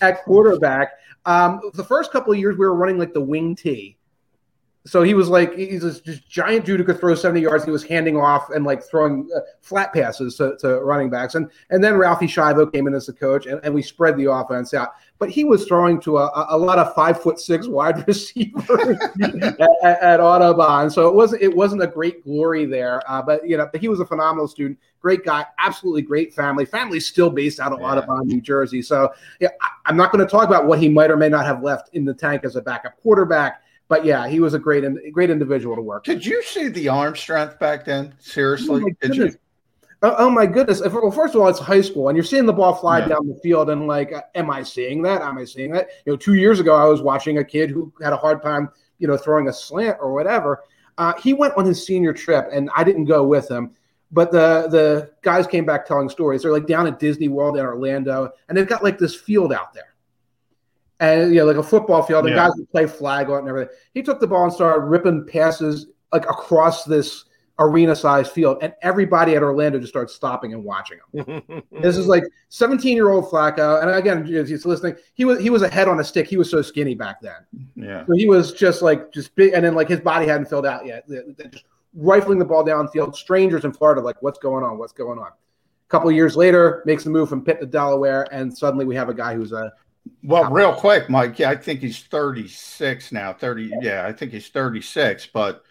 [0.02, 0.92] at quarterback.
[1.24, 3.96] Um, the first couple of years we were running like the wing T
[4.86, 7.64] so he was like he's this just giant dude who could throw 70 yards.
[7.66, 11.34] He was handing off and like throwing uh, flat passes to, to, running backs.
[11.34, 14.32] And and then Ralphie Shivo came in as the coach, and, and we spread the
[14.32, 14.92] offense out.
[15.18, 19.68] But he was throwing to a, a lot of five foot six wide receivers at,
[19.82, 20.88] at, at, Audubon.
[20.88, 23.02] So it wasn't it wasn't a great glory there.
[23.06, 26.64] Uh, but you know, but he was a phenomenal student, great guy, absolutely great family.
[26.64, 27.86] Family's still based out of yeah.
[27.86, 28.80] Audubon, New Jersey.
[28.80, 31.44] So yeah, I, I'm not going to talk about what he might or may not
[31.44, 33.60] have left in the tank as a backup quarterback
[33.90, 36.04] but yeah, he was a great great individual to work.
[36.04, 38.14] Did you see the arm strength back then?
[38.20, 39.34] Seriously, oh did you?
[40.02, 40.80] oh, oh, my goodness.
[40.80, 43.08] Well, first of all, it's high school, and you're seeing the ball fly yeah.
[43.08, 45.22] down the field, and like, am I seeing that?
[45.22, 45.88] Am I seeing that?
[46.06, 48.68] You know, two years ago, I was watching a kid who had a hard time,
[49.00, 50.62] you know, throwing a slant or whatever.
[50.96, 53.72] Uh, he went on his senior trip, and I didn't go with him.
[54.12, 56.42] But the the guys came back telling stories.
[56.42, 59.74] They're like down at Disney World in Orlando, and they've got like this field out
[59.74, 59.89] there,
[61.00, 62.26] and you know, like a football field.
[62.26, 62.46] And yeah.
[62.46, 63.74] guys would play flag on it and everything.
[63.94, 67.24] He took the ball and started ripping passes like across this
[67.58, 71.62] arena sized field, and everybody at Orlando just started stopping and watching him.
[71.80, 74.96] this is like 17 year old Flacco, and again, he's listening.
[75.14, 76.26] He was he was a head on a stick.
[76.26, 77.46] He was so skinny back then.
[77.74, 80.66] Yeah, so he was just like just big, and then like his body hadn't filled
[80.66, 81.08] out yet.
[81.50, 83.14] Just rifling the ball downfield.
[83.14, 84.78] Strangers in Florida, like, what's going on?
[84.78, 85.28] What's going on?
[85.28, 89.08] A couple years later, makes the move from Pitt to Delaware, and suddenly we have
[89.08, 89.72] a guy who's a
[90.22, 91.38] well, real quick, Mike.
[91.38, 93.32] Yeah, I think he's 36 now.
[93.32, 93.72] 30.
[93.80, 95.64] Yeah, I think he's 36, but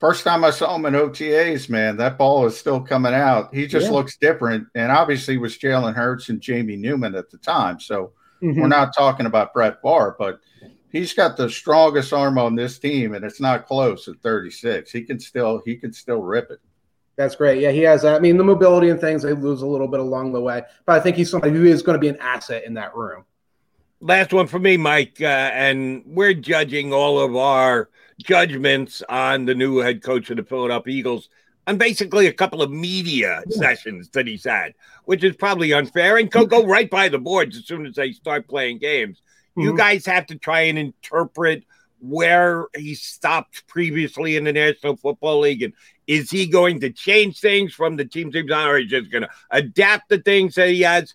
[0.00, 3.52] First time I saw him in OTAs, man, that ball is still coming out.
[3.52, 3.92] He just yeah.
[3.92, 4.68] looks different.
[4.76, 7.80] And obviously was Jalen Hurts and Jamie Newman at the time.
[7.80, 8.60] So mm-hmm.
[8.60, 10.38] we're not talking about Brett Favre, but
[10.92, 14.90] he's got the strongest arm on this team, and it's not close at 36.
[14.92, 16.60] He can still he can still rip it.
[17.16, 17.60] That's great.
[17.60, 18.04] Yeah, he has.
[18.04, 20.94] I mean, the mobility and things they lose a little bit along the way, but
[20.94, 23.24] I think he's somebody who is going to be an asset in that room.
[24.00, 27.88] Last one for me, Mike, uh, and we're judging all of our
[28.22, 31.28] judgments on the new head coach of the Philadelphia Eagles
[31.66, 33.56] on basically a couple of media yeah.
[33.56, 34.74] sessions that he's had,
[35.04, 38.12] which is probably unfair and could go right by the boards as soon as they
[38.12, 39.20] start playing games.
[39.50, 39.62] Mm-hmm.
[39.62, 41.64] You guys have to try and interpret
[42.00, 45.72] where he stopped previously in the National Football League and
[46.06, 49.10] is he going to change things from the teams he's on or is he just
[49.10, 51.14] going to adapt the things that he has?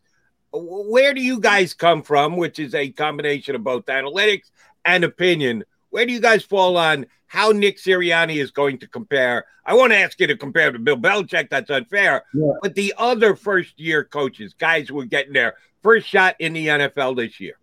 [0.54, 4.52] Where do you guys come from, which is a combination of both analytics
[4.86, 9.46] and opinion where do you guys fall on how Nick Sirianni is going to compare?
[9.64, 11.52] I want to ask you to compare to Bill Belichick.
[11.52, 12.24] That's unfair.
[12.34, 12.54] Yeah.
[12.64, 16.66] But the other first year coaches, guys who are getting their first shot in the
[16.66, 17.60] NFL this year.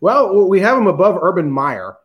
[0.00, 1.96] Well, we have him above Urban Meyer,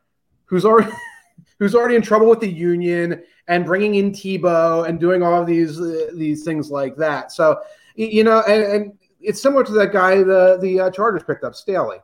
[0.48, 0.92] who's already
[1.60, 5.48] who's already in trouble with the union and bringing in Tebow and doing all of
[5.48, 7.32] these uh, these things like that.
[7.32, 7.62] So
[7.96, 8.94] you know, and, and,
[9.24, 11.98] it's similar to that guy the the uh, Chargers picked up Staley.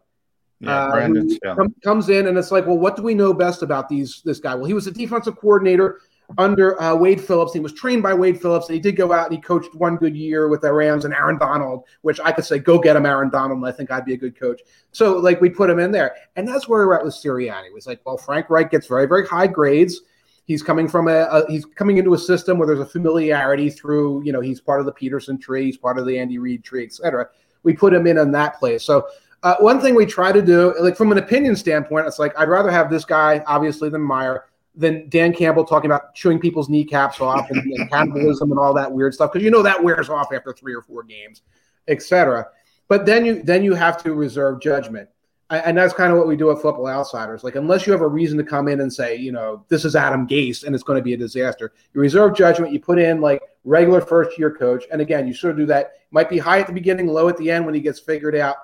[0.61, 3.61] Yeah, uh, Brandon com- comes in and it's like, well, what do we know best
[3.61, 4.55] about these this guy?
[4.55, 6.01] Well, he was a defensive coordinator
[6.37, 7.53] under uh, Wade Phillips.
[7.53, 8.67] He was trained by Wade Phillips.
[8.67, 11.13] And he did go out and he coached one good year with the Rams and
[11.13, 13.65] Aaron Donald, which I could say, go get him, Aaron Donald.
[13.65, 14.61] I think I'd be a good coach.
[14.91, 16.15] So, like, we put him in there.
[16.35, 17.67] And that's where we're at with Sirianni.
[17.67, 20.01] It was like, well, Frank Reich gets very, very high grades.
[20.49, 24.23] He's coming from a, a, he's coming into a system where there's a familiarity through,
[24.23, 26.83] you know, he's part of the Pederson tree, he's part of the Andy Reid tree,
[26.83, 27.29] et cetera.
[27.61, 28.83] We put him in on that place.
[28.83, 29.05] So
[29.43, 32.49] uh, one thing we try to do, like from an opinion standpoint, it's like I'd
[32.49, 37.21] rather have this guy, obviously, than Meyer, than Dan Campbell talking about chewing people's kneecaps
[37.21, 40.33] off and, and cannibalism and all that weird stuff because you know that wears off
[40.33, 41.43] after three or four games,
[41.87, 42.47] etc.
[42.87, 45.09] But then you then you have to reserve judgment,
[45.49, 47.43] and that's kind of what we do at Football Outsiders.
[47.43, 49.95] Like unless you have a reason to come in and say, you know, this is
[49.95, 52.71] Adam Gase and it's going to be a disaster, you reserve judgment.
[52.71, 55.93] You put in like regular first year coach, and again, you sort of do that.
[56.11, 58.57] Might be high at the beginning, low at the end when he gets figured out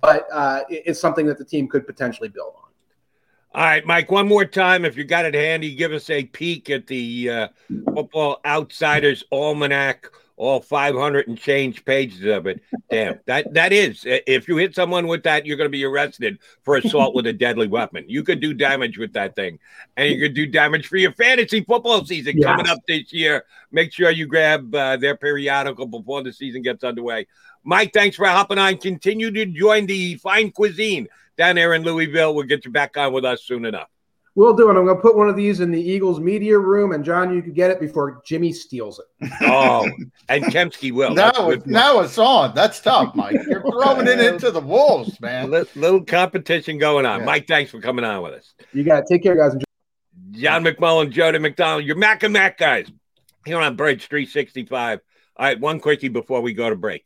[0.00, 2.62] but uh, it's something that the team could potentially build on.
[3.54, 4.86] All right, Mike, one more time.
[4.86, 7.48] If you got it handy, give us a peek at the uh,
[7.94, 10.10] Football Outsiders Almanac,
[10.42, 12.60] all 500 and change pages of it.
[12.90, 14.02] Damn, that that is.
[14.04, 17.32] If you hit someone with that, you're going to be arrested for assault with a
[17.32, 18.04] deadly weapon.
[18.08, 19.60] You could do damage with that thing,
[19.96, 22.44] and you could do damage for your fantasy football season yes.
[22.44, 23.44] coming up this year.
[23.70, 27.28] Make sure you grab uh, their periodical before the season gets underway.
[27.62, 28.78] Mike, thanks for hopping on.
[28.78, 31.06] Continue to join the fine cuisine
[31.38, 32.34] down there in Louisville.
[32.34, 33.91] We'll get you back on with us soon enough.
[34.34, 34.76] We'll do it.
[34.76, 37.42] I'm going to put one of these in the Eagles media room, and John, you
[37.42, 39.30] can get it before Jimmy steals it.
[39.42, 39.86] Oh,
[40.28, 41.12] and Kempski will.
[41.14, 42.54] now, it, now it's on.
[42.54, 43.36] That's tough, Mike.
[43.46, 45.50] You're throwing it into the wolves, man.
[45.50, 47.20] little competition going on.
[47.20, 47.26] Yeah.
[47.26, 48.54] Mike, thanks for coming on with us.
[48.72, 49.06] You got it.
[49.08, 49.52] Take care, guys.
[49.52, 49.64] Enjoy.
[50.30, 52.90] John McMullen, Jody McDonald, your Mac and Mac guys
[53.44, 55.00] here on Birds 365.
[55.36, 57.04] All right, one quickie before we go to break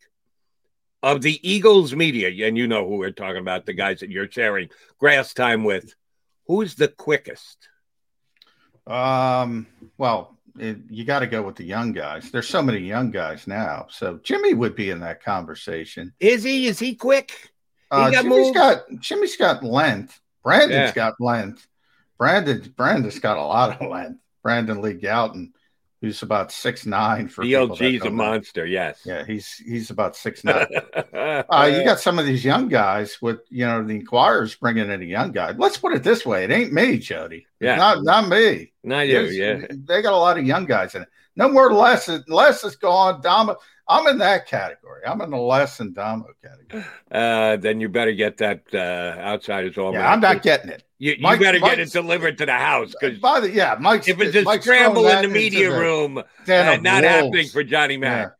[1.03, 4.29] of the Eagles media, and you know who we're talking about, the guys that you're
[4.29, 4.69] sharing
[4.99, 5.93] grass time with,
[6.47, 7.69] who's the quickest?
[8.85, 9.67] Um,
[9.97, 12.31] well, it, you got to go with the young guys.
[12.31, 13.87] There's so many young guys now.
[13.89, 16.13] So Jimmy would be in that conversation.
[16.19, 16.67] Is he?
[16.67, 17.51] Is he quick?
[17.91, 20.19] He uh, got Jimmy's got Jimmy's got length.
[20.43, 20.91] Brandon's yeah.
[20.93, 21.67] got length.
[22.17, 24.19] Brandon Brandon's got a lot of length.
[24.41, 25.51] Brandon Lee Gowton
[25.99, 28.63] He's about six nine for BLG's a monster.
[28.63, 28.69] That.
[28.69, 29.01] Yes.
[29.03, 30.67] Yeah, he's he's about six nine.
[31.13, 35.01] uh, you got some of these young guys with you know the Inquirers bringing in
[35.01, 35.51] a young guy.
[35.51, 37.47] Let's put it this way: it ain't me, Jody.
[37.59, 38.73] Yeah, not not me.
[38.83, 39.21] Not you.
[39.21, 41.09] yeah, they got a lot of young guys in it.
[41.35, 42.09] No more less.
[42.27, 43.21] Less is gone.
[43.21, 43.55] Dom.
[43.89, 45.01] I'm in that category.
[45.05, 46.83] I'm in the less than Damo category.
[47.09, 50.03] Uh, then you better get that uh, outsider's almanac.
[50.03, 50.83] Yeah, I'm not getting it.
[50.99, 54.07] You, you Mike- better get it delivered to the house because By the yeah, Mike's
[54.07, 57.07] if it's a Mike's scramble in the media the room, den uh, not wolves.
[57.15, 58.31] happening for Johnny Yeah, Mac.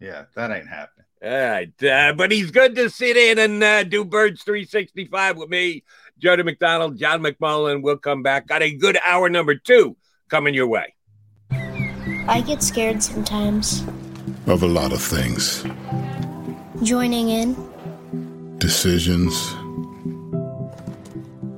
[0.00, 0.92] yeah, that ain't happening.
[1.24, 5.48] All right, uh, but he's good to sit in and uh, do Birds 365 with
[5.48, 5.82] me,
[6.18, 7.82] Jody McDonald, John McMullen.
[7.82, 8.46] We'll come back.
[8.46, 9.96] Got a good hour number two
[10.28, 10.94] coming your way.
[12.28, 13.82] I get scared sometimes.
[14.46, 15.64] Of a lot of things.
[16.82, 17.56] Joining in
[18.58, 19.54] Decisions,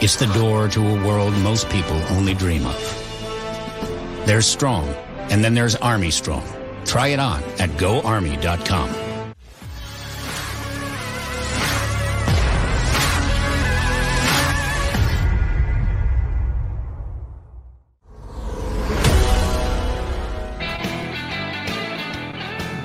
[0.00, 4.22] It's the door to a world most people only dream of.
[4.26, 4.88] There's Strong,
[5.28, 6.46] and then there's Army Strong.
[6.84, 8.88] Try it on at goarmy.com.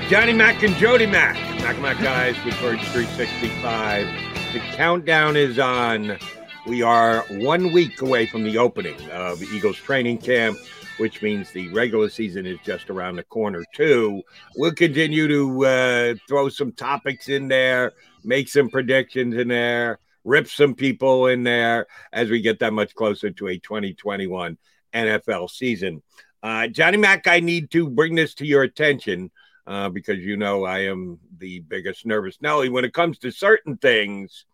[0.10, 1.36] Johnny Mac and Jody Mac.
[1.62, 4.08] Mac Mac guys Birds 365.
[4.54, 6.18] The countdown is on.
[6.66, 10.58] We are one week away from the opening of Eagles training camp,
[10.98, 14.24] which means the regular season is just around the corner, too.
[14.56, 17.92] We'll continue to uh, throw some topics in there,
[18.24, 22.96] make some predictions in there, rip some people in there as we get that much
[22.96, 24.58] closer to a 2021
[24.94, 26.02] NFL season.
[26.42, 29.32] Uh, Johnny Mac, I need to bring this to your attention
[29.68, 33.78] uh, because you know I am the biggest nervous Nelly when it comes to certain
[33.78, 34.46] things.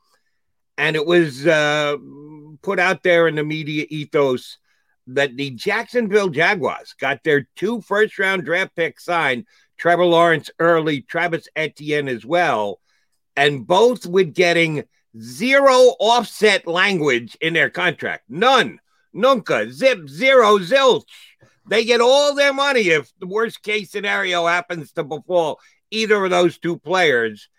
[0.80, 1.98] And it was uh,
[2.62, 4.58] put out there in the media ethos
[5.08, 9.46] that the Jacksonville Jaguars got their two first round draft picks signed,
[9.78, 12.80] Trevor Lawrence early, Travis Etienne as well,
[13.36, 14.86] and both with getting
[15.20, 18.24] zero offset language in their contract.
[18.30, 18.80] None.
[19.12, 19.70] Nunca.
[19.74, 20.08] Zip.
[20.08, 20.60] Zero.
[20.60, 21.04] Zilch.
[21.68, 25.60] They get all their money if the worst case scenario happens to befall
[25.92, 27.50] either of those two players.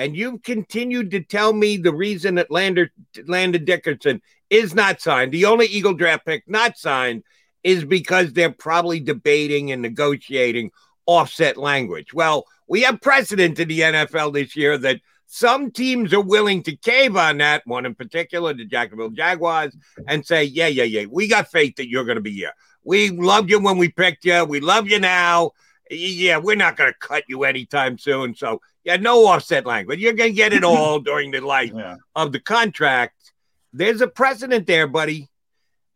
[0.00, 2.90] And you've continued to tell me the reason that Lander,
[3.26, 7.22] Landon Dickerson is not signed, the only Eagle draft pick not signed,
[7.62, 10.70] is because they're probably debating and negotiating
[11.04, 12.14] offset language.
[12.14, 15.00] Well, we have precedent in the NFL this year that
[15.32, 19.76] Some teams are willing to cave on that, one in particular, the Jacksonville Jaguars,
[20.08, 22.52] and say, yeah, yeah, yeah, we got faith that you're going to be here.
[22.82, 24.44] We loved you when we picked you.
[24.44, 25.52] We love you now.
[25.90, 28.34] Yeah, we're not going to cut you anytime soon.
[28.34, 29.98] So, yeah, no offset language.
[29.98, 31.96] You're going to get it all during the life yeah.
[32.14, 33.32] of the contract.
[33.72, 35.28] There's a precedent there, buddy.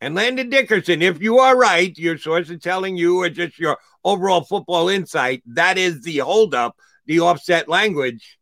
[0.00, 3.78] And Landon Dickerson, if you are right, your source is telling you, or just your
[4.04, 6.76] overall football insight, that is the holdup,
[7.06, 8.38] the offset language.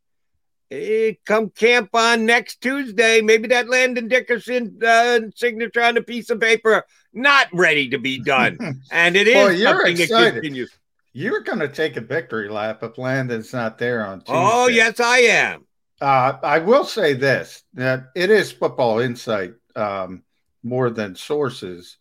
[0.71, 3.21] Hey, come camp on next Tuesday.
[3.21, 8.19] Maybe that Landon Dickerson uh, signature on a piece of paper not ready to be
[8.19, 10.69] done, and it is well, you're excited.
[11.13, 14.33] You're going to take a victory lap if Landon's not there on Tuesday.
[14.35, 15.67] Oh yes, I am.
[16.01, 20.23] Uh, I will say this: that it is football insight um,
[20.63, 21.99] more than sources.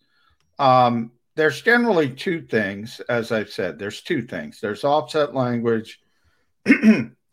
[0.60, 3.80] Um, there's generally two things, as I've said.
[3.80, 4.60] There's two things.
[4.60, 6.00] There's offset language.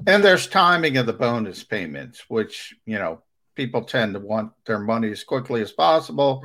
[0.06, 3.22] And there's timing of the bonus payments, which, you know,
[3.56, 6.42] people tend to want their money as quickly as possible.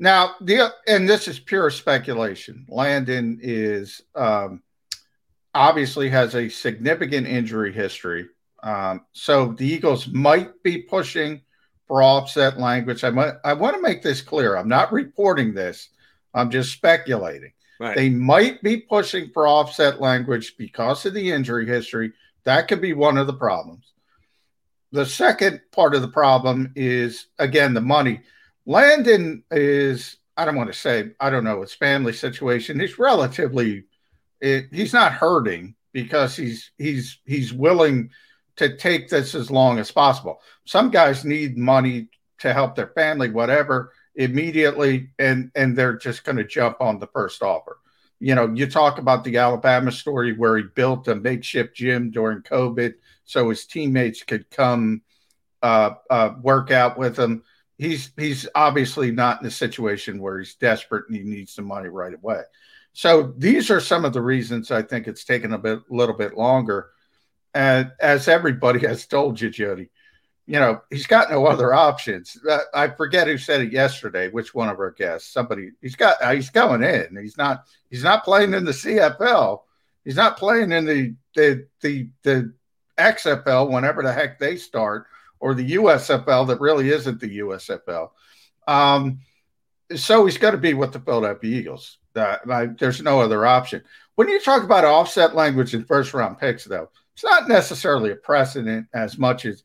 [0.00, 2.66] Now, the and this is pure speculation.
[2.68, 4.62] Landon is um,
[5.54, 8.26] obviously has a significant injury history.
[8.62, 11.42] Um, so the Eagles might be pushing
[11.86, 13.04] for offset language.
[13.04, 14.56] I, might, I want to make this clear.
[14.56, 15.88] I'm not reporting this.
[16.34, 17.52] I'm just speculating.
[17.78, 17.96] Right.
[17.96, 22.12] They might be pushing for offset language because of the injury history
[22.44, 23.92] that could be one of the problems.
[24.92, 28.22] The second part of the problem is, again, the money.
[28.70, 32.78] Landon is, I don't want to say, I don't know, his family situation.
[32.78, 33.84] He's relatively,
[34.40, 38.10] it, he's not hurting because he's he's he's willing
[38.56, 40.40] to take this as long as possible.
[40.66, 46.36] Some guys need money to help their family, whatever, immediately, and and they're just going
[46.36, 47.78] to jump on the first offer
[48.20, 52.42] you know, you talk about the Alabama story where he built a makeshift gym during
[52.42, 52.92] COVID
[53.24, 55.00] so his teammates could come
[55.62, 57.42] uh, uh, work out with him.
[57.80, 61.88] He's he's obviously not in a situation where he's desperate and he needs the money
[61.88, 62.42] right away.
[62.92, 66.14] So these are some of the reasons I think it's taken a bit, a little
[66.14, 66.90] bit longer.
[67.54, 69.88] And as everybody has told you, Jody,
[70.46, 72.36] you know, he's got no other options.
[72.46, 75.32] Uh, I forget who said it yesterday, which one of our guests.
[75.32, 77.16] Somebody he's got uh, he's going in.
[77.18, 79.60] He's not he's not playing in the CFL.
[80.04, 82.52] He's not playing in the the the the
[82.98, 85.06] XFL whenever the heck they start,
[85.40, 88.10] or the USFL that really isn't the USFL.
[88.68, 89.20] Um,
[89.96, 91.98] so he's got to be with the Philadelphia Eagles.
[92.14, 93.82] Uh, there's no other option.
[94.14, 98.16] When you talk about offset language in first round picks, though, it's not necessarily a
[98.16, 99.64] precedent as much as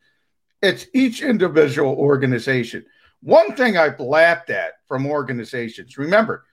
[0.61, 2.85] it's each individual organization.
[3.21, 6.45] One thing I've laughed at from organizations, remember,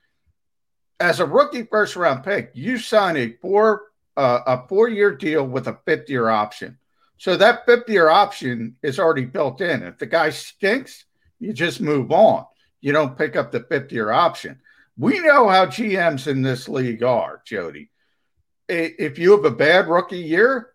[1.01, 3.83] as a rookie first round pick, you sign a four
[4.17, 6.79] uh, a four year deal with a fifth year option.
[7.23, 9.85] So that fifth year option is already built in.
[9.85, 11.05] If the guy stinks,
[11.39, 12.47] you just move on.
[12.81, 14.61] You don't pick up the fifth year option.
[14.99, 17.91] We know how GMs in this league are, Jody.
[18.69, 20.71] If you have a bad rookie year,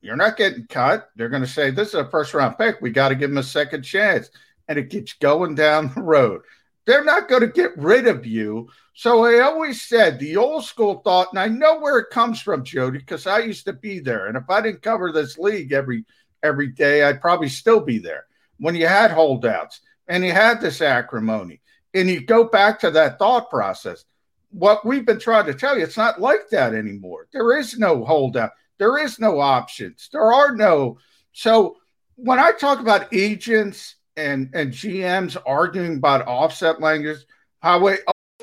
[0.00, 1.08] you're not getting cut.
[1.14, 2.80] They're going to say, This is a first round pick.
[2.80, 4.28] We got to give him a second chance.
[4.66, 6.40] And it keeps going down the road.
[6.84, 8.70] They're not going to get rid of you.
[8.94, 12.64] So I always said the old school thought, and I know where it comes from,
[12.64, 14.26] Jody, because I used to be there.
[14.26, 16.04] And if I didn't cover this league every
[16.42, 18.26] every day, I'd probably still be there.
[18.58, 21.60] When you had holdouts and you had this acrimony,
[21.94, 24.04] and you go back to that thought process,
[24.50, 27.28] what we've been trying to tell you, it's not like that anymore.
[27.32, 28.50] There is no holdout.
[28.78, 30.08] There is no options.
[30.12, 30.98] There are no.
[31.32, 31.76] So
[32.16, 37.24] when I talk about agents and and GMs arguing about offset language,
[37.62, 37.96] highway.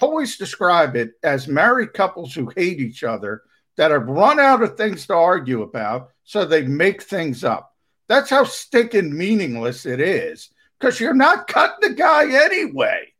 [0.00, 3.42] Always describe it as married couples who hate each other
[3.76, 7.74] that have run out of things to argue about, so they make things up.
[8.08, 13.12] That's how stinking meaningless it is because you're not cutting the guy anyway.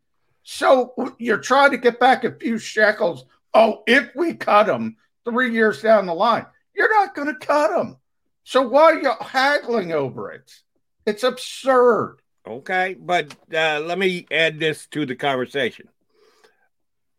[0.42, 3.24] So you're trying to get back a few shekels.
[3.54, 7.68] Oh, if we cut them three years down the line, you're not going to cut
[7.68, 7.98] them.
[8.44, 10.50] So why are you haggling over it?
[11.06, 12.16] It's absurd.
[12.46, 15.88] Okay, but uh, let me add this to the conversation.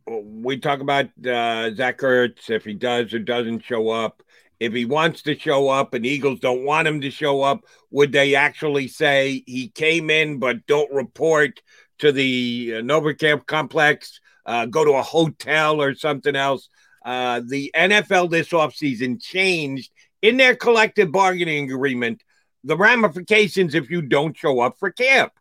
[0.07, 4.23] We talk about uh, Zach Ertz if he does or doesn't show up.
[4.59, 8.11] If he wants to show up and Eagles don't want him to show up, would
[8.11, 11.61] they actually say he came in but don't report
[11.99, 16.69] to the uh, NovaCare complex, uh, go to a hotel or something else?
[17.03, 19.91] Uh, the NFL this offseason changed
[20.21, 22.21] in their collective bargaining agreement
[22.63, 25.33] the ramifications if you don't show up for camp.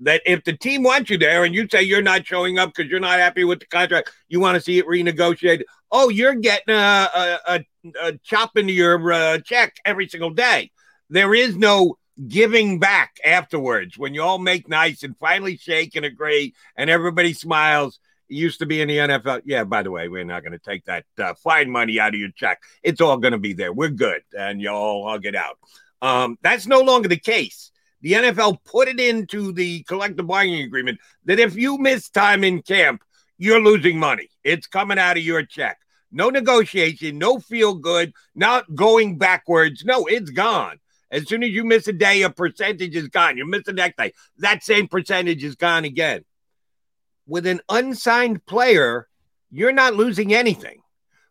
[0.00, 2.90] That if the team wants you there and you say you're not showing up because
[2.90, 5.62] you're not happy with the contract, you want to see it renegotiated.
[5.90, 7.64] Oh, you're getting a, a, a,
[8.02, 10.70] a chop into your uh, check every single day.
[11.10, 16.04] There is no giving back afterwards when you all make nice and finally shake and
[16.04, 19.42] agree and everybody smiles used to be in the NFL.
[19.44, 22.20] Yeah, by the way, we're not going to take that uh, fine money out of
[22.20, 22.62] your check.
[22.82, 23.72] It's all going to be there.
[23.72, 24.22] We're good.
[24.36, 25.58] And you all hug it out.
[26.00, 27.70] Um, that's no longer the case.
[28.00, 32.62] The NFL put it into the collective bargaining agreement that if you miss time in
[32.62, 33.02] camp,
[33.38, 34.28] you're losing money.
[34.44, 35.78] It's coming out of your check.
[36.10, 39.84] No negotiation, no feel good, not going backwards.
[39.84, 40.78] No, it's gone.
[41.10, 43.36] As soon as you miss a day, a percentage is gone.
[43.36, 46.24] You miss the next day, that same percentage is gone again
[47.28, 49.06] with an unsigned player,
[49.50, 50.80] you're not losing anything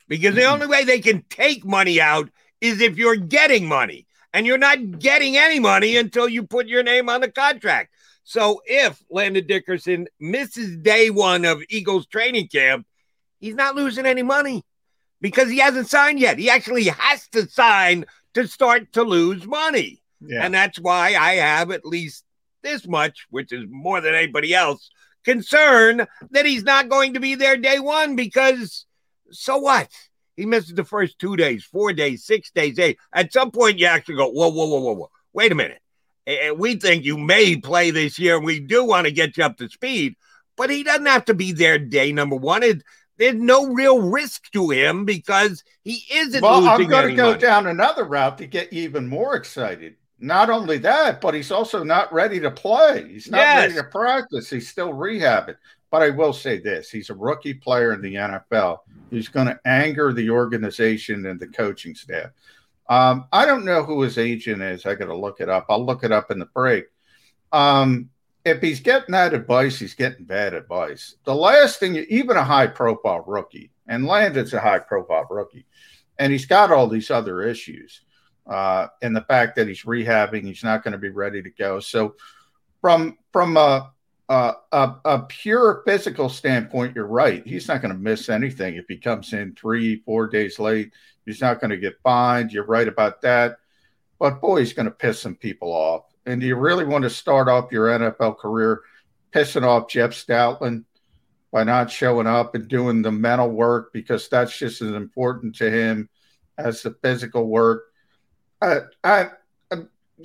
[0.08, 2.30] because the only way they can take money out
[2.62, 4.07] is if you're getting money.
[4.34, 7.94] And you're not getting any money until you put your name on the contract.
[8.24, 12.86] So if Landon Dickerson misses day one of Eagles training camp,
[13.40, 14.64] he's not losing any money
[15.22, 16.38] because he hasn't signed yet.
[16.38, 20.02] He actually has to sign to start to lose money.
[20.20, 20.44] Yeah.
[20.44, 22.26] And that's why I have at least
[22.64, 24.90] this much, which is more than anybody else,
[25.24, 28.86] concern that he's not going to be there day one because
[29.32, 29.90] so what?
[30.38, 33.00] He misses the first two days, four days, six days, eight.
[33.12, 35.12] At some point, you actually go, whoa, whoa, whoa, whoa, whoa.
[35.34, 35.82] Wait a minute.
[36.58, 38.38] We think you may play this year.
[38.38, 40.16] and We do want to get you up to speed,
[40.56, 42.64] but he doesn't have to be there day number one.
[42.64, 42.84] It,
[43.18, 46.42] there's no real risk to him because he isn't.
[46.42, 47.40] Well, I'm going to go money.
[47.40, 49.96] down another route to get you even more excited.
[50.20, 53.08] Not only that, but he's also not ready to play.
[53.08, 53.62] He's not yes.
[53.62, 54.50] ready to practice.
[54.50, 55.56] He's still rehabbing.
[55.90, 58.80] But I will say this he's a rookie player in the NFL.
[59.10, 62.32] He's going to anger the organization and the coaching staff.
[62.90, 64.86] Um, I don't know who his agent is.
[64.86, 65.66] I got to look it up.
[65.70, 66.86] I'll look it up in the break.
[67.52, 68.10] Um,
[68.46, 71.16] if he's getting that advice, he's getting bad advice.
[71.26, 75.66] The last thing, even a high profile rookie, and Landon's a high profile rookie,
[76.18, 78.02] and he's got all these other issues
[78.48, 81.80] uh, and the fact that he's rehabbing, he's not going to be ready to go.
[81.80, 82.16] So,
[82.82, 83.92] from from a,
[84.30, 87.46] Uh, a, a pure physical standpoint, you're right.
[87.48, 90.92] He's not going to miss anything if he comes in three, four days late.
[91.26, 92.52] He's not going to get fined.
[92.52, 93.58] You're right about that.
[94.20, 96.04] But boy, he's going to piss some people off.
[96.26, 98.82] And do you really want to start off your NFL career
[99.34, 100.84] pissing off Jeff Stoutland
[101.54, 105.72] by not showing up and doing the mental work because that's just as important to
[105.72, 106.10] him
[106.58, 107.84] as the physical work?
[108.62, 109.30] I, I,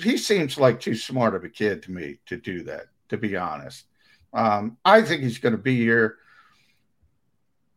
[0.00, 2.86] he seems like too smart of a kid to me to do that.
[3.10, 3.84] To be honest,
[4.32, 6.16] um, I think he's going to be here.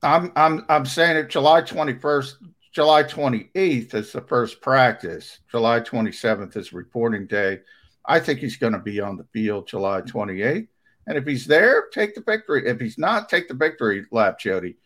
[0.01, 1.30] I'm, I'm, I'm saying it.
[1.30, 2.34] July 21st,
[2.72, 5.39] July 28th is the first practice.
[5.49, 7.60] July 27th is reporting day.
[8.06, 10.68] I think he's going to be on the field July 28th.
[11.08, 12.68] And if he's there, take the victory.
[12.68, 14.78] If he's not, take the victory lap, Jody.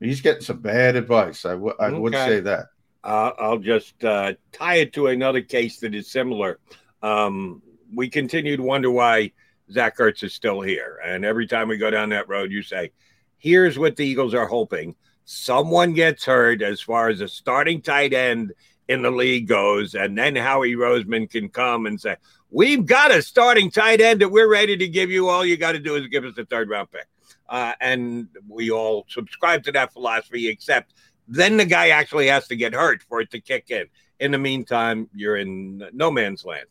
[0.00, 1.44] He's getting some bad advice.
[1.44, 1.98] I, w- I okay.
[1.98, 2.66] would say that
[3.04, 6.58] uh, I'll just uh, tie it to another case that is similar.
[7.02, 7.62] Um,
[7.94, 9.32] we continue to wonder why
[9.72, 11.00] Zach Ertz is still here.
[11.04, 12.92] And every time we go down that road, you say,
[13.38, 14.94] here's what the Eagles are hoping
[15.24, 18.52] someone gets hurt as far as a starting tight end
[18.88, 19.94] in the league goes.
[19.94, 22.16] And then Howie Roseman can come and say,
[22.50, 25.28] We've got a starting tight end that we're ready to give you.
[25.28, 27.06] All you got to do is give us a third round pick.
[27.48, 30.94] Uh, and we all subscribe to that philosophy, except
[31.26, 33.86] then the guy actually has to get hurt for it to kick in.
[34.20, 36.66] In the meantime, you're in no man's land.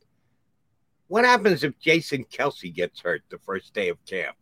[1.11, 4.37] What happens if Jason Kelce gets hurt the first day of camp?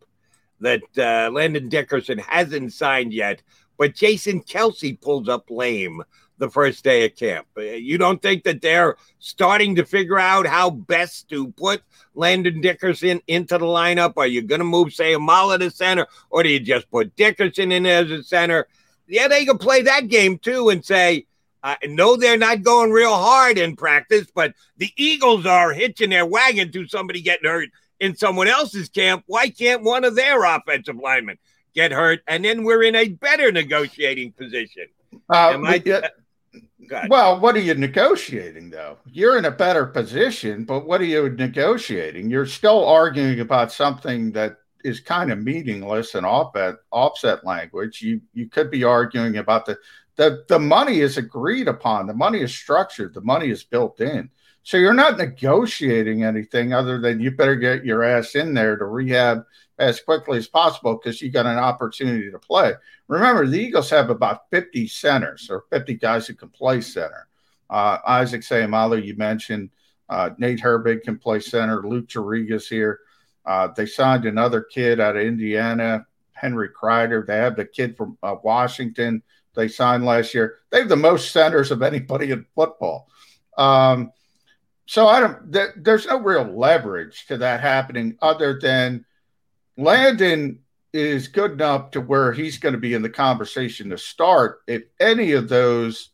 [0.59, 3.41] That uh, Landon Dickerson hasn't signed yet,
[3.79, 6.03] but Jason Kelce pulls up lame
[6.37, 7.47] the first day of camp.
[7.57, 11.81] Uh, you don't think that they're starting to figure out how best to put
[12.13, 14.13] Landon Dickerson into the lineup?
[14.17, 17.71] Are you going to move, say, Amala to center, or do you just put Dickerson
[17.71, 18.67] in as a center?
[19.09, 21.25] yeah, they can play that game too and say,
[21.63, 26.25] uh, no, they're not going real hard in practice, but the Eagles are hitching their
[26.25, 27.69] wagon to somebody getting hurt
[27.99, 29.23] in someone else's camp.
[29.27, 31.37] Why can't one of their offensive linemen
[31.75, 32.21] get hurt?
[32.27, 34.87] And then we're in a better negotiating position.
[35.29, 36.07] Uh, I, uh,
[37.09, 38.97] well, what are you negotiating though?
[39.05, 42.29] You're in a better position, but what are you negotiating?
[42.29, 48.01] You're still arguing about something that is kind of meaningless and offset offset language.
[48.01, 49.77] You you could be arguing about the
[50.19, 52.05] The the money is agreed upon.
[52.05, 53.13] The money is structured.
[53.13, 54.29] The money is built in.
[54.63, 58.83] So you're not negotiating anything other than you better get your ass in there to
[58.83, 59.45] rehab
[59.77, 62.73] as quickly as possible because you got an opportunity to play.
[63.07, 67.29] Remember, the Eagles have about 50 centers or 50 guys who can play center.
[67.69, 69.69] Uh, Isaac Seumalo, you mentioned.
[70.09, 71.87] Uh, Nate Herbig can play center.
[71.87, 72.99] Luke Juriga's here.
[73.45, 77.23] Uh, they signed another kid out of Indiana, Henry Crider.
[77.25, 79.23] They have the kid from uh, Washington
[79.55, 80.57] they signed last year.
[80.69, 83.07] They have the most centers of anybody in football.
[83.57, 84.11] Um,
[84.85, 85.51] so I don't.
[85.53, 89.05] Th- there's no real leverage to that happening other than
[89.77, 90.59] Landon
[90.93, 94.83] is good enough to where he's going to be in the conversation to start if
[94.99, 96.09] any of those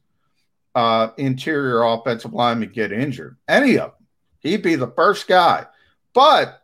[0.76, 3.38] uh, interior offensive linemen get injured.
[3.48, 4.08] Any of them,
[4.40, 5.66] he'd be the first guy.
[6.14, 6.62] But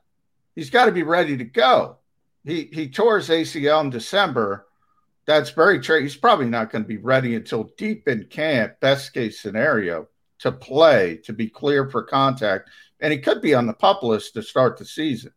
[0.56, 1.98] he's got to be ready to go.
[2.43, 4.68] He he tore his ACL in December.
[5.26, 6.02] That's very true.
[6.02, 10.07] He's probably not going to be ready until deep in camp, best case scenario,
[10.39, 12.69] to play, to be clear for contact.
[12.99, 15.31] And he could be on the pup list to start the season.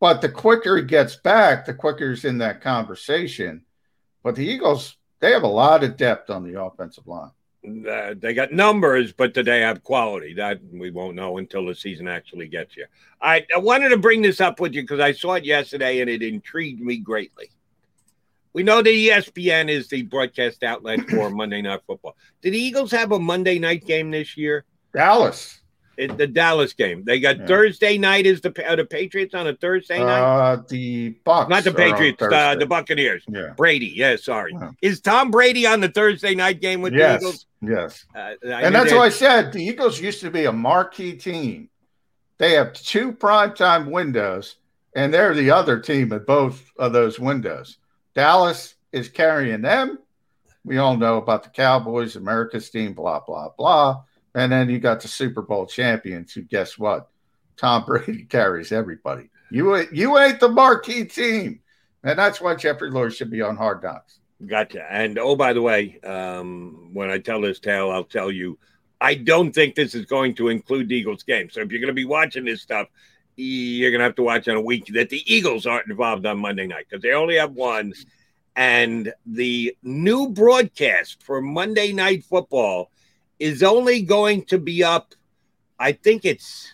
[0.00, 3.64] But the quicker he gets back, the quicker he's in that conversation.
[4.22, 7.30] But the Eagles, they have a lot of depth on the offensive line.
[7.66, 10.32] Uh, they got numbers, but do they have quality?
[10.34, 12.88] That we won't know until the season actually gets here.
[13.20, 16.08] I, I wanted to bring this up with you because I saw it yesterday and
[16.08, 17.50] it intrigued me greatly.
[18.58, 22.16] We know that ESPN is the broadcast outlet for Monday Night Football.
[22.42, 24.64] Did the Eagles have a Monday night game this year?
[24.92, 25.60] Dallas.
[25.96, 27.04] It, the Dallas game.
[27.04, 27.46] They got yeah.
[27.46, 30.22] Thursday night is the the Patriots on a Thursday night.
[30.22, 32.20] Uh, the Bucks, not the Patriots.
[32.20, 33.22] Uh, the Buccaneers.
[33.28, 33.52] Yeah.
[33.56, 33.92] Brady.
[33.94, 34.56] Yeah, sorry.
[34.60, 34.72] Yeah.
[34.82, 37.20] Is Tom Brady on the Thursday night game with yes.
[37.20, 37.46] the Eagles?
[37.62, 38.06] Yes.
[38.12, 41.70] Uh, and that's why I said the Eagles used to be a marquee team.
[42.38, 44.56] They have two primetime windows,
[44.96, 47.78] and they're the other team at both of those windows.
[48.18, 49.96] Dallas is carrying them.
[50.64, 54.02] We all know about the Cowboys, America's team, blah, blah, blah.
[54.34, 57.10] And then you got the Super Bowl champions who, guess what?
[57.56, 59.30] Tom Brady carries everybody.
[59.52, 61.60] You, you ain't the marquee team.
[62.02, 64.18] And that's why Jeffrey Lurie should be on Hard Knocks.
[64.44, 64.84] Gotcha.
[64.90, 68.58] And oh, by the way, um, when I tell this tale, I'll tell you,
[69.00, 71.50] I don't think this is going to include the Eagles game.
[71.50, 72.88] So if you're going to be watching this stuff,
[73.38, 76.38] you're going to have to watch on a week that the Eagles aren't involved on
[76.38, 77.92] Monday night because they only have one.
[78.56, 82.90] And the new broadcast for Monday Night Football
[83.38, 85.14] is only going to be up,
[85.78, 86.72] I think it's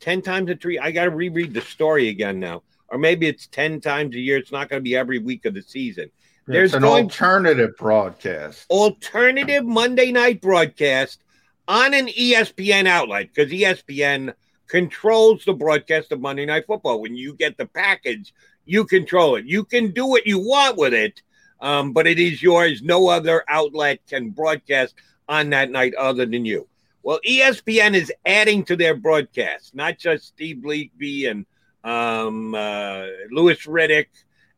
[0.00, 0.80] 10 times a three.
[0.80, 2.62] I got to reread the story again now.
[2.88, 4.36] Or maybe it's 10 times a year.
[4.36, 6.10] It's not going to be every week of the season.
[6.46, 8.68] There's an going, alternative broadcast.
[8.68, 11.22] Alternative Monday night broadcast
[11.68, 14.34] on an ESPN outlet because ESPN
[14.68, 17.00] controls the broadcast of Monday Night Football.
[17.00, 18.32] When you get the package,
[18.64, 19.44] you control it.
[19.44, 21.22] You can do what you want with it,
[21.60, 22.82] um, but it is yours.
[22.82, 24.94] No other outlet can broadcast
[25.28, 26.68] on that night other than you.
[27.02, 31.46] Well, ESPN is adding to their broadcast, not just Steve Levy and
[31.82, 34.06] um, uh, Louis Riddick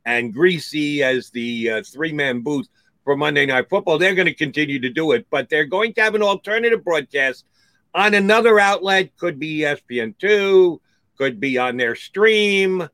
[0.05, 2.69] and Griese as the uh, three man booth
[3.03, 3.99] for Monday Night Football.
[3.99, 7.47] They're going to continue to do it, but they're going to have an alternative broadcast
[7.95, 9.17] on another outlet.
[9.17, 10.79] Could be ESPN2,
[11.17, 12.89] could be on their stream.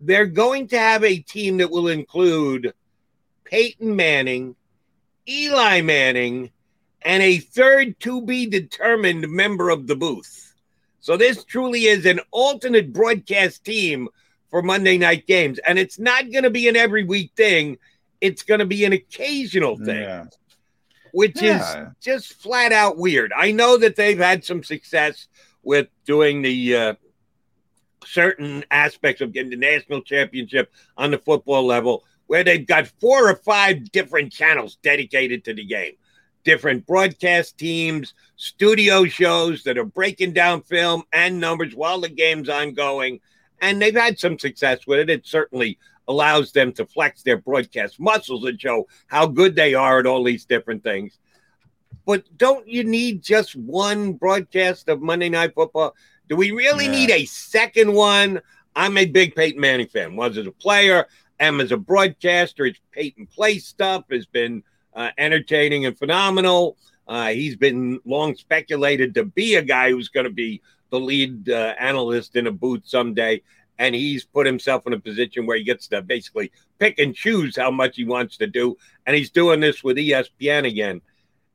[0.00, 2.74] They're going to have a team that will include
[3.44, 4.56] Peyton Manning,
[5.28, 6.50] Eli Manning,
[7.02, 10.54] and a third to be determined member of the booth.
[11.00, 14.08] So this truly is an alternate broadcast team
[14.50, 15.58] for Monday night games.
[15.66, 17.78] And it's not going to be an every week thing,
[18.20, 20.24] it's going to be an occasional thing, yeah.
[21.12, 21.58] Which yeah.
[21.58, 23.32] is just flat out weird.
[23.36, 25.28] I know that they've had some success
[25.62, 26.94] with doing the uh,
[28.04, 33.28] certain aspects of getting the national championship on the football level where they've got four
[33.30, 35.92] or five different channels dedicated to the game
[36.44, 42.48] different broadcast teams, studio shows that are breaking down film and numbers while the game's
[42.48, 43.20] ongoing
[43.60, 45.10] and they've had some success with it.
[45.10, 45.78] It certainly
[46.08, 50.24] allows them to flex their broadcast muscles and show how good they are at all
[50.24, 51.18] these different things.
[52.04, 55.94] But don't you need just one broadcast of Monday Night Football?
[56.28, 56.92] Do we really yeah.
[56.92, 58.40] need a second one?
[58.74, 60.16] I'm a big Peyton Manning fan.
[60.16, 61.06] Was as a player,
[61.38, 62.64] am as a broadcaster.
[62.64, 64.62] His Peyton play stuff has been
[64.94, 66.76] uh, entertaining and phenomenal.
[67.06, 70.60] Uh, he's been long speculated to be a guy who's going to be
[70.90, 73.42] the lead uh, analyst in a booth someday.
[73.78, 77.56] And he's put himself in a position where he gets to basically pick and choose
[77.56, 78.76] how much he wants to do.
[79.06, 81.00] And he's doing this with ESPN again.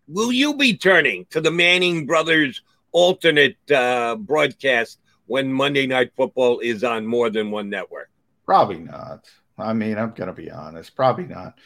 [0.07, 2.61] Will you be turning to the Manning brothers
[2.91, 8.09] alternate uh, broadcast when Monday Night Football is on more than one network?
[8.45, 9.29] Probably not.
[9.57, 10.95] I mean, I'm going to be honest.
[10.95, 11.57] Probably not.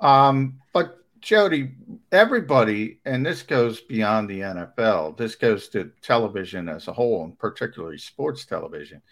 [0.00, 1.72] Um, but Jody,
[2.12, 7.38] everybody, and this goes beyond the NFL, this goes to television as a whole, and
[7.38, 9.02] particularly sports television.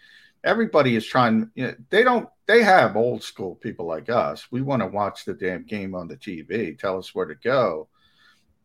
[0.47, 4.47] Everybody is trying, you know, they don't, they have old school people like us.
[4.49, 7.89] We want to watch the damn game on the TV, tell us where to go.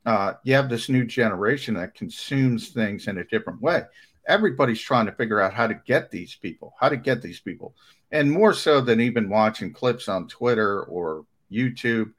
[0.06, 3.82] Uh, you have this new generation that consumes things in a different way.
[4.28, 7.74] Everybody's trying to figure out how to get these people, how to get these people.
[8.12, 12.12] And more so than even watching clips on Twitter or YouTube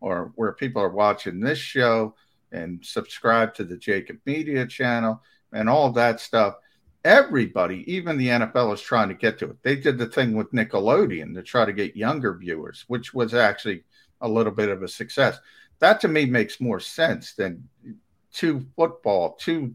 [0.00, 2.14] or where people are watching this show
[2.52, 5.22] and subscribe to the JAKIB Media channel
[5.52, 6.54] and all that stuff.
[7.04, 9.56] Everybody, even the NFL, is trying to get to it.
[9.62, 13.84] They did the thing with Nickelodeon to try to get younger viewers, which was actually
[14.20, 15.38] a little bit of a success.
[15.78, 17.68] That to me makes more sense than
[18.32, 19.74] two football, two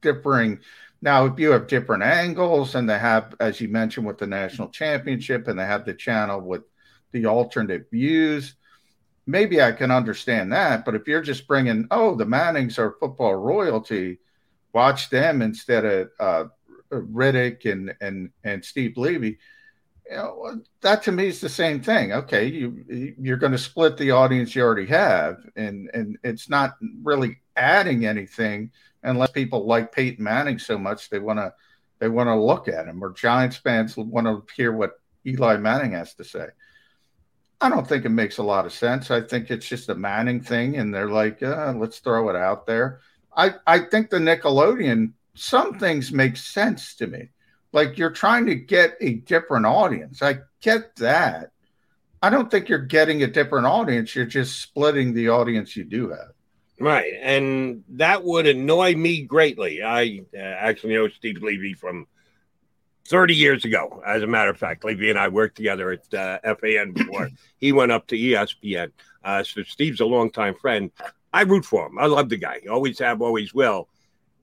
[0.00, 0.60] differing.
[1.02, 4.68] Now, if you have different angles and they have, as you mentioned, with the national
[4.68, 6.62] championship and they have the channel with
[7.10, 8.54] the alternate views,
[9.26, 10.84] maybe I can understand that.
[10.84, 14.18] But if you're just bringing, oh, the Mannings are football royalty,
[14.74, 16.44] watch them instead of uh,
[16.90, 19.38] Riddick and and and Steve Levy.
[20.10, 22.12] You know, that to me is the same thing.
[22.12, 26.74] Okay, you you're going to split the audience you already have, and and it's not
[27.02, 28.70] really adding anything
[29.02, 31.54] unless people like Peyton Manning so much they want to
[32.00, 35.92] they want to look at him, or Giants fans want to hear what Eli Manning
[35.92, 36.48] has to say.
[37.60, 39.10] I don't think it makes a lot of sense.
[39.10, 42.66] I think it's just a Manning thing, and they're like, uh, let's throw it out
[42.66, 43.00] there.
[43.36, 47.30] I, I think the Nickelodeon, some things make sense to me.
[47.72, 50.22] Like you're trying to get a different audience.
[50.22, 51.50] I get that.
[52.22, 54.14] I don't think you're getting a different audience.
[54.14, 56.32] You're just splitting the audience you do have.
[56.80, 57.12] Right.
[57.20, 59.82] And that would annoy me greatly.
[59.82, 62.06] I uh, actually know Steve Levy from
[63.08, 64.84] 30 years ago, as a matter of fact.
[64.84, 68.90] Levy and I worked together at uh, FAN before he went up to ESPN.
[69.22, 70.90] Uh, so Steve's a longtime friend.
[71.34, 71.98] I root for him.
[71.98, 72.60] I love the guy.
[72.70, 73.88] Always have, always will.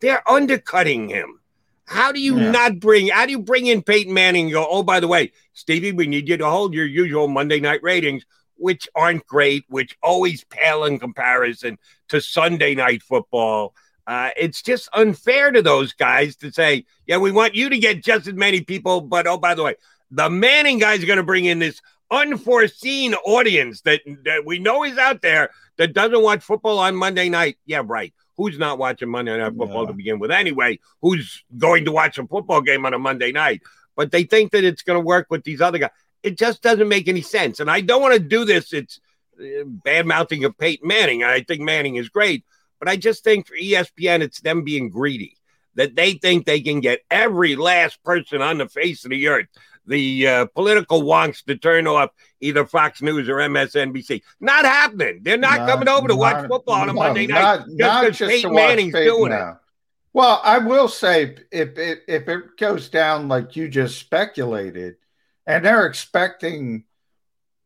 [0.02, 1.40] They're undercutting him.
[1.86, 2.52] How do you yeah.
[2.52, 3.08] not bring?
[3.08, 4.68] How do you bring in Peyton Manning and go?
[4.70, 8.26] Oh, by the way, Stevie, we need you to hold your usual Monday night ratings,
[8.56, 11.78] which aren't great, which always pale in comparison
[12.10, 13.74] to Sunday night football.
[14.06, 18.04] Uh, it's just unfair to those guys to say, yeah, we want you to get
[18.04, 19.76] just as many people, but oh, by the way,
[20.10, 21.82] the Manning guys are going to bring in this
[22.12, 27.30] unforeseen audience that, that we know is out there that doesn't watch football on Monday
[27.30, 27.58] night.
[27.66, 28.14] Yeah, right.
[28.38, 29.88] Who's not watching Monday Night Football yeah.
[29.88, 30.80] to begin with anyway?
[31.02, 33.62] Who's going to watch a football game on a Monday night?
[33.96, 35.92] But they think that it's going to work with these other guys.
[36.24, 37.60] It just doesn't make any sense.
[37.60, 38.74] And I don't want to do this.
[38.74, 39.00] It's
[39.40, 41.24] uh, bad mouthing of Peyton Manning.
[41.24, 42.44] I think Manning is great.
[42.80, 45.38] But I just think for ESPN, it's them being greedy
[45.76, 49.48] that they think they can get every last person on the face of the earth,
[49.86, 54.22] the uh, political wonks to turn off either Fox News or MSNBC.
[54.40, 55.20] Not happening.
[55.24, 58.20] They're not, not coming over to not, watch football on a Monday night not, just
[58.20, 59.52] because Peyton Manning's doing now.
[59.52, 59.58] it.
[60.14, 64.96] Well, I will say if it if it goes down like you just speculated,
[65.48, 66.84] and they're expecting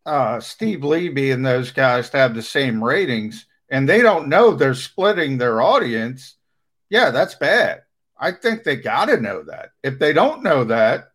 [0.05, 4.51] uh, Steve Levy and those guys to have the same ratings and they don't know
[4.51, 6.35] they're splitting their audience,
[6.89, 7.81] yeah, that's bad.
[8.17, 9.71] I think they got to know that.
[9.83, 11.11] If they don't know that,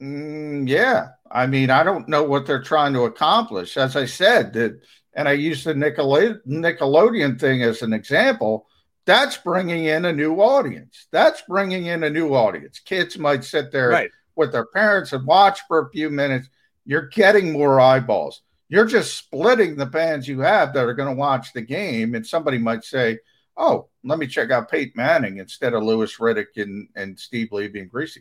[0.00, 3.76] mm, yeah, I mean, I don't know what they're trying to accomplish.
[3.76, 4.80] As I said, that,
[5.14, 8.66] and I use the Nickelodeon thing as an example.
[9.06, 11.08] That's bringing in a new audience.
[11.10, 12.78] That's bringing in a new audience.
[12.78, 14.10] Kids might sit there right.
[14.36, 16.48] with their parents and watch for a few minutes.
[16.84, 21.20] You're getting more eyeballs you're just splitting the fans you have that are going to
[21.20, 22.14] watch the game.
[22.14, 23.18] And somebody might say,
[23.56, 27.80] oh, let me check out Peyton Manning instead of Louis Riddick and, and Steve Levy
[27.80, 28.18] and Griese.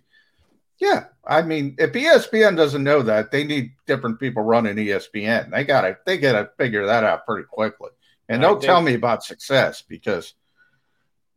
[0.80, 5.52] Yeah, I mean, if ESPN doesn't know that, they need different people running ESPN.
[5.52, 7.90] They got to they got to figure that out pretty quickly.
[8.30, 10.34] And don't tell me about success because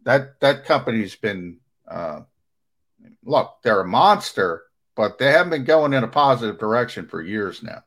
[0.05, 1.59] that that company's been
[1.89, 2.21] uh,
[3.25, 4.63] look, they're a monster,
[4.95, 7.83] but they haven't been going in a positive direction for years now.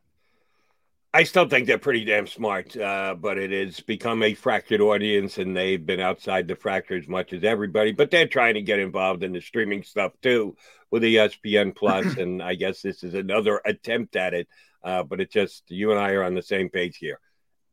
[1.15, 5.37] I still think they're pretty damn smart, uh, but it has become a fractured audience,
[5.37, 7.93] and they've been outside the fracture as much as everybody.
[7.93, 10.57] But they're trying to get involved in the streaming stuff too
[10.91, 14.49] with ESPN Plus, and I guess this is another attempt at it.
[14.83, 17.21] Uh, but it just you and I are on the same page here.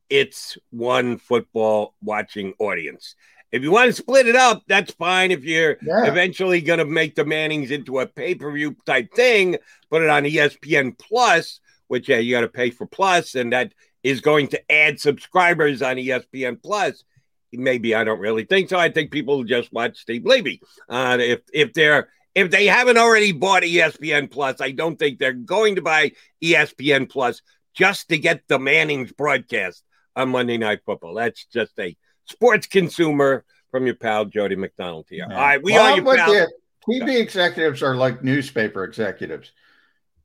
[0.09, 3.17] It's one football watching audience.
[3.51, 5.33] If you want to split it up, that's fine.
[5.33, 6.05] If you're yeah.
[6.05, 9.57] eventually going to make the Mannings into a pay per view type thing,
[9.91, 11.59] put it on ESPN Plus
[11.89, 13.73] which uh, you got to pay for Plus, and that
[14.03, 17.05] is going to add subscribers on ESPN Plus.
[17.53, 18.79] Maybe I don't really think so.
[18.79, 20.63] I think people just watch Steve Levy.
[20.89, 25.33] Uh, if if they're if they haven't already bought ESPN Plus, I don't think they're
[25.33, 27.43] going to buy ESPN Plus
[27.75, 29.83] just to get the Mannings broadcast
[30.17, 31.15] on Monday Night Football.
[31.15, 35.27] That's just a sports consumer from your pal Jody McDonald here.
[35.29, 36.47] All right, we well, are your pal.
[36.89, 39.53] TV executives are like newspaper executives.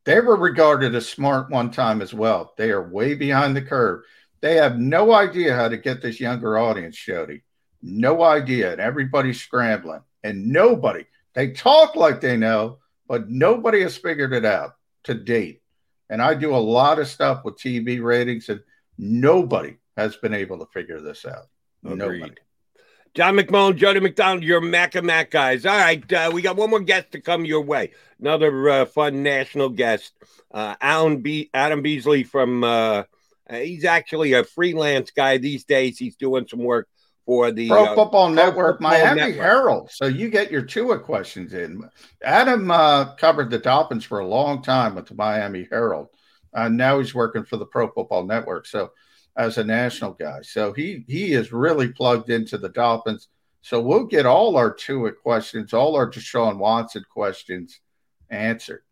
[0.08, 2.54] They were regarded as smart one time as well.
[2.58, 4.04] They are way behind the curve.
[4.40, 7.44] They have no idea how to get this younger audience, Jody.
[7.82, 8.72] No idea.
[8.72, 10.00] And everybody's scrambling.
[10.24, 11.04] And nobody,
[11.34, 12.78] they talk like they know,
[13.10, 15.62] but nobody has figured it out to date.
[16.10, 18.62] And I do a lot of stuff with TV ratings, and
[18.98, 21.48] nobody has been able to figure this out.
[21.84, 21.98] Agreed.
[21.98, 22.36] Nobody.
[23.18, 25.66] John McMullen, Jody McDonald, your Mac and Mac guys.
[25.66, 27.90] All right, uh, we got one more guest to come your way.
[28.20, 30.14] Another uh, fun national guest,
[30.52, 32.64] uh, Alan B- Adam Beasley from.
[32.64, 33.06] Uh,
[33.50, 35.98] uh, he's actually a freelance guy these days.
[35.98, 36.88] He's doing some work
[37.26, 39.36] for the Pro uh, Football Network, Miami Network.
[39.36, 39.90] Herald.
[39.92, 41.90] So you get your Tua questions in.
[42.24, 42.68] Adam
[43.18, 46.10] covered the Dolphins for a long time with the Miami Herald.
[46.54, 48.68] now he's working for the Pro Football Network.
[48.68, 48.92] So
[49.38, 50.42] as a national guy.
[50.42, 53.30] So he he is really plugged into the Dolphins.
[53.62, 57.80] So we'll get all our Tua questions, all our Deshaun Watson questions
[58.30, 58.84] answered.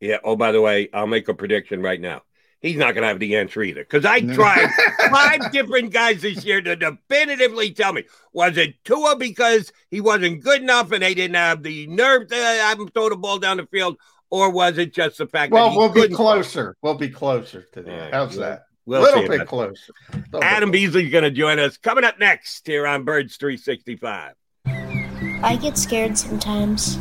[0.00, 0.18] Yeah.
[0.24, 2.22] Oh, by the way, I'll make a prediction right now.
[2.60, 4.68] He's not going to have the answer either because I tried
[5.10, 8.04] five different guys this year to definitively tell me
[8.34, 12.36] was it Tua because he wasn't good enough and they didn't have the nerve to
[12.36, 13.96] have him throw the ball down the field,
[14.28, 16.76] or was it just the fact well, we'll be closer?
[16.82, 17.98] We'll be closer to that.
[17.98, 18.64] Right, How's that?
[18.90, 19.88] We'll little bit close.
[20.32, 24.34] Little Adam Beasley's going to join us coming up next here on Birds 365.
[24.66, 26.98] I get scared sometimes.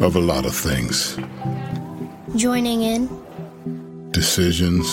[0.00, 1.18] Of a lot of things.
[2.34, 4.10] Joining in.
[4.10, 4.86] Decisions.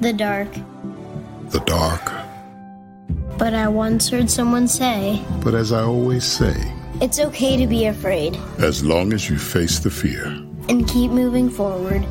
[0.00, 0.52] The dark.
[1.48, 2.12] The dark.
[3.38, 5.20] But I once heard someone say.
[5.42, 6.54] But as I always say.
[7.00, 8.36] It's okay to be afraid.
[8.58, 10.26] As long as you face the fear.
[10.68, 12.04] And keep moving forward.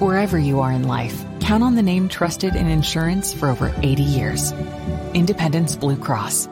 [0.00, 4.02] Wherever you are in life, count on the name trusted in insurance for over 80
[4.02, 4.52] years
[5.14, 6.46] Independence Blue Cross.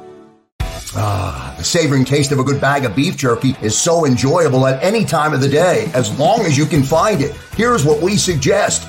[0.97, 4.83] Ah, the savoring taste of a good bag of beef jerky is so enjoyable at
[4.83, 7.33] any time of the day, as long as you can find it.
[7.59, 8.89] Here's what we suggest.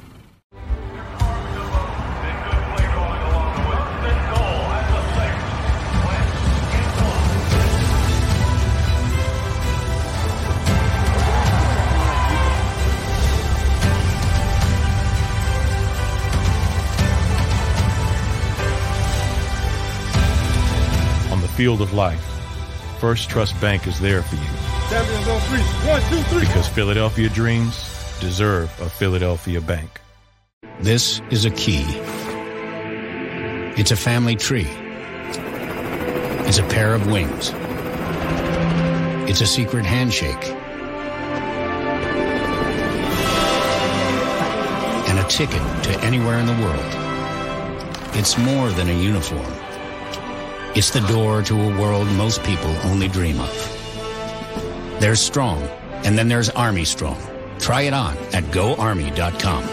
[21.61, 22.25] field of life,
[22.99, 24.41] Firstrust Bank is there for you.
[24.89, 25.61] Champions on three.
[25.87, 26.39] One, two, three.
[26.39, 27.75] Because Philadelphia dreams
[28.19, 30.01] deserve a Philadelphia bank.
[30.79, 31.85] This is a key.
[33.77, 34.65] It's a family tree.
[36.47, 37.51] It's a pair of wings.
[39.29, 40.43] It's a secret handshake.
[45.07, 48.15] And a ticket to anywhere in the world.
[48.15, 49.60] It's more than a uniform.
[50.73, 54.97] It's the door to a world most people only dream of.
[55.01, 55.63] There's Strong,
[56.05, 57.21] and then there's Army Strong.
[57.59, 59.63] Try it on at goarmy.com.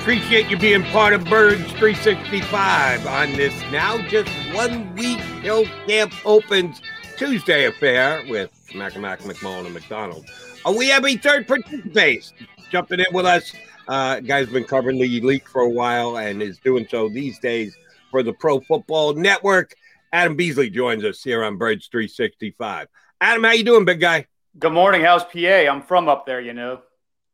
[0.00, 6.14] Appreciate you being part of Birds 365 on this now just one week Hill Camp
[6.24, 6.80] opens
[7.18, 10.24] Tuesday affair with Mac McMullen, and McDonald.
[10.64, 12.32] Uh, we have a third participant
[12.70, 13.52] jumping in with us.
[13.88, 17.76] Uh, guy's been covering the league for a while and is doing so these days
[18.12, 19.74] for the Pro Football Network.
[20.12, 22.86] Adam Beasley joins us here on Birds 365.
[23.20, 24.26] Adam, how you doing, big guy?
[24.56, 25.00] Good morning.
[25.00, 25.38] How's PA?
[25.38, 26.82] I'm from up there, you know.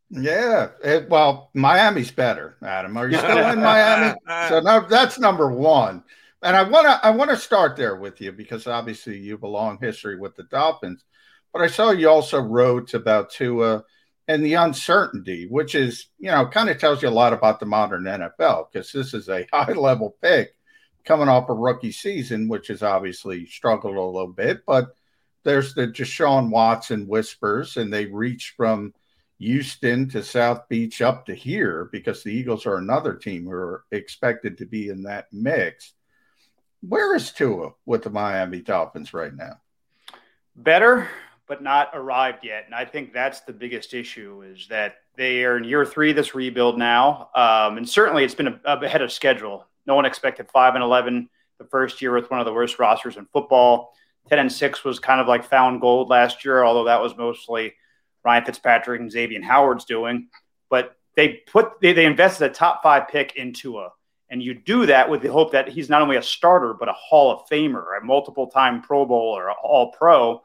[0.09, 2.97] Yeah, it, well, Miami's better, Adam.
[2.97, 4.19] Are you still in Miami?
[4.49, 6.03] So now that's number one.
[6.45, 9.45] And I want to I want to start there with you because obviously you have
[9.45, 11.03] a long history with the Dolphins,
[11.55, 13.83] but I saw you also wrote about Tua
[14.29, 17.67] and the uncertainty, which is you know kind of tells you a lot about the
[17.67, 20.55] modern NFL because this is a high level pick
[21.07, 24.95] coming off a rookie season, which has obviously struggled a little bit, but
[25.45, 28.93] there's the Deshaun Watson whispers, and they reach from
[29.39, 33.85] Houston to South Beach up to here because the Eagles are another team who are
[33.91, 35.94] expected to be in that mix.
[36.89, 39.61] Where is Tua with the Miami Dolphins right now?
[40.57, 41.09] Better,
[41.47, 42.65] but not arrived yet.
[42.67, 46.17] And I think that's the biggest issue is that they are in year three of
[46.17, 47.31] this rebuild now.
[47.35, 49.67] Um, and certainly it's been ahead of schedule.
[49.87, 51.29] No one expected 5 and 11
[51.59, 53.95] the first year with one of the worst rosters in football.
[54.29, 57.75] 10 and 6 was kind of like found gold last year, although that was mostly
[58.25, 60.29] Ryan Fitzpatrick and Xavier Howard's doing.
[60.71, 63.91] But they put they, they invested a top five pick into a
[64.31, 66.93] and you do that with the hope that he's not only a starter but a
[66.93, 70.43] Hall of Famer, a multiple time Pro Bowl or All Pro.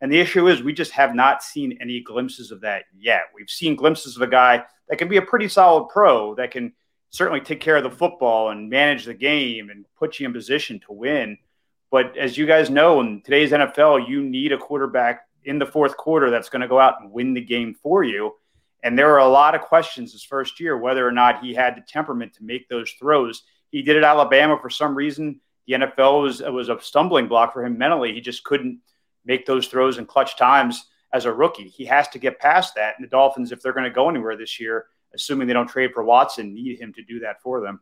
[0.00, 3.22] And the issue is we just have not seen any glimpses of that yet.
[3.34, 6.72] We've seen glimpses of a guy that can be a pretty solid pro that can
[7.10, 10.80] certainly take care of the football and manage the game and put you in position
[10.80, 11.38] to win.
[11.90, 15.96] But as you guys know, in today's NFL, you need a quarterback in the fourth
[15.96, 18.34] quarter that's going to go out and win the game for you.
[18.84, 21.74] And there were a lot of questions his first year whether or not he had
[21.74, 23.42] the temperament to make those throws.
[23.70, 25.40] He did at Alabama for some reason.
[25.66, 28.12] The NFL was was a stumbling block for him mentally.
[28.12, 28.80] He just couldn't
[29.24, 30.84] make those throws in clutch times
[31.14, 31.68] as a rookie.
[31.68, 32.94] He has to get past that.
[32.98, 35.92] And the Dolphins, if they're going to go anywhere this year, assuming they don't trade
[35.94, 37.80] for Watson, need him to do that for them.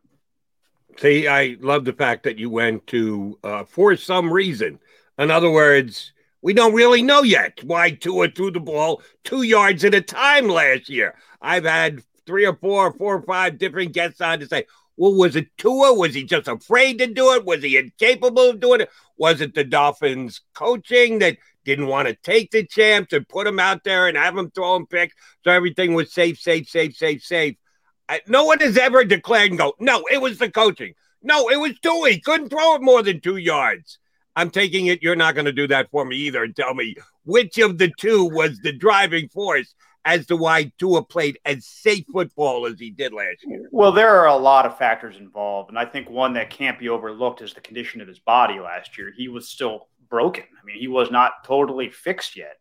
[0.98, 4.78] See, I love the fact that you went to uh, for some reason.
[5.18, 6.12] In other words,
[6.42, 10.48] we don't really know yet why Tua threw the ball two yards at a time
[10.48, 11.14] last year.
[11.40, 14.66] I've had three or four, four or five different guests on to say,
[14.96, 15.94] well, was it Tua?
[15.94, 17.44] Was he just afraid to do it?
[17.44, 18.90] Was he incapable of doing it?
[19.16, 23.60] Was it the Dolphins coaching that didn't want to take the chance and put him
[23.60, 25.14] out there and have him throw him picks
[25.44, 27.56] so everything was safe, safe, safe, safe, safe?
[28.26, 30.92] no one has ever declared and go, no, it was the coaching.
[31.22, 32.10] No, it was Tua.
[32.10, 33.98] He couldn't throw it more than two yards.
[34.36, 36.96] I'm taking it you're not going to do that for me either and tell me
[37.24, 42.04] which of the two was the driving force as to why Tua played as safe
[42.12, 43.68] football as he did last year.
[43.70, 45.70] Well, there are a lot of factors involved.
[45.70, 48.98] And I think one that can't be overlooked is the condition of his body last
[48.98, 49.12] year.
[49.16, 50.44] He was still broken.
[50.60, 52.56] I mean, he was not totally fixed yet.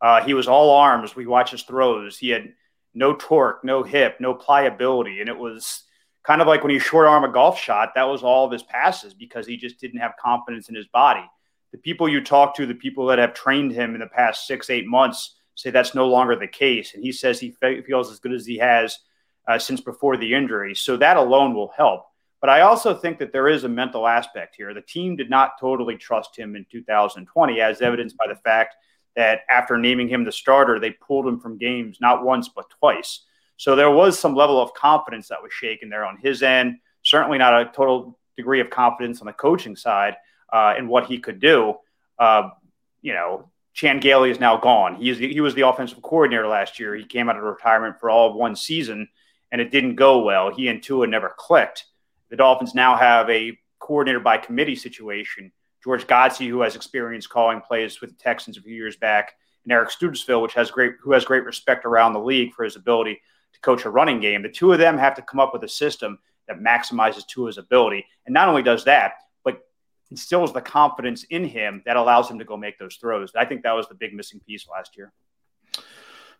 [0.00, 1.14] Uh, he was all arms.
[1.14, 2.18] We watch his throws.
[2.18, 2.52] He had
[2.94, 5.20] no torque, no hip, no pliability.
[5.20, 5.84] And it was
[6.26, 8.62] kind of like when you short arm a golf shot, that was all of his
[8.64, 11.24] passes because he just didn't have confidence in his body.
[11.70, 14.68] The people you talk to, the people that have trained him in the past six,
[14.68, 16.94] eight months, say that's no longer the case.
[16.94, 17.54] And he says he
[17.86, 18.98] feels as good as he has
[19.46, 20.74] uh, since before the injury.
[20.74, 22.04] So that alone will help.
[22.40, 24.74] But I also think that there is a mental aspect here.
[24.74, 28.74] The team did not totally trust him in 2020, as evidenced by the fact
[29.14, 33.22] that after naming him the starter, they pulled him from games not once, but twice.
[33.56, 36.78] So there was some level of confidence that was shaken there on his end.
[37.02, 40.16] Certainly not a total degree of confidence on the coaching side
[40.52, 41.74] uh, in what he could do.
[42.18, 42.50] Uh,
[43.00, 44.96] you know, Chan Gailey is now gone.
[44.96, 46.94] He, is the, he was the offensive coordinator last year.
[46.94, 49.08] He came out of retirement for all of one season,
[49.52, 50.50] and it didn't go well.
[50.50, 51.84] He and Tua never clicked.
[52.30, 55.52] The Dolphins now have a coordinator by committee situation
[55.86, 59.72] George Godsey, who has experience calling plays with the Texans a few years back, and
[59.72, 63.20] Eric Studesville, which has great who has great respect around the league for his ability
[63.56, 64.42] to coach a running game.
[64.42, 68.06] The two of them have to come up with a system that maximizes Tua's ability,
[68.26, 69.14] and not only does that,
[69.44, 69.60] but
[70.10, 73.32] instills the confidence in him that allows him to go make those throws.
[73.34, 75.12] I think that was the big missing piece last year.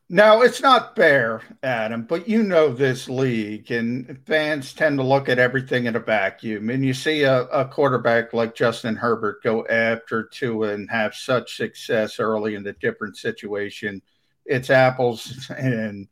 [0.08, 5.28] No, it's not fair, Adam, but you know this league, and fans tend to look
[5.28, 6.70] at everything in a vacuum.
[6.70, 11.56] And you see a, a quarterback like Justin Herbert go after Tua and have such
[11.56, 14.00] success early in a different situation.
[14.44, 16.06] It's apples and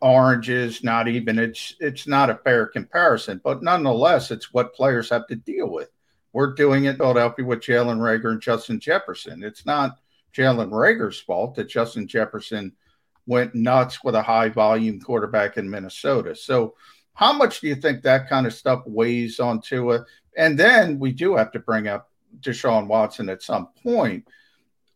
[0.00, 1.38] oranges, not even.
[1.38, 5.90] It's it's not a fair comparison, but nonetheless, it's what players have to deal with.
[6.32, 9.42] We're doing it Philadelphia with Jalen Reagor and Justin Jefferson.
[9.42, 9.98] It's not
[10.34, 12.72] Jalen Reagor's fault that Justin Jefferson–
[13.26, 16.34] went nuts with a high volume quarterback in Minnesota.
[16.34, 16.74] So,
[17.14, 20.02] how much do you think that kind of stuff weighs onto it?
[20.36, 22.10] And then we do have to bring up
[22.40, 24.26] Deshaun Watson at some point.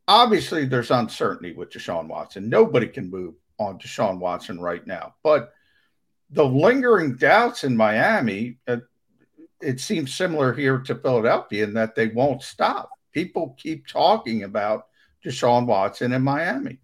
[0.08, 2.48] obviously there's uncertainty with Deshaun Watson.
[2.48, 5.14] Nobody can move on Deshaun Watson right now.
[5.22, 5.52] But
[6.30, 8.78] the lingering doubts in Miami, uh,
[9.60, 12.90] it seems similar here to Philadelphia in that they won't stop.
[13.12, 14.86] People keep talking about
[15.24, 16.78] Deshaun Watson in Miami.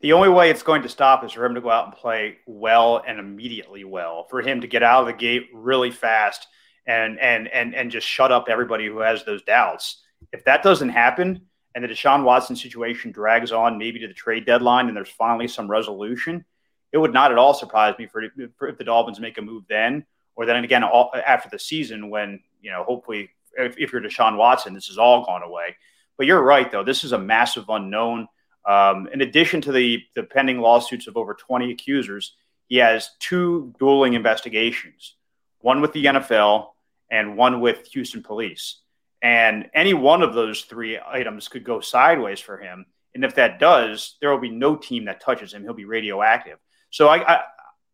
[0.00, 2.38] The only way it's going to stop is for him to go out and play
[2.46, 6.46] well and immediately well, for him to get out of the gate really fast
[6.86, 10.02] and and and and just shut up everybody who has those doubts.
[10.32, 11.47] If that doesn't happen,
[11.78, 15.46] and the Deshaun Watson situation drags on maybe to the trade deadline and there's finally
[15.46, 16.44] some resolution,
[16.90, 18.24] it would not at all surprise me for,
[18.56, 22.10] for if the Dolphins make a move then, or then again all, after the season
[22.10, 25.76] when you know hopefully if, if, you're Deshaun Watson, this has all gone away.
[26.16, 28.26] But you're right though, this is a massive unknown.
[28.66, 32.34] Um, in addition to the the pending lawsuits of over 20 accusers,
[32.66, 35.14] he has two dueling investigations,
[35.60, 36.70] one with the NFL
[37.08, 38.80] and one with Houston police.
[39.22, 42.86] And any one of those three items could go sideways for him.
[43.14, 45.62] And if that does, there will be no team that touches him.
[45.62, 46.58] He'll be radioactive.
[46.90, 47.40] So I, I,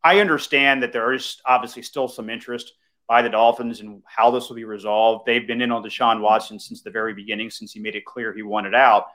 [0.03, 2.75] I understand that there is obviously still some interest
[3.09, 5.25] by the Dolphins and how this will be resolved.
[5.27, 8.33] They've been in on Deshaun Watson since the very beginning, since he made it clear
[8.33, 9.07] he wanted out.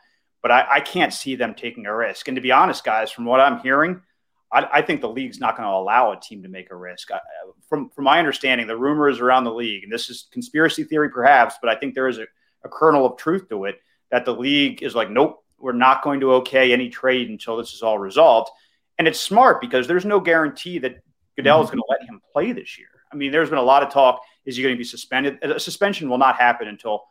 [0.41, 2.27] But I, I can't see them taking a risk.
[2.27, 4.02] And to be honest, guys, from what I'm hearing,
[4.51, 7.11] I, I think the league's not going to allow a team to make a risk.
[7.11, 7.19] I,
[7.67, 11.55] from from my understanding, the rumors around the league, and this is conspiracy theory perhaps,
[11.61, 12.26] but I think there is a,
[12.63, 13.80] a kernel of truth to it
[14.11, 17.73] that the league is like, nope, we're not going to okay any trade until this
[17.73, 18.49] is all resolved.
[18.97, 20.99] And it's smart because there's no guarantee that
[21.35, 21.65] Goodell mm-hmm.
[21.65, 22.88] is going to let him play this year.
[23.11, 24.21] I mean, there's been a lot of talk.
[24.45, 25.39] Is he going to be suspended?
[25.41, 27.05] A suspension will not happen until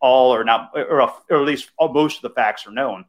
[0.00, 3.04] all or not, or, or at least most of the facts are known.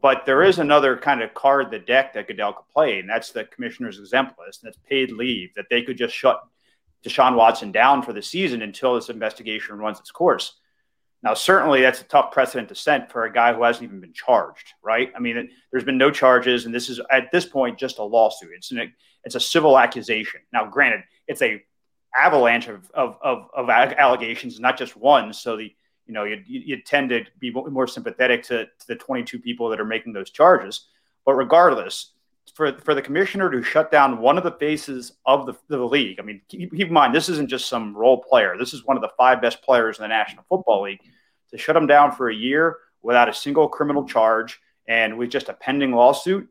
[0.00, 3.32] But there is another kind of card the deck that Goodell could play, and that's
[3.32, 4.62] the commissioner's exempt list.
[4.62, 6.40] And that's paid leave that they could just shut
[7.04, 10.54] Deshaun Watson down for the season until this investigation runs its course.
[11.22, 14.12] Now, certainly that's a tough precedent to set for a guy who hasn't even been
[14.12, 15.10] charged, right?
[15.16, 18.50] I mean, there's been no charges, and this is at this point just a lawsuit.
[18.54, 18.92] It's an
[19.24, 20.40] it's a civil accusation.
[20.52, 21.60] Now, granted, it's a
[22.16, 25.32] avalanche of of, of, of allegations, not just one.
[25.32, 25.74] So the
[26.08, 29.78] you know, you, you tend to be more sympathetic to, to the 22 people that
[29.78, 30.86] are making those charges.
[31.24, 32.12] But regardless,
[32.54, 36.18] for, for the commissioner to shut down one of the faces of the, the league,
[36.18, 38.56] I mean, keep, keep in mind, this isn't just some role player.
[38.58, 41.00] This is one of the five best players in the National Football League.
[41.50, 45.48] To shut him down for a year without a single criminal charge and with just
[45.48, 46.48] a pending lawsuit,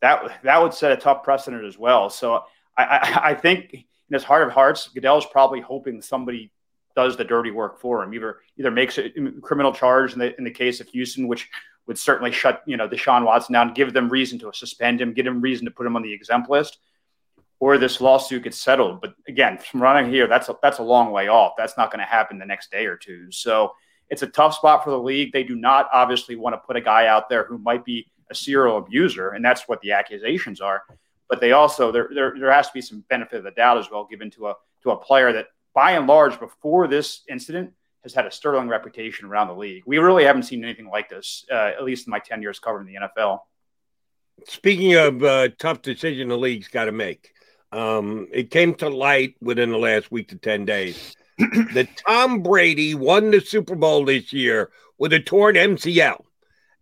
[0.00, 2.10] that that would set a tough precedent as well.
[2.10, 2.44] So
[2.76, 6.50] I, I, I think in his heart of hearts, Goodell's probably hoping somebody
[6.94, 8.14] does the dirty work for him.
[8.14, 9.10] Either either makes a
[9.40, 11.48] criminal charge in the in the case of Houston, which
[11.86, 15.26] would certainly shut you know Deshaun Watson down, give them reason to suspend him, give
[15.26, 16.78] him reason to put him on the exempt list,
[17.60, 19.00] or this lawsuit gets settled.
[19.00, 21.52] But again, from running here, that's a, that's a long way off.
[21.56, 23.30] That's not going to happen the next day or two.
[23.30, 23.72] So
[24.10, 25.32] it's a tough spot for the league.
[25.32, 28.34] They do not obviously want to put a guy out there who might be a
[28.34, 30.82] serial abuser, and that's what the accusations are.
[31.28, 33.90] But they also there there, there has to be some benefit of the doubt as
[33.90, 37.72] well given to a to a player that by and large, before this incident,
[38.02, 39.82] has had a sterling reputation around the league.
[39.86, 42.86] We really haven't seen anything like this, uh, at least in my 10 years covering
[42.86, 43.40] the NFL.
[44.46, 47.32] Speaking of uh, tough decision the league's got to make,
[47.70, 52.94] um, it came to light within the last week to 10 days that Tom Brady
[52.94, 56.24] won the Super Bowl this year with a torn MCL.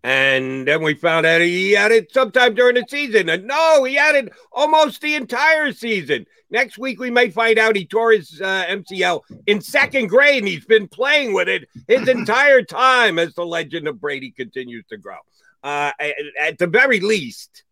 [0.03, 3.29] And then we found out he had it sometime during the season.
[3.29, 6.27] And no, he had it almost the entire season.
[6.51, 10.49] Next week, we may find out he tore his uh, MCL in second grade and
[10.49, 14.97] he's been playing with it his entire time as the legend of Brady continues to
[14.97, 15.19] grow.
[15.63, 17.65] Uh, at, at the very least,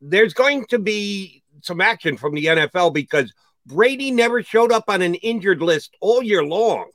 [0.00, 3.32] there's going to be some action from the NFL because
[3.66, 6.86] Brady never showed up on an injured list all year long.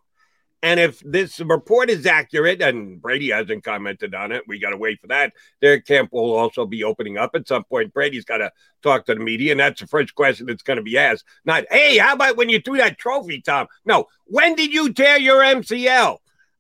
[0.64, 4.78] And if this report is accurate, and Brady hasn't commented on it, we got to
[4.78, 5.34] wait for that.
[5.60, 7.94] Their camp will also be opening up at some point.
[7.94, 8.50] Brady's got to
[8.82, 11.26] talk to the media, and that's the first question that's going to be asked.
[11.44, 13.68] Not, hey, how about when you threw that trophy, Tom?
[13.84, 16.20] No, when did you tear your MCL?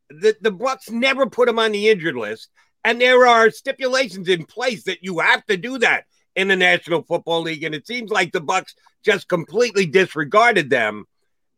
[0.09, 2.49] The the Bucs never put him on the injured list,
[2.83, 6.03] and there are stipulations in place that you have to do that
[6.35, 11.05] in the National Football League, and it seems like the Bucs just completely disregarded them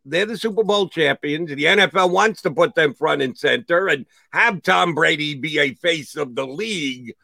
[0.05, 1.49] they're the Super Bowl champions.
[1.49, 5.73] The NFL wants to put them front and center and have Tom Brady be a
[5.73, 7.15] face of the league.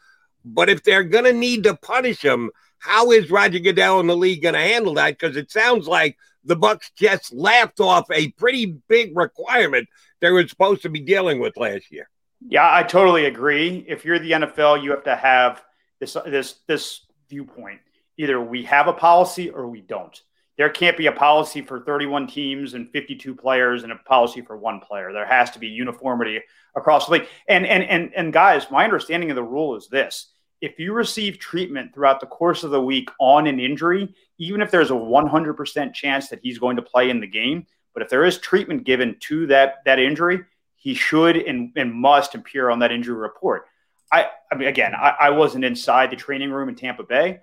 [0.43, 2.49] But if they're going to need to punish him,
[2.79, 5.19] how is Roger Goodell and the league going to handle that?
[5.19, 9.87] Because it sounds like the Bucs just laughed off a pretty big requirement
[10.19, 12.09] they were supposed to be dealing with last year.
[12.47, 13.85] Yeah, I totally agree.
[13.87, 15.63] If you're the NFL, you have to have
[15.99, 17.81] this this this viewpoint.
[18.17, 20.19] Either we have a policy or we don't
[20.61, 24.55] there can't be a policy for 31 teams and 52 players and a policy for
[24.55, 25.11] one player.
[25.11, 26.39] There has to be uniformity
[26.75, 27.27] across the league.
[27.47, 30.27] And and and and guys, my understanding of the rule is this:
[30.61, 34.69] if you receive treatment throughout the course of the week on an injury, even if
[34.69, 37.65] there's a 100% chance that he's going to play in the game,
[37.95, 40.41] but if there is treatment given to that that injury,
[40.75, 43.65] he should and, and must appear on that injury report.
[44.11, 47.39] I, I mean, again, I, I wasn't inside the training room in Tampa Bay,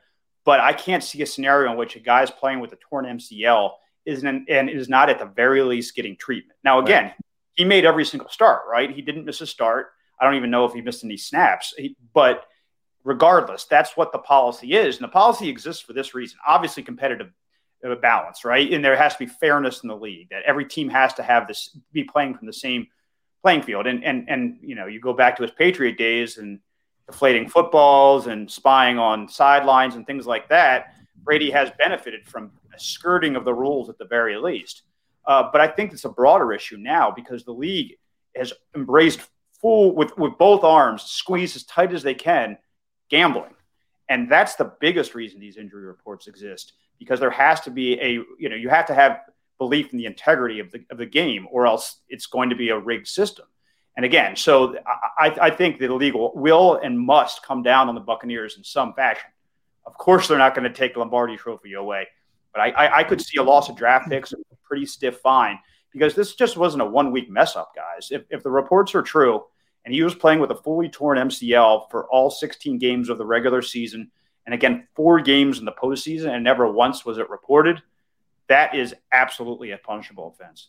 [0.48, 3.04] but I can't see a scenario in which a guy is playing with a torn
[3.04, 3.72] MCL
[4.06, 6.58] isn't and is not at the very least getting treatment.
[6.64, 7.14] Now, again, right.
[7.52, 8.90] he made every single start, right?
[8.90, 9.88] He didn't miss a start.
[10.18, 12.46] I don't even know if he missed any snaps, he, but
[13.04, 16.38] regardless, that's what the policy is, and the policy exists for this reason.
[16.46, 17.30] Obviously, competitive
[17.86, 18.72] uh, balance, right?
[18.72, 20.30] And there has to be fairness in the league.
[20.30, 22.86] That every team has to have this be playing from the same
[23.42, 23.86] playing field.
[23.86, 26.60] And and and you know, you go back to his Patriot days and
[27.08, 30.94] deflating footballs and spying on sidelines and things like that,
[31.24, 34.82] Brady has benefited from a skirting of the rules at the very least.
[35.26, 37.96] Uh, but I think it's a broader issue now because the league
[38.36, 39.20] has embraced
[39.60, 42.56] full with with both arms, squeezed as tight as they can,
[43.10, 43.54] gambling,
[44.08, 48.12] and that's the biggest reason these injury reports exist because there has to be a
[48.38, 49.20] you know you have to have
[49.58, 52.68] belief in the integrity of the of the game or else it's going to be
[52.70, 53.46] a rigged system.
[53.98, 54.76] And again, so
[55.18, 58.94] I, I think the legal will and must come down on the Buccaneers in some
[58.94, 59.28] fashion.
[59.84, 62.06] Of course, they're not going to take the Lombardi Trophy away,
[62.54, 65.58] but I, I, I could see a loss of draft picks, a pretty stiff fine,
[65.92, 68.12] because this just wasn't a one week mess up, guys.
[68.12, 69.42] If, if the reports are true,
[69.84, 73.26] and he was playing with a fully torn MCL for all 16 games of the
[73.26, 74.12] regular season,
[74.46, 77.82] and again, four games in the postseason, and never once was it reported,
[78.46, 80.68] that is absolutely a punishable offense.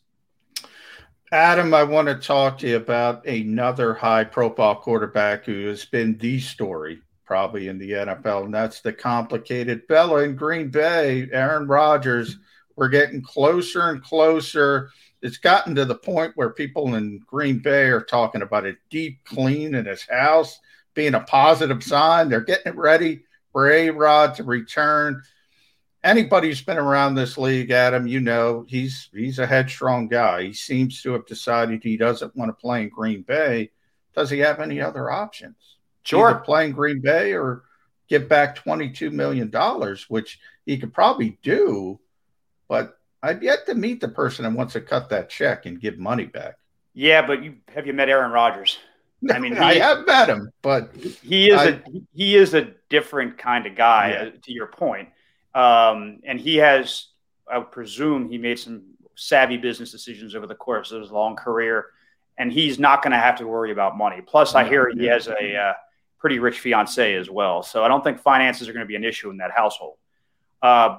[1.31, 6.18] Adam, I want to talk to you about another high profile quarterback who has been
[6.18, 11.68] the story probably in the NFL, and that's the complicated fella in Green Bay, Aaron
[11.68, 12.38] Rodgers.
[12.76, 14.89] We're getting closer and closer.
[15.22, 19.23] It's gotten to the point where people in Green Bay are talking about a deep
[19.26, 20.60] clean in his house
[20.95, 22.30] being a positive sign.
[22.30, 25.22] They're getting it ready for A Rod to return
[26.03, 30.43] anybody who's been around this league, Adam, you know he's he's a headstrong guy.
[30.43, 33.71] He seems to have decided he doesn't want to play in Green Bay.
[34.15, 35.77] Does he have any other options?
[36.03, 37.63] Sure, Either play in Green Bay or
[38.07, 41.99] give back twenty two million dollars, which he could probably do.
[42.67, 45.97] But I've yet to meet the person that wants to cut that check and give
[45.97, 46.55] money back.
[46.93, 48.80] Yeah, but you have you met Aaron Rodgers?
[49.31, 51.81] I mean, he, I have met him, but he is I, a
[52.13, 54.11] he is a different kind of guy.
[54.11, 54.27] Yeah.
[54.27, 55.09] Uh, to your point,
[55.53, 57.07] um, and he has,
[57.51, 58.84] I would presume, he made some
[59.15, 61.88] savvy business decisions over the course of his long career,
[62.38, 64.21] and he's not going to have to worry about money.
[64.26, 65.73] Plus, I hear he has a uh,
[66.19, 69.03] pretty rich fiance as well, so I don't think finances are going to be an
[69.03, 69.97] issue in that household.
[70.61, 70.97] Uh,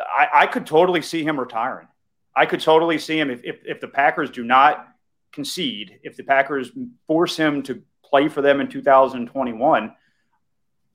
[0.00, 1.88] I, I, could totally see him retiring.
[2.34, 4.88] I could totally see him if, if, if the Packers do not
[5.32, 6.70] concede, if the Packers
[7.06, 9.94] force him to play for them in 2021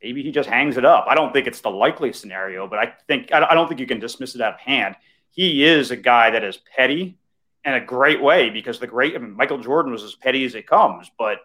[0.01, 1.05] maybe he just hangs it up.
[1.07, 3.99] I don't think it's the likely scenario, but I think I don't think you can
[3.99, 4.95] dismiss it out of hand.
[5.31, 7.17] He is a guy that is petty
[7.65, 10.55] in a great way because the great I mean, Michael Jordan was as petty as
[10.55, 11.39] it comes, but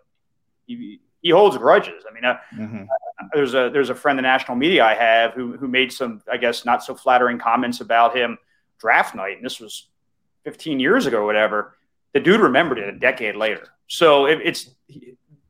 [0.66, 2.04] he, he holds grudges.
[2.08, 2.82] I mean, uh, mm-hmm.
[2.82, 5.92] uh, there's a there's a friend in the national media I have who who made
[5.92, 8.38] some I guess not so flattering comments about him
[8.78, 9.88] draft night, and this was
[10.44, 11.76] 15 years ago or whatever.
[12.12, 13.68] The dude remembered it a decade later.
[13.86, 14.70] So it, it's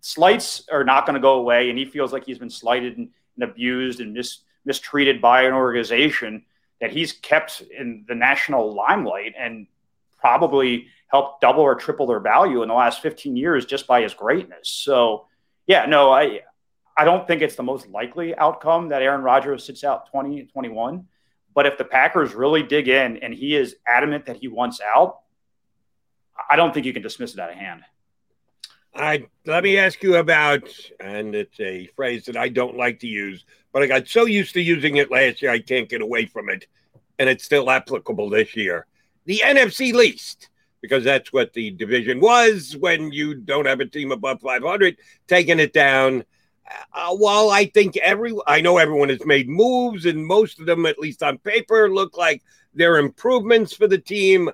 [0.02, 3.08] slights are not going to go away, and he feels like he's been slighted and,
[3.36, 6.44] and abused and mis, mistreated by an organization
[6.80, 9.68] that he's kept in the national limelight and
[10.18, 14.12] probably helped double or triple their value in the last 15 years just by his
[14.12, 14.68] greatness.
[14.68, 15.26] So,
[15.66, 16.40] yeah, no, I
[16.96, 20.52] I don't think it's the most likely outcome that Aaron Rodgers sits out 20 and
[20.52, 21.06] 21.
[21.54, 25.20] But if the Packers really dig in and he is adamant that he wants out,
[26.50, 27.82] I don't think you can dismiss it out of hand.
[28.94, 30.68] I let me ask you about,
[31.00, 34.52] and it's a phrase that I don't like to use, but I got so used
[34.54, 36.66] to using it last year I can't get away from it,
[37.18, 38.86] and it's still applicable this year.
[39.24, 40.50] The NFC least,
[40.82, 44.96] because that's what the division was when you don't have a team above 500,
[45.26, 46.24] taking it down.
[46.92, 50.84] Uh, while I think every, I know everyone has made moves, and most of them,
[50.84, 52.42] at least on paper, look like
[52.74, 54.50] they're improvements for the team.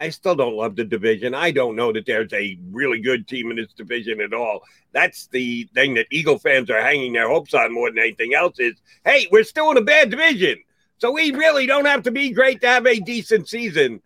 [0.00, 1.34] I still don't love the division.
[1.34, 4.62] I don't know that there's a really good team in this division at all.
[4.92, 8.60] That's the thing that Eagle fans are hanging their hopes on more than anything else
[8.60, 10.58] is, hey, we're still in a bad division.
[10.98, 14.00] So we really don't have to be great to have a decent season.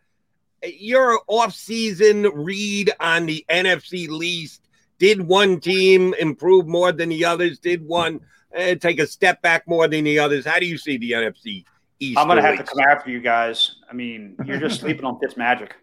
[0.62, 4.62] Your off-season read on the NFC least.
[4.98, 7.58] Did one team improve more than the others?
[7.58, 8.20] Did one
[8.56, 10.46] uh, take a step back more than the others?
[10.46, 11.64] How do you see the NFC
[12.02, 12.18] East.
[12.18, 13.76] I'm gonna have to come after you guys.
[13.88, 15.76] I mean, you're just sleeping on Fitz magic.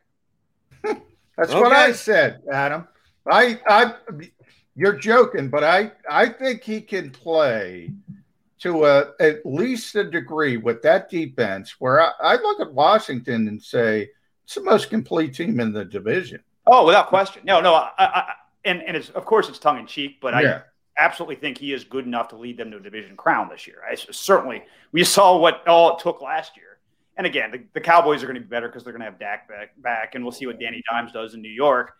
[1.38, 1.60] That's okay.
[1.60, 2.88] what I said, Adam.
[3.30, 3.94] I, I,
[4.76, 7.92] you're joking, but I, I think he can play
[8.60, 11.76] to a at least a degree with that defense.
[11.80, 14.10] Where I, I look at Washington and say
[14.44, 16.42] it's the most complete team in the division.
[16.68, 17.44] Oh, without question.
[17.46, 17.74] No, no.
[17.74, 18.34] I, I,
[18.66, 20.62] and and it's of course it's tongue in cheek, but yeah.
[20.98, 23.66] I absolutely think he is good enough to lead them to a division crown this
[23.66, 23.82] year.
[23.90, 26.69] I certainly we saw what all it took last year.
[27.20, 29.20] And again, the, the Cowboys are going to be better because they're going to have
[29.20, 31.92] Dak back, back, and we'll see what Danny Dimes does in New York.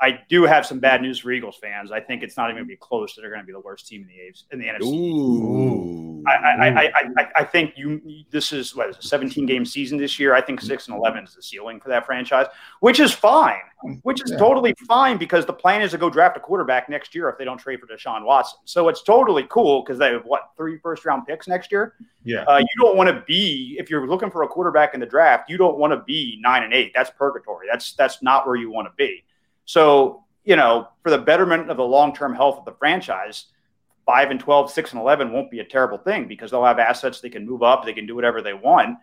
[0.00, 1.90] I do have some bad news for Eagles fans.
[1.90, 3.14] I think it's not even going to be close.
[3.14, 4.94] That they're going to be the worst team in the in the NFC.
[4.94, 6.24] Ooh.
[6.26, 8.00] I, I, I, I, I think you.
[8.30, 10.34] This is what is a 17 game season this year.
[10.34, 12.46] I think six and 11 is the ceiling for that franchise,
[12.80, 13.60] which is fine.
[14.02, 17.28] Which is totally fine because the plan is to go draft a quarterback next year
[17.28, 18.58] if they don't trade for Deshaun Watson.
[18.64, 21.94] So it's totally cool because they have what three first round picks next year.
[22.24, 22.42] Yeah.
[22.42, 25.48] Uh, you don't want to be if you're looking for a quarterback in the draft.
[25.48, 26.90] You don't want to be nine and eight.
[26.92, 27.68] That's purgatory.
[27.70, 29.24] That's that's not where you want to be.
[29.68, 33.44] So, you know, for the betterment of the long term health of the franchise,
[34.06, 37.20] 5 and 12, 6 and 11 won't be a terrible thing because they'll have assets.
[37.20, 38.96] They can move up, they can do whatever they want.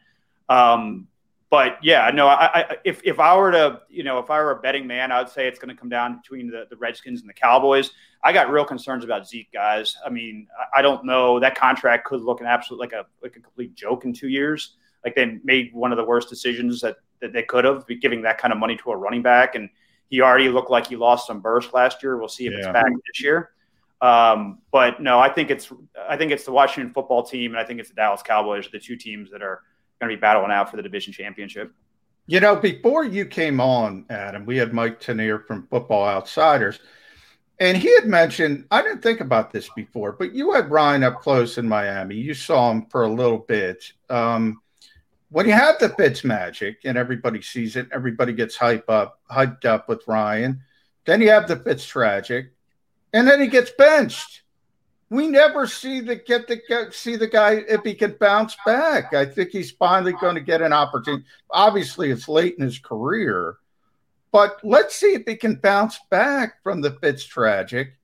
[0.50, 1.08] Um,
[1.52, 4.50] but yeah, no, I, I, if, if I were to, you know, if I were
[4.52, 7.22] a betting man, I would say it's going to come down between the, the Redskins
[7.22, 7.92] and the Cowboys.
[8.24, 9.96] I got real concerns about Zeke, guys.
[10.04, 11.40] I mean, I, I don't know.
[11.40, 14.78] That contract could look an absolute like a like a complete joke in two years.
[15.04, 18.40] Like they made one of the worst decisions that, that they could have, giving that
[18.40, 19.54] kind of money to a running back.
[19.54, 19.70] And
[20.10, 22.18] he already looked like he lost some burst last year.
[22.18, 22.60] We'll see if yeah.
[22.60, 23.52] it's back this year.
[24.02, 25.72] Um, but no, I think it's
[26.08, 28.80] I think it's the Washington football team and I think it's the Dallas Cowboys, the
[28.80, 29.62] two teams that are
[30.00, 31.72] going to be battling out for the division championship.
[32.28, 36.80] You know, before you came on, Adam, we had Mike Tanier from Football Outsiders,
[37.60, 41.22] and he had mentioned I didn't think about this before, but you had Ryan up
[41.22, 42.16] close in Miami.
[42.16, 43.92] You saw him for a little bit.
[44.10, 44.62] Um,
[45.36, 49.66] when you have the Fitz magic and everybody sees it, everybody gets hype up, hyped
[49.66, 50.62] up with Ryan.
[51.04, 52.54] Then you have the Fitz tragic,
[53.12, 54.44] and then he gets benched.
[55.10, 59.14] We never see the get the get, see the guy if he can bounce back.
[59.14, 61.26] I think he's finally going to get an opportunity.
[61.52, 63.58] Obviously, it's late in his career,
[64.32, 67.98] but let's see if he can bounce back from the Fitz tragic,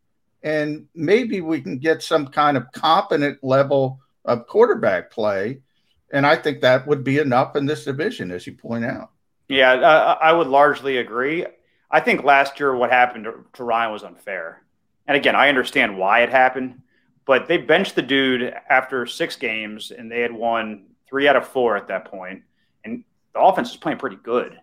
[0.44, 5.62] and maybe we can get some kind of competent level of quarterback play
[6.12, 9.12] and I think that would be enough in this division, as you point out.
[9.48, 11.46] Yeah, uh, I would largely agree.
[11.90, 14.64] I think last year what happened to, Ryan was unfair.
[15.08, 16.82] And again, I understand why it happened,
[17.26, 21.48] but they benched the dude after six games and they had won three out of
[21.48, 22.44] four at that point,
[22.86, 24.58] And the offense was playing pretty good.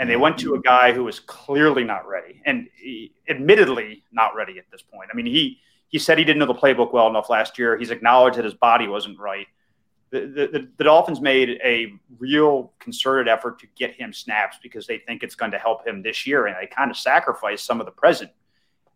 [0.00, 2.66] And they went to a guy who was clearly not ready and
[3.28, 5.10] admittedly not ready at this point.
[5.12, 7.78] I mean, he he said he didn't know the playbook well enough last year.
[7.78, 9.46] He's acknowledged that his body wasn't right
[10.20, 14.98] the, the, the, Dolphins made a real concerted effort to get him snaps because they
[14.98, 17.86] think it's going to help him this year, and they kind of sacrificed some of
[17.86, 18.30] the present.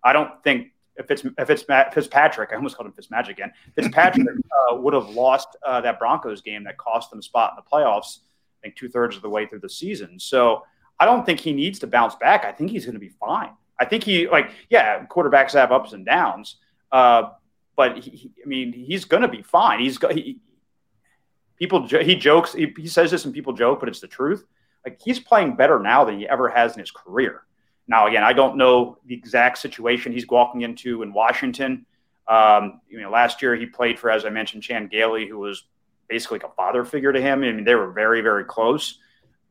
[0.05, 3.53] I don't think if it's if it's Fitzpatrick, I almost called him Fitzmagic again.
[3.74, 4.27] Fitzpatrick
[4.73, 7.69] uh, would have lost uh, that Broncos game that cost them a spot in the
[7.69, 8.19] playoffs.
[8.61, 10.19] I think two thirds of the way through the season.
[10.19, 10.62] So
[10.99, 12.45] I don't think he needs to bounce back.
[12.45, 13.51] I think he's going to be fine.
[13.81, 16.57] I think he like yeah, quarterbacks have ups and downs,
[16.90, 17.31] uh,
[17.77, 19.81] but he, I mean he's going to be fine.
[19.81, 20.40] He's he,
[21.59, 24.44] people he jokes he, he says this and people joke but it's the truth.
[24.86, 27.43] Like he's playing better now than he ever has in his career.
[27.86, 31.85] Now again i don't know the exact situation he's walking into in washington.
[32.26, 35.64] Um, you know last year he played for as i mentioned chan gailey who was
[36.09, 37.43] basically like a father figure to him.
[37.43, 38.98] I mean they were very very close.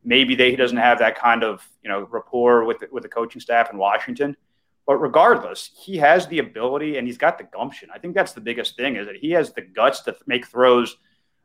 [0.04, 3.08] Maybe they, he doesn't have that kind of you know rapport with the, with the
[3.08, 4.36] coaching staff in washington.
[4.86, 7.90] But regardless he has the ability and he's got the gumption.
[7.92, 10.96] I think that's the biggest thing is that he has the guts to make throws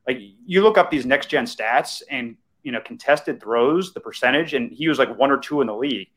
[0.07, 4.53] like you look up these next gen stats and you know contested throws, the percentage,
[4.53, 6.09] and he was like one or two in the league.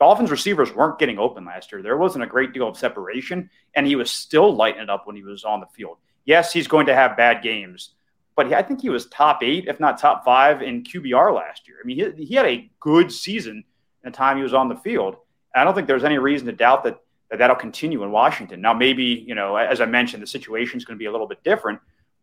[0.00, 1.82] Dolphins receivers weren't getting open last year.
[1.82, 5.16] There wasn't a great deal of separation, and he was still lighting it up when
[5.16, 5.96] he was on the field.
[6.24, 7.94] Yes, he's going to have bad games,
[8.38, 11.78] but I think he was top eight, if not top five, in QBR last year.
[11.82, 13.64] I mean, he, he had a good season
[14.04, 15.16] in the time he was on the field.
[15.56, 18.60] I don't think there's any reason to doubt that, that that'll continue in Washington.
[18.60, 21.26] Now, maybe, you know, as I mentioned, the situation is going to be a little
[21.26, 21.80] bit different,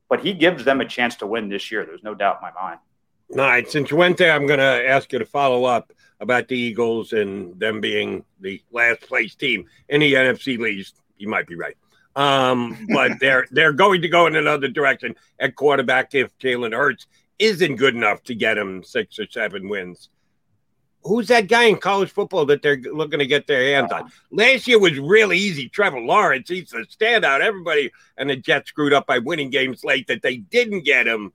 [0.10, 1.86] but he gives them a chance to win this year.
[1.86, 2.80] There's no doubt in my mind.
[3.32, 3.70] All right.
[3.70, 7.14] Since you went there, I'm going to ask you to follow up about the Eagles
[7.14, 11.02] and them being the last place team in the NFC least.
[11.18, 11.76] You might be right.
[12.16, 17.08] Um, but they're they're going to go in another direction at quarterback if Jalen Hurts
[17.40, 20.10] isn't good enough to get him six or seven wins.
[21.06, 24.12] Who's that guy in college football that they're looking to get their hands on?
[24.32, 25.70] Last year was really easy.
[25.70, 27.42] Trevor Lawrence, he's a standout.
[27.42, 31.32] Everybody and the Jets screwed up by winning games late that they didn't get him.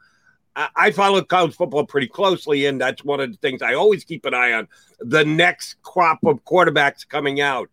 [0.56, 4.24] I follow college football pretty closely, and that's one of the things I always keep
[4.24, 4.66] an eye on
[4.98, 7.70] the next crop of quarterbacks coming out.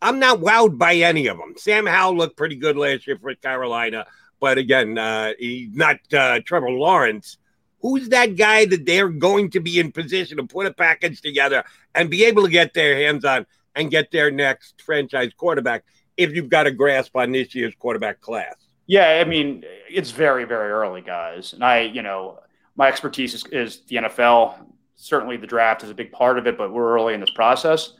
[0.00, 1.54] I'm not wowed by any of them.
[1.58, 4.06] Sam Howell looked pretty good last year for Carolina,
[4.40, 7.36] but again, uh, he's not uh, Trevor Lawrence.
[7.80, 11.64] Who's that guy that they're going to be in position to put a package together
[11.94, 15.84] and be able to get their hands on and get their next franchise quarterback
[16.16, 18.54] if you've got a grasp on this year's quarterback class?
[18.86, 21.52] Yeah, I mean, it's very, very early, guys.
[21.52, 22.40] And I, you know,
[22.74, 24.54] my expertise is, is the NFL.
[24.96, 27.92] Certainly the draft is a big part of it, but we're early in this process.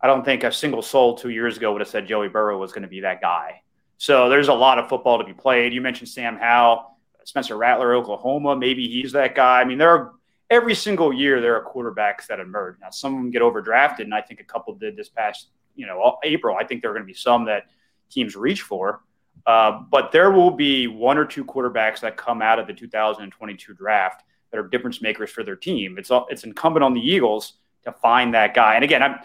[0.00, 2.72] I don't think a single soul two years ago would have said Joey Burrow was
[2.72, 3.62] going to be that guy.
[3.96, 5.74] So there's a lot of football to be played.
[5.74, 6.97] You mentioned Sam Howell,
[7.28, 8.56] Spencer Rattler, Oklahoma.
[8.56, 9.60] Maybe he's that guy.
[9.60, 10.14] I mean, there are
[10.48, 12.76] every single year there are quarterbacks that emerge.
[12.80, 15.86] Now some of them get overdrafted, and I think a couple did this past, you
[15.86, 16.56] know, April.
[16.58, 17.64] I think there are going to be some that
[18.08, 19.02] teams reach for.
[19.46, 23.74] Uh, but there will be one or two quarterbacks that come out of the 2022
[23.74, 25.98] draft that are difference makers for their team.
[25.98, 28.76] It's it's incumbent on the Eagles to find that guy.
[28.76, 29.16] And again, I'm,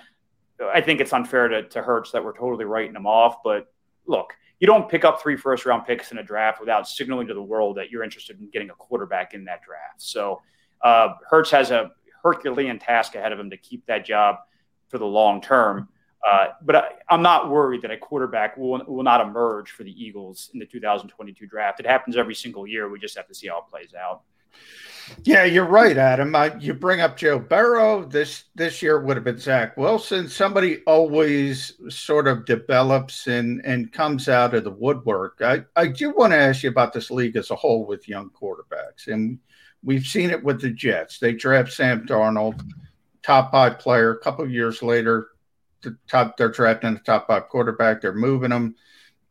[0.62, 3.44] I think it's unfair to, to Hurts that we're totally writing him off.
[3.44, 3.72] But
[4.06, 7.34] look, you don't pick up three first round picks in a draft without signaling to
[7.34, 10.02] the world that you're interested in getting a quarterback in that draft.
[10.02, 10.42] So
[10.82, 11.92] uh, Hurts has a
[12.24, 14.38] Herculean task ahead of him to keep that job
[14.88, 15.90] for the long term.
[16.26, 19.92] Uh, but I, am not worried that a quarterback will, will not emerge for the
[19.92, 21.82] Eagles in the 2022 draft.
[21.82, 22.88] It happens every single year.
[22.88, 24.22] We just have to see how it plays out.
[25.24, 26.36] Yeah, you're right, Adam.
[26.36, 28.06] I, you bring up Joe Burrow.
[28.06, 30.28] This this year would have been Zach Wilson.
[30.28, 35.42] Somebody always sort of develops and and comes out of the woodwork.
[35.42, 38.30] I, I do want to ask you about this league as a whole with young
[38.30, 39.40] quarterbacks, and
[39.84, 41.20] we've seen it with the Jets.
[41.20, 42.62] They draft Sam Darnold,
[43.24, 44.12] top five player.
[44.12, 45.30] A couple of years later,
[45.82, 48.02] the top they're drafting the top five quarterback.
[48.02, 48.76] They're moving them.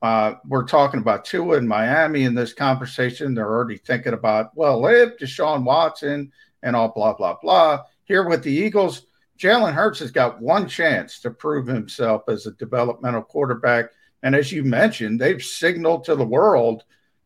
[0.02, 3.34] Uh, we're talking about Tua in Miami in this conversation.
[3.34, 7.84] They're already thinking about well, if Deshaun Watson and all blah blah blah.
[8.04, 9.06] Here with the Eagles,
[9.38, 13.86] Jalen Hurts has got one chance to prove himself as a developmental quarterback.
[14.24, 16.84] And as you mentioned, they've signaled to the world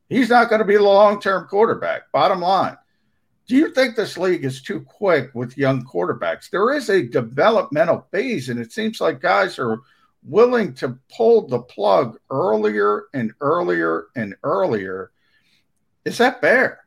[0.08, 2.10] he's not going to be the long term quarterback.
[2.12, 2.76] Bottom line.
[3.48, 6.50] Do you think this league is too quick with young quarterbacks?
[6.50, 9.80] There is a developmental phase, and it seems like guys are
[10.26, 15.10] willing to pull the plug earlier and earlier and earlier.
[16.04, 16.84] Is that fair?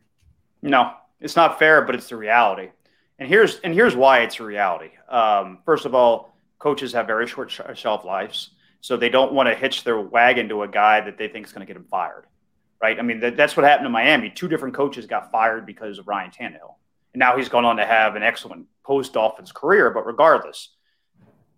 [0.61, 2.69] No, it's not fair, but it's the reality.
[3.17, 4.91] And here's and here's why it's a reality.
[5.09, 8.51] Um, first of all, coaches have very short shelf lives,
[8.81, 11.51] so they don't want to hitch their wagon to a guy that they think is
[11.51, 12.25] going to get them fired
[12.81, 12.97] right?
[12.97, 14.29] I mean, that, that's what happened to Miami.
[14.29, 16.75] Two different coaches got fired because of Ryan Tannehill.
[17.13, 19.89] And now he's gone on to have an excellent post Dolphins career.
[19.89, 20.69] But regardless,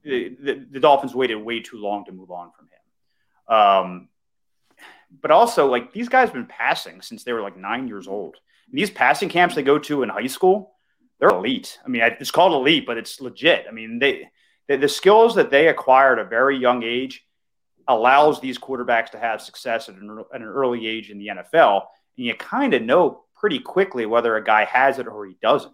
[0.03, 3.57] the, the, Dolphins waited way too long to move on from him.
[3.57, 4.10] Um,
[5.22, 8.38] but also, like, these guys have been passing since they were like nine years old.
[8.69, 10.73] And these passing camps they go to in high school,
[11.19, 11.78] they're elite.
[11.86, 13.65] I mean, it's called elite, but it's legit.
[13.68, 14.30] I mean, they,
[14.68, 17.26] the, the skills that they acquire at a very young age
[17.88, 21.84] allows these quarterbacks to have success at an, at an early age in the NFL.
[22.18, 25.73] And you kind of know pretty quickly whether a guy has it or he doesn't.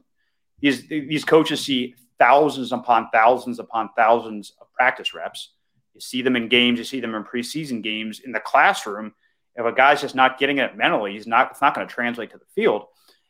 [0.60, 5.53] These, these coaches see thousands upon thousands upon thousands of practice reps.
[5.94, 9.14] You see them in games, you see them in preseason games in the classroom.
[9.56, 12.31] If a guy's just not getting it mentally, he's not, it's not going to translate
[12.31, 12.85] to the field.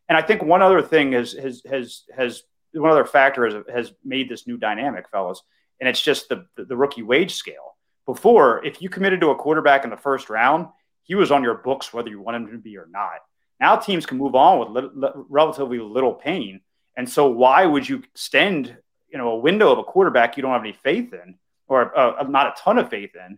[0.09, 2.43] And I think one other thing has, has, has, has
[2.73, 5.41] one other factor has, has made this new dynamic, fellas,
[5.79, 7.77] and it's just the, the, rookie wage scale
[8.07, 10.67] before, if you committed to a quarterback in the first round,
[11.03, 13.19] he was on your books whether you want him to be or not.
[13.59, 16.61] Now teams can move on with li- li- relatively little pain,
[16.97, 18.75] and so why would you extend
[19.09, 21.35] you know a window of a quarterback you don't have any faith in,
[21.69, 23.37] or uh, not a ton of faith in,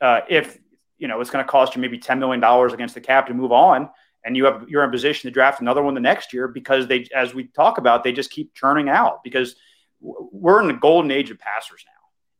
[0.00, 0.58] uh, if
[0.98, 3.34] you know it's going to cost you maybe ten million dollars against the cap to
[3.34, 3.90] move on,
[4.24, 7.08] and you have you're in position to draft another one the next year because they,
[7.14, 9.56] as we talk about, they just keep churning out because
[10.00, 11.92] we're in the golden age of passers now.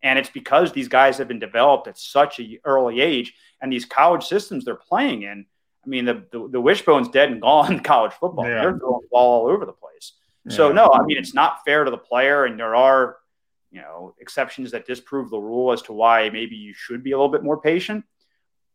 [0.09, 3.85] And it's because these guys have been developed at such an early age and these
[3.85, 5.47] college systems they're playing in.
[5.85, 8.47] I mean, the, the, the wishbone's dead and gone in college football.
[8.47, 8.61] Yeah.
[8.61, 10.13] They're throwing the ball all over the place.
[10.49, 10.57] Yeah.
[10.57, 12.45] So, no, I mean, it's not fair to the player.
[12.45, 13.17] And there are,
[13.71, 17.17] you know, exceptions that disprove the rule as to why maybe you should be a
[17.17, 18.05] little bit more patient.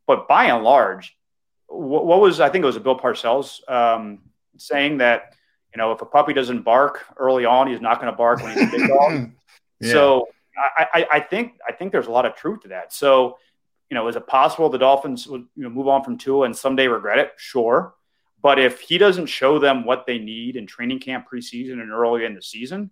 [0.06, 1.18] But by and large,
[1.68, 4.20] what, what was, I think it was a Bill Parcells um,
[4.58, 5.36] saying that,
[5.74, 8.54] you know, if a puppy doesn't bark early on, he's not going to bark when
[8.54, 9.32] he's a big dog.
[9.80, 9.92] yeah.
[9.92, 12.94] So, I, I, think I think there's a lot of truth to that.
[12.94, 13.38] So,
[13.90, 16.56] you know, is it possible the Dolphins would you know, move on from Tua and
[16.56, 17.32] someday regret it?
[17.38, 17.96] Sure.
[18.44, 22.26] But if he doesn't show them what they need in training camp preseason and early
[22.26, 22.92] in the season,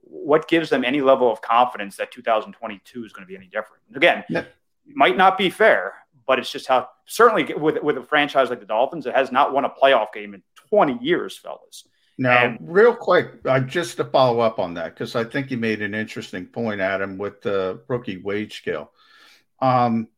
[0.00, 3.82] what gives them any level of confidence that 2022 is going to be any different?
[3.94, 4.44] Again, yeah.
[4.86, 5.94] might not be fair,
[6.26, 9.52] but it's just how certainly with with a franchise like the Dolphins, it has not
[9.52, 11.84] won a playoff game in 20 years, fellas.
[12.16, 15.56] Now, and, real quick, uh, just to follow up on that, because I think you
[15.56, 18.92] made an interesting point, Adam, with the rookie wage scale.
[19.60, 20.08] Um,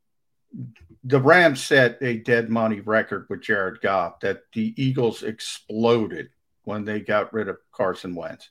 [1.05, 6.31] the Rams set a dead money record with Jared Goff that the Eagles exploded
[6.64, 8.51] when they got rid of Carson Wentz.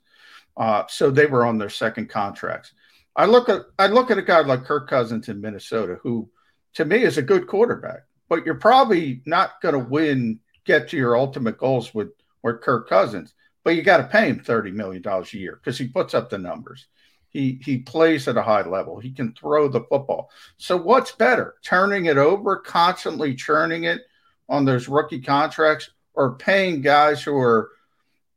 [0.58, 2.74] Uh, so they were on their second contracts.
[3.16, 6.30] I look at I look at a guy like Kirk Cousins in Minnesota, who
[6.76, 10.98] to me is a good quarterback, but you're probably not going to win, get to
[10.98, 12.10] your ultimate goals with
[12.44, 15.78] with Kirk Cousins but you got to pay him thirty million dollars a year because
[15.78, 16.88] he puts up the numbers.
[17.30, 19.00] He he plays at a high level.
[19.00, 20.32] He can throw the football.
[20.58, 24.02] So what's better, turning it over, constantly churning it
[24.48, 27.70] on those rookie contracts, or paying guys who are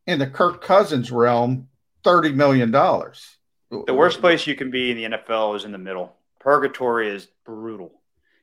[0.06, 1.68] in the Kirk Cousins realm
[2.04, 3.38] thirty million dollars?
[3.70, 6.14] The worst place you can be in the NFL is in the middle.
[6.38, 8.02] Purgatory is brutal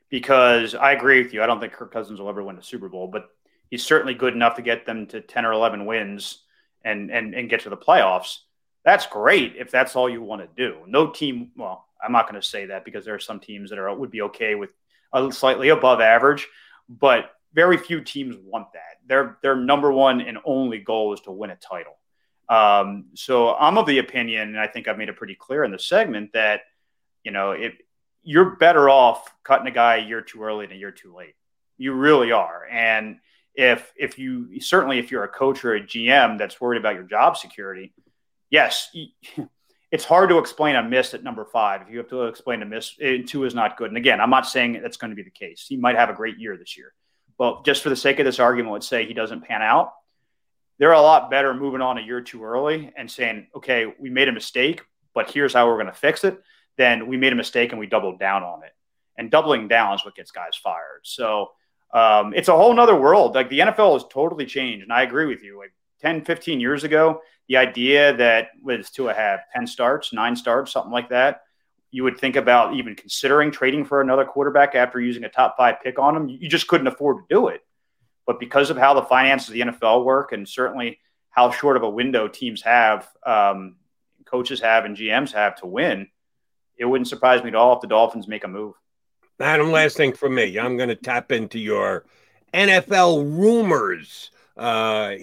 [0.10, 1.44] because I agree with you.
[1.44, 3.30] I don't think Kirk Cousins will ever win a Super Bowl, but
[3.70, 6.40] he's certainly good enough to get them to 10 or 11 wins
[6.84, 8.40] and and and get to the playoffs,
[8.90, 10.80] that's great if that's all you want to do.
[10.88, 13.78] No team, well, I'm not going to say that because there are some teams that
[13.78, 14.74] are would be okay with
[15.14, 16.48] a slightly above average,
[16.90, 18.98] but very few teams want that.
[19.06, 21.98] Their their number one and only goal is to win a title.
[22.50, 25.72] Um, so I'm of the opinion, and I think I've made it pretty clear in
[25.72, 26.62] the segment that
[27.24, 27.76] you know if
[28.24, 31.36] you're better off cutting a guy a year too early than a year too late.
[31.78, 33.20] You really are, and
[33.54, 37.04] if if you certainly if you're a coach or a GM that's worried about your
[37.04, 37.94] job security,
[38.50, 38.90] yes,
[39.92, 41.82] it's hard to explain a miss at number five.
[41.82, 42.96] If you have to explain a miss,
[43.28, 43.90] two is not good.
[43.90, 45.66] And again, I'm not saying that's going to be the case.
[45.68, 46.94] He might have a great year this year,
[47.38, 49.94] but just for the sake of this argument, let's say he doesn't pan out.
[50.78, 54.30] They're a lot better moving on a year too early and saying, okay, we made
[54.30, 54.82] a mistake,
[55.14, 56.40] but here's how we're going to fix it.
[56.78, 58.72] Then we made a mistake and we doubled down on it.
[59.18, 61.02] And doubling down is what gets guys fired.
[61.04, 61.52] So
[61.94, 63.36] um, it's a whole nother world.
[63.36, 64.84] Like the NFL has totally changed.
[64.84, 65.58] And I agree with you.
[65.58, 70.72] Like 10, 15 years ago, the idea that was to have 10 starts, nine starts,
[70.72, 71.42] something like that,
[71.92, 75.82] you would think about even considering trading for another quarterback after using a top five
[75.84, 76.30] pick on him.
[76.30, 77.62] You just couldn't afford to do it.
[78.28, 81.00] But because of how the finances of the NFL work and certainly
[81.32, 83.78] how short of a window teams have, um,
[84.26, 86.08] coaches have, and GMs have to win,
[86.78, 88.76] it wouldn't surprise me at all if the Dolphins make a move.
[89.40, 90.60] Adam, last thing for me.
[90.60, 92.06] I'm going to tap into your
[92.54, 95.16] NFL rumors uh,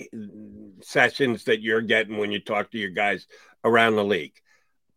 [0.81, 3.27] sessions that you're getting when you talk to your guys
[3.65, 4.35] around the league.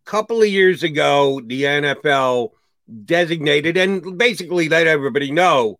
[0.08, 2.52] A couple of years ago, the NFL
[3.06, 5.80] designated and basically let everybody know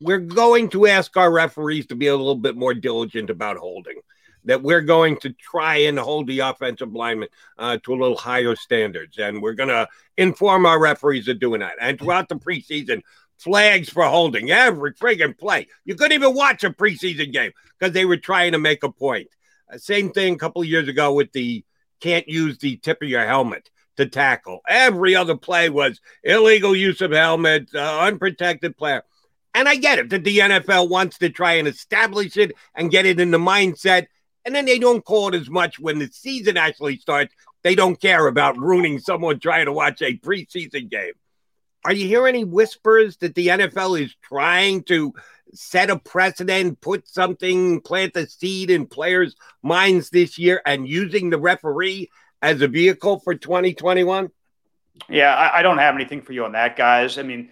[0.00, 4.00] we're going to ask our referees to be a little bit more diligent about holding
[4.44, 8.56] that we're going to try and hold the offensive lineman uh, to a little higher
[8.56, 9.18] standards.
[9.18, 11.76] And we're going to inform our referees of doing that.
[11.80, 13.02] And throughout the preseason,
[13.42, 15.66] flags for holding every friggin' play.
[15.84, 19.28] You couldn't even watch a preseason game because they were trying to make a point.
[19.72, 21.64] Uh, same thing a couple years ago with the
[22.00, 24.60] can't use the tip of your helmet to tackle.
[24.68, 29.02] Every other play was illegal use of helmet, uh, unprotected player.
[29.54, 33.06] And I get it that the NFL wants to try and establish it and get
[33.06, 34.06] it in the mindset
[34.44, 37.34] and then they don't call it as much when the season actually starts.
[37.62, 41.12] They don't care about ruining someone trying to watch a preseason game.
[41.84, 45.12] Are you hearing any whispers that the NFL is trying to
[45.54, 51.30] set a precedent, put something, plant a seed in players' minds this year, and using
[51.30, 52.10] the referee
[52.40, 54.30] as a vehicle for 2021?
[55.08, 57.18] Yeah, I, I don't have anything for you on that, guys.
[57.18, 57.50] I mean,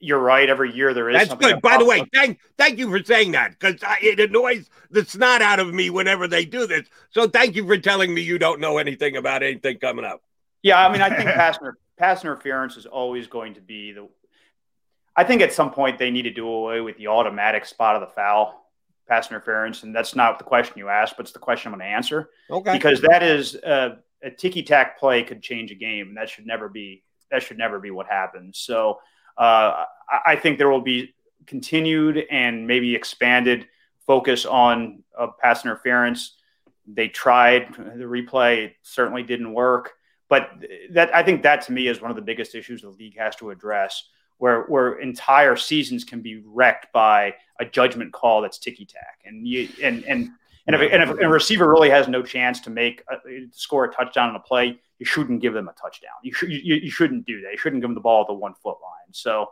[0.00, 0.48] you're right.
[0.48, 1.28] Every year there is.
[1.28, 1.60] That's good.
[1.60, 5.60] By the way, thank thank you for saying that because it annoys the snot out
[5.60, 6.88] of me whenever they do this.
[7.10, 10.22] So thank you for telling me you don't know anything about anything coming up.
[10.62, 11.58] Yeah, I mean, I think pass,
[12.00, 14.08] pass interference is always going to be the.
[15.14, 18.00] I think at some point they need to do away with the automatic spot of
[18.00, 18.66] the foul
[19.06, 21.88] pass interference, and that's not the question you asked, but it's the question I'm going
[21.88, 22.30] to answer.
[22.48, 22.72] Okay.
[22.72, 26.46] Because that is uh, a ticky tack play could change a game, and that should
[26.46, 28.58] never be that should never be what happens.
[28.58, 28.98] So
[29.36, 29.84] uh,
[30.26, 31.14] I think there will be
[31.46, 33.68] continued and maybe expanded
[34.06, 36.36] focus on uh, pass interference.
[36.86, 39.92] They tried the replay; it certainly didn't work.
[40.30, 40.50] But
[40.92, 43.36] that I think that to me is one of the biggest issues the league has
[43.36, 44.04] to address,
[44.38, 49.46] where where entire seasons can be wrecked by a judgment call that's ticky tack, and
[49.46, 50.30] you and and
[50.66, 53.16] and if, and if, a receiver really has no chance to make a,
[53.50, 56.12] score a touchdown on a play, you shouldn't give them a touchdown.
[56.22, 57.52] You, sh- you, you shouldn't do that.
[57.52, 59.12] You shouldn't give them the ball at the one foot line.
[59.12, 59.50] So,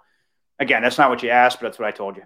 [0.60, 2.22] again, that's not what you asked, but that's what I told you.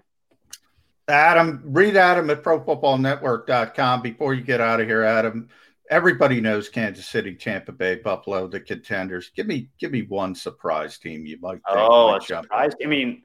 [1.07, 5.49] Adam, read Adam at profootballnetwork.com before you get out of here, Adam.
[5.89, 9.31] Everybody knows Kansas City, Tampa Bay, Buffalo, the contenders.
[9.35, 12.73] Give me give me one surprise team you might think oh, might surprise.
[12.81, 13.23] I mean,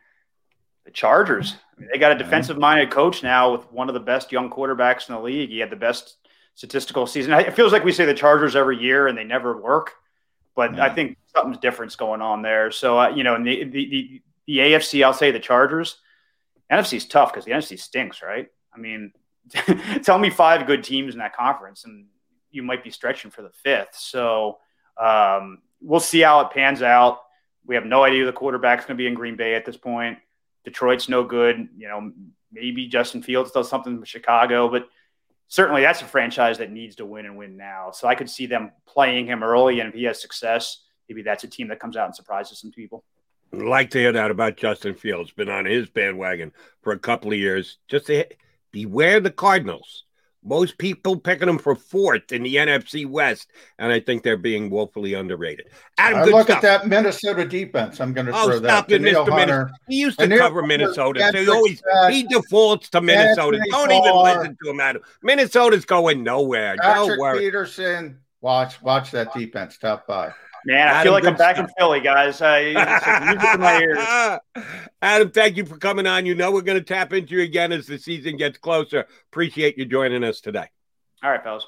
[0.85, 1.55] The Chargers.
[1.76, 4.51] I mean, they got a defensive minded coach now with one of the best young
[4.51, 5.51] quarterbacks in the league.
[5.51, 6.16] He had the best
[6.55, 7.32] statistical season.
[7.35, 9.93] It feels like we say the Chargers every year and they never work,
[10.56, 10.85] but yeah.
[10.85, 12.72] I think something's different going on there.
[12.72, 15.98] So, uh, you know, in the, the, the, the AFC, I'll say the Chargers.
[16.70, 18.48] NFC is tough because the NFC stinks, right?
[18.74, 19.12] I mean,
[20.02, 22.06] tell me five good teams in that conference, and
[22.50, 23.94] you might be stretching for the fifth.
[23.94, 24.58] So
[25.00, 27.20] um, we'll see how it pans out.
[27.66, 30.18] We have no idea the quarterback's going to be in Green Bay at this point.
[30.64, 31.68] Detroit's no good.
[31.76, 32.12] You know,
[32.52, 34.88] maybe Justin Fields does something with Chicago, but
[35.48, 37.90] certainly that's a franchise that needs to win and win now.
[37.90, 41.44] So I could see them playing him early, and if he has success, maybe that's
[41.44, 43.04] a team that comes out and surprises some people.
[43.52, 45.30] Like to hear that about Justin Fields.
[45.30, 46.52] Been on his bandwagon
[46.82, 47.78] for a couple of years.
[47.88, 48.26] Just to
[48.72, 50.04] beware the Cardinals.
[50.44, 53.48] Most people picking them for fourth in the NFC West,
[53.78, 55.66] and I think they're being woefully underrated.
[55.98, 56.56] Adam, I look stuff.
[56.56, 58.01] at that Minnesota defense.
[58.01, 58.90] I'm going to oh, throw that.
[58.90, 59.27] It, Mr.
[59.27, 59.70] Minnesota.
[59.89, 63.60] He used to cover Minnesota, so he always he defaults to Minnesota.
[63.70, 65.02] Don't even listen to him, Adam.
[65.23, 66.77] Minnesota's going nowhere.
[66.81, 67.39] Patrick Don't worry.
[67.40, 68.19] Peterson.
[68.40, 69.78] Watch, watch that defense.
[69.78, 70.32] Top five.
[70.69, 71.70] Man, I Adam, feel like I'm back stuff.
[71.70, 72.43] in Philly, guys.
[72.43, 72.61] Uh,
[73.24, 74.65] music in my ears.
[75.03, 76.27] Adam, thank you for coming on.
[76.27, 79.07] You know we're going to tap into you again as the season gets closer.
[79.32, 80.66] Appreciate you joining us today.
[81.23, 81.65] All right, fellas.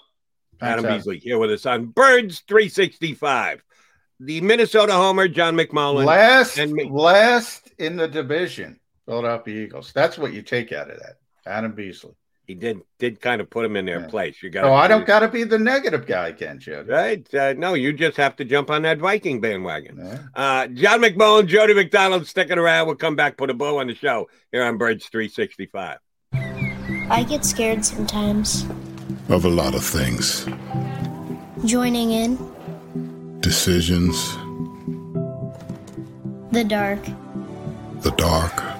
[0.61, 3.65] Adam Thanks, Beasley here with us on Birds 365.
[4.21, 6.05] The Minnesota Homer, John McMullen.
[6.05, 9.93] Last, and last in the division, Philadelphia Eagles.
[9.95, 11.15] That's what you take out of that.
[11.47, 12.13] Adam Beasley
[12.51, 14.09] he did did kind of put him in their yeah.
[14.09, 14.43] place.
[14.43, 14.65] You got.
[14.65, 16.81] Oh, I don't got to be the negative guy, again, You?
[16.81, 17.33] Right?
[17.33, 19.99] Uh, no, you just have to jump on that Viking bandwagon.
[19.99, 20.19] Yeah.
[20.35, 22.89] Uh, John McMullen, Jody McDonald, sticking around.
[22.89, 25.99] We'll come back, put a bow on the show here on Birds 365.
[26.33, 28.65] I get scared sometimes.
[29.29, 30.47] Of a lot of things.
[31.65, 33.41] Joining in.
[33.41, 34.35] Decisions.
[36.51, 37.05] The dark.
[38.03, 38.80] The dark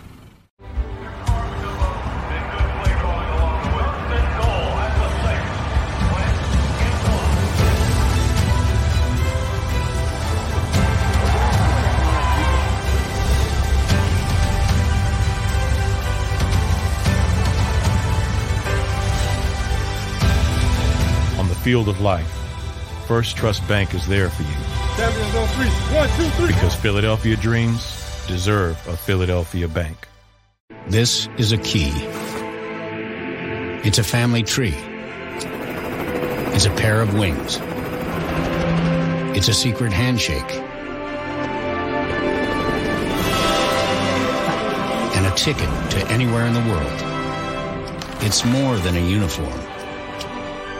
[21.61, 22.27] field of life,
[23.07, 24.49] Firstrust Bank is there for you.
[25.95, 26.47] One, two, three.
[26.47, 30.07] Because Philadelphia dreams deserve a Philadelphia bank.
[30.87, 31.91] This is a key.
[33.83, 34.73] It's a family tree.
[36.55, 37.59] It's a pair of wings.
[39.37, 40.51] It's a secret handshake.
[45.15, 47.01] And a ticket to anywhere in the world.
[48.23, 49.70] It's more than a uniform.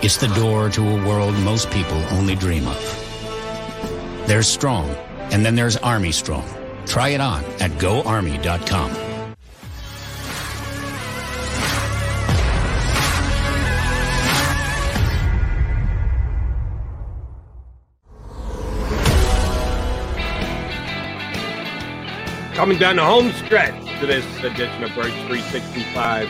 [0.03, 4.23] It's the door to a world most people only dream of.
[4.26, 4.90] There's Strong,
[5.32, 6.48] and then there's Army Strong.
[6.88, 9.11] Try it on at goarmy.com.
[22.61, 26.30] coming down the home stretch to this edition of Birds 365.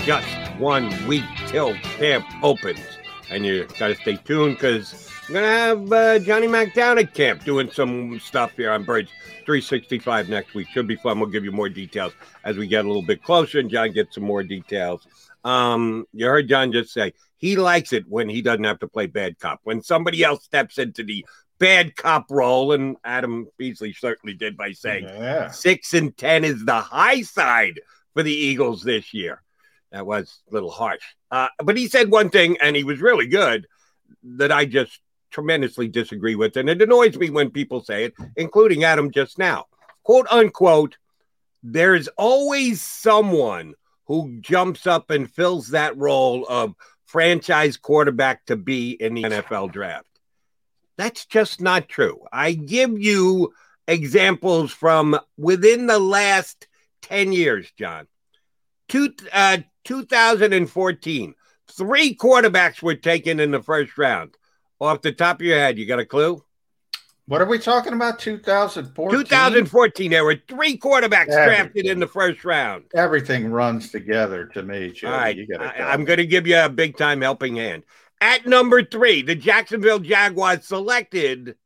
[0.00, 0.28] Just
[0.58, 2.98] one week till camp opens.
[3.32, 6.98] And you got to stay tuned because we're going to have uh, Johnny Mac down
[6.98, 9.10] at camp doing some stuff here on Birds
[9.46, 10.68] 365 next week.
[10.68, 11.18] Should be fun.
[11.18, 12.12] We'll give you more details
[12.44, 15.06] as we get a little bit closer and John gets some more details.
[15.44, 19.06] Um, you heard John just say he likes it when he doesn't have to play
[19.06, 19.60] bad cop.
[19.64, 21.24] When somebody else steps into the
[21.58, 25.48] bad cop role, and Adam Beasley certainly did by saying yeah.
[25.50, 27.80] six and ten is the high side
[28.14, 29.42] for the Eagles this year.
[29.92, 31.04] That was a little harsh.
[31.30, 33.66] Uh, but he said one thing, and he was really good,
[34.22, 35.00] that I just
[35.30, 36.56] tremendously disagree with.
[36.56, 39.66] And it annoys me when people say it, including Adam just now.
[40.02, 40.96] Quote unquote,
[41.62, 43.74] there's always someone
[44.06, 46.74] who jumps up and fills that role of
[47.06, 50.06] franchise quarterback to be in the NFL draft.
[50.96, 52.20] That's just not true.
[52.32, 53.52] I give you
[53.86, 56.66] examples from within the last
[57.02, 58.06] 10 years, John.
[58.88, 61.34] Two, uh, 2014,
[61.70, 64.36] three quarterbacks were taken in the first round.
[64.80, 66.42] Off the top of your head, you got a clue?
[67.26, 68.18] What are we talking about?
[68.18, 69.18] 2014?
[69.20, 70.10] 2014.
[70.10, 71.44] There were three quarterbacks Everything.
[71.46, 72.84] drafted in the first round.
[72.94, 75.08] Everything runs together to me, Joe.
[75.08, 75.38] All right.
[75.58, 77.84] I, am going to give you a big time helping hand.
[78.20, 81.56] At number three, the Jacksonville Jaguars selected.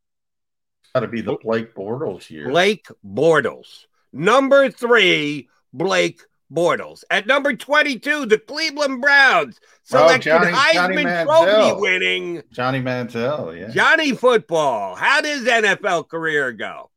[0.95, 2.49] Got to be the Blake Bortles year.
[2.49, 3.87] Blake Bortles.
[4.13, 6.23] Number three, Blake
[6.53, 7.05] Bortles.
[7.11, 13.59] At number 22, the Cleveland Browns selected oh, Johnny, Heisman Johnny Trophy winning Johnny Manziel.
[13.59, 13.69] Yeah.
[13.69, 14.95] Johnny Football.
[14.95, 16.91] How does NFL career go?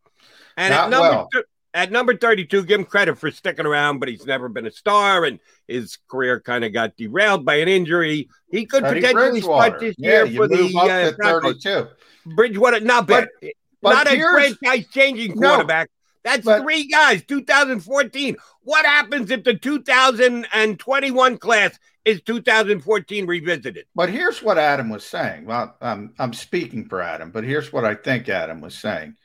[0.57, 1.29] And Not at number well.
[1.31, 4.71] th- at number 32, give him credit for sticking around, but he's never been a
[4.71, 8.27] star, and his career kind of got derailed by an injury.
[8.51, 11.87] He could Teddy potentially start this yeah, year for the uh, 32.
[12.35, 13.29] Bridgewater, not bad.
[13.39, 13.51] But,
[13.81, 15.89] but not a franchise changing quarterback.
[16.29, 18.37] That's but, three guys, 2014.
[18.61, 23.85] What happens if the 2021 class is 2014 revisited?
[23.95, 25.45] But here's what Adam was saying.
[25.45, 29.15] Well, I'm, I'm speaking for Adam, but here's what I think Adam was saying.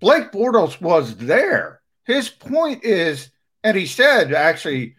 [0.00, 1.80] Blake Bortles was there
[2.10, 3.30] his point is,
[3.62, 4.96] and he said actually,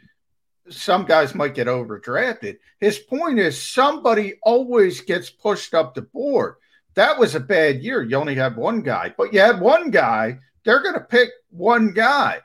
[0.69, 2.57] some guys might get overdrafted.
[2.79, 6.55] His point is somebody always gets pushed up the board.
[6.95, 8.01] That was a bad year.
[8.01, 10.39] You only had one guy, but you had one guy.
[10.63, 12.39] They're going to pick one guy.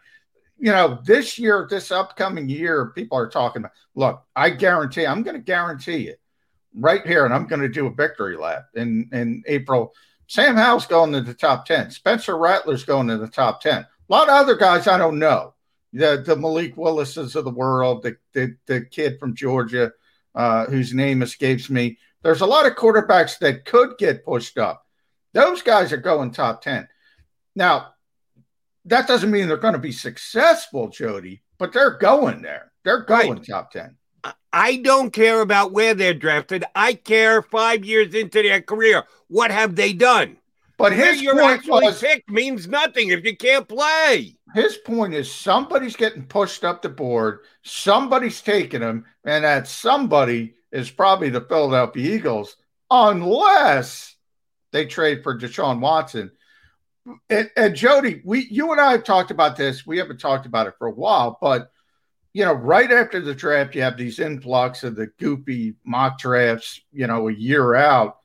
[0.58, 3.72] You know, this year, this upcoming year, people are talking about.
[3.94, 6.20] Look, I guarantee, I'm going to guarantee it
[6.74, 9.94] right here, and I'm going to do a victory lap in in April.
[10.28, 11.90] Sam Howell's going to the top ten.
[11.90, 13.82] Spencer Rattler's going to the top ten.
[13.82, 15.54] A lot of other guys I don't know.
[15.92, 19.92] The the Malik Willises of the world, the the, the kid from Georgia,
[20.34, 21.98] uh, whose name escapes me.
[22.22, 24.84] There's a lot of quarterbacks that could get pushed up.
[25.32, 26.88] Those guys are going top 10.
[27.54, 27.94] Now,
[28.86, 32.72] that doesn't mean they're going to be successful, Jody, but they're going there.
[32.84, 33.44] They're going right.
[33.44, 33.96] top 10.
[34.52, 36.64] I don't care about where they're drafted.
[36.74, 39.04] I care five years into their career.
[39.28, 40.38] What have they done?
[40.78, 44.36] But his your point was pick means nothing if you can't play.
[44.54, 50.54] His point is somebody's getting pushed up the board, somebody's taking him, and that somebody
[50.72, 52.56] is probably the Philadelphia Eagles,
[52.90, 54.16] unless
[54.72, 56.30] they trade for Deshaun Watson.
[57.30, 59.86] And, and Jody, we you and I have talked about this.
[59.86, 61.70] We haven't talked about it for a while, but
[62.32, 66.80] you know, right after the draft, you have these influx of the goopy mock drafts,
[66.92, 68.18] you know, a year out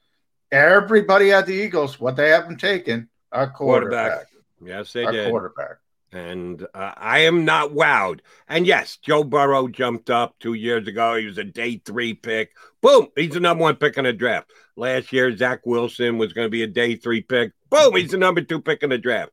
[0.51, 1.99] Everybody had the Eagles.
[1.99, 4.11] What they haven't taken a quarterback.
[4.11, 4.27] quarterback.
[4.63, 5.29] Yes, they a did.
[5.29, 5.77] Quarterback.
[6.11, 8.19] And uh, I am not wowed.
[8.49, 11.15] And yes, Joe Burrow jumped up two years ago.
[11.15, 12.51] He was a day three pick.
[12.81, 14.51] Boom, he's the number one pick in the draft.
[14.75, 17.53] Last year, Zach Wilson was going to be a day three pick.
[17.71, 19.31] Boom, he's the number two pick in the draft.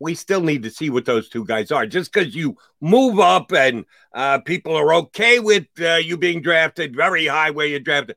[0.00, 1.86] We still need to see what those two guys are.
[1.86, 6.94] Just because you move up and uh, people are okay with uh, you being drafted
[6.94, 8.16] very high where you're drafted,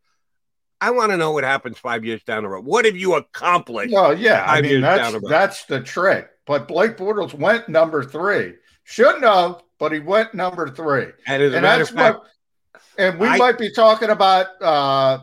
[0.80, 2.66] I want to know what happens five years down the road.
[2.66, 3.94] What have you accomplished?
[3.94, 6.28] Well, yeah, I mean that's the that's the trick.
[6.46, 8.56] But Blake Bortles went number three.
[8.84, 11.08] Shouldn't have, but he went number three.
[11.28, 12.28] And as a and matter of fact, what,
[12.98, 15.20] and we I, might be talking about uh,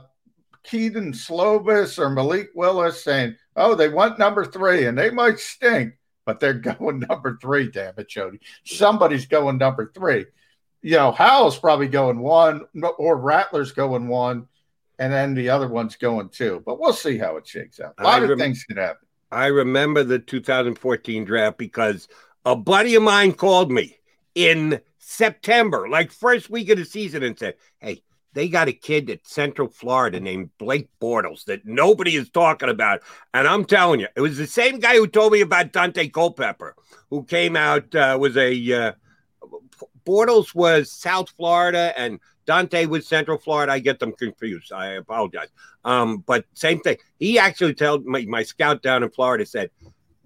[0.62, 5.94] Kedon Slovis or Malik Willis saying, "Oh, they want number three, and they might stink,
[6.24, 7.70] but they're going number three.
[7.70, 8.40] Damn it, Jody!
[8.64, 10.26] Somebody's going number three.
[10.80, 12.64] You know, Howell's probably going one,
[12.98, 14.46] or Rattler's going one
[14.98, 16.62] and then the other one's going too.
[16.64, 17.94] But we'll see how it shakes out.
[17.98, 19.06] A lot rem- of things can happen.
[19.30, 22.08] I remember the 2014 draft because
[22.44, 23.98] a buddy of mine called me
[24.34, 28.02] in September, like first week of the season, and said, "Hey,
[28.34, 33.00] they got a kid at Central Florida named Blake Bortles that nobody is talking about.
[33.34, 36.74] And I'm telling you, it was the same guy who told me about Daunte Culpepper,
[37.10, 38.92] who came out, uh, was a, uh,
[40.04, 43.72] Bortles was South Florida and Daunte was Central Florida.
[43.72, 44.72] I get them confused.
[44.72, 45.48] I apologize.
[45.84, 46.96] Um, but same thing.
[47.18, 49.70] He actually told my, my scout down in Florida said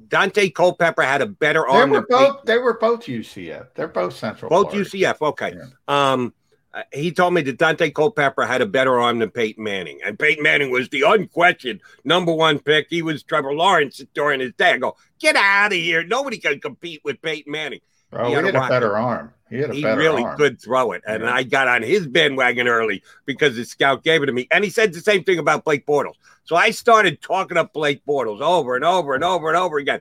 [0.09, 1.91] Daunte Culpepper had a better arm.
[1.91, 2.45] They were both.
[2.45, 3.69] They were both UCF.
[3.75, 4.49] They're both Central.
[4.49, 4.91] Both Florida.
[4.91, 5.23] UCF.
[5.29, 5.55] Okay.
[5.57, 6.13] Yeah.
[6.13, 6.35] Um,
[6.75, 10.19] uh, he told me that Daunte Culpepper had a better arm than Peyton Manning, and
[10.19, 12.87] Peyton Manning was the unquestioned number one pick.
[12.89, 14.73] He was Trevor Lawrence during his day.
[14.73, 16.03] I go, get out of here!
[16.03, 17.81] Nobody can compete with Peyton Manning.
[18.15, 19.33] Oh, he had, he had a, better arm.
[19.51, 20.37] He had a he better really arm.
[20.37, 21.33] could throw it, and yeah.
[21.33, 24.71] I got on his bandwagon early because the scout gave it to me, and he
[24.71, 26.15] said the same thing about Blake Bortles.
[26.45, 30.01] So I started talking up Blake Bortles over and over and over and over again.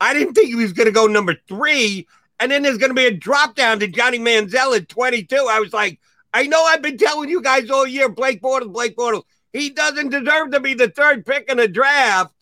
[0.00, 2.06] I didn't think he was going to go number three,
[2.40, 5.36] and then there's going to be a drop down to Johnny Manziel at 22.
[5.48, 5.98] I was like,
[6.34, 9.22] I know I've been telling you guys all year, Blake Bortles, Blake Bortles.
[9.52, 12.34] He doesn't deserve to be the third pick in the draft.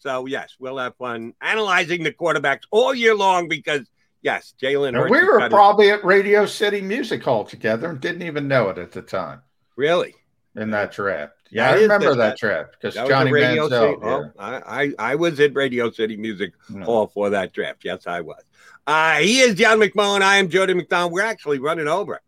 [0.00, 3.88] So yes, we'll have fun analyzing the quarterbacks all year long because
[4.20, 5.08] yes, Jalen.
[5.08, 8.92] We were probably at Radio City Music Hall together and didn't even know it at
[8.92, 9.40] the time.
[9.76, 10.14] Really?
[10.56, 11.34] In that draft.
[11.50, 13.92] Yeah, that I remember that draft because Johnny Radio Manziel.
[13.92, 14.08] City, yeah.
[14.08, 16.84] oh, I, I, I was at Radio City Music no.
[16.84, 17.84] Hall for that draft.
[17.84, 18.42] Yes, I was.
[18.86, 20.22] Uh, he is John McMullen.
[20.22, 21.12] I am Jody McDonald.
[21.12, 22.20] We're actually running over.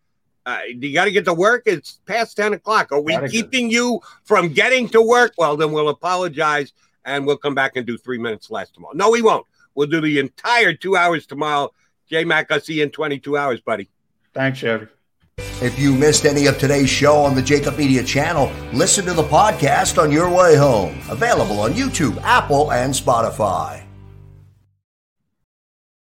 [0.46, 1.62] Uh, you got to get to work.
[1.66, 2.92] It's past 10 o'clock.
[2.92, 5.32] Are we keeping you from getting to work?
[5.38, 6.72] Well, then we'll apologize
[7.04, 8.94] and we'll come back and do three minutes less tomorrow.
[8.94, 9.46] No, we won't.
[9.74, 11.72] We'll do the entire two hours tomorrow.
[12.08, 13.88] J Mac, I'll see you in 22 hours, buddy.
[14.34, 14.86] Thanks, Chevy.
[15.62, 19.22] If you missed any of today's show on the JAKIB Media channel, listen to the
[19.22, 20.96] podcast on your way home.
[21.08, 23.83] Available on YouTube, Apple, and Spotify.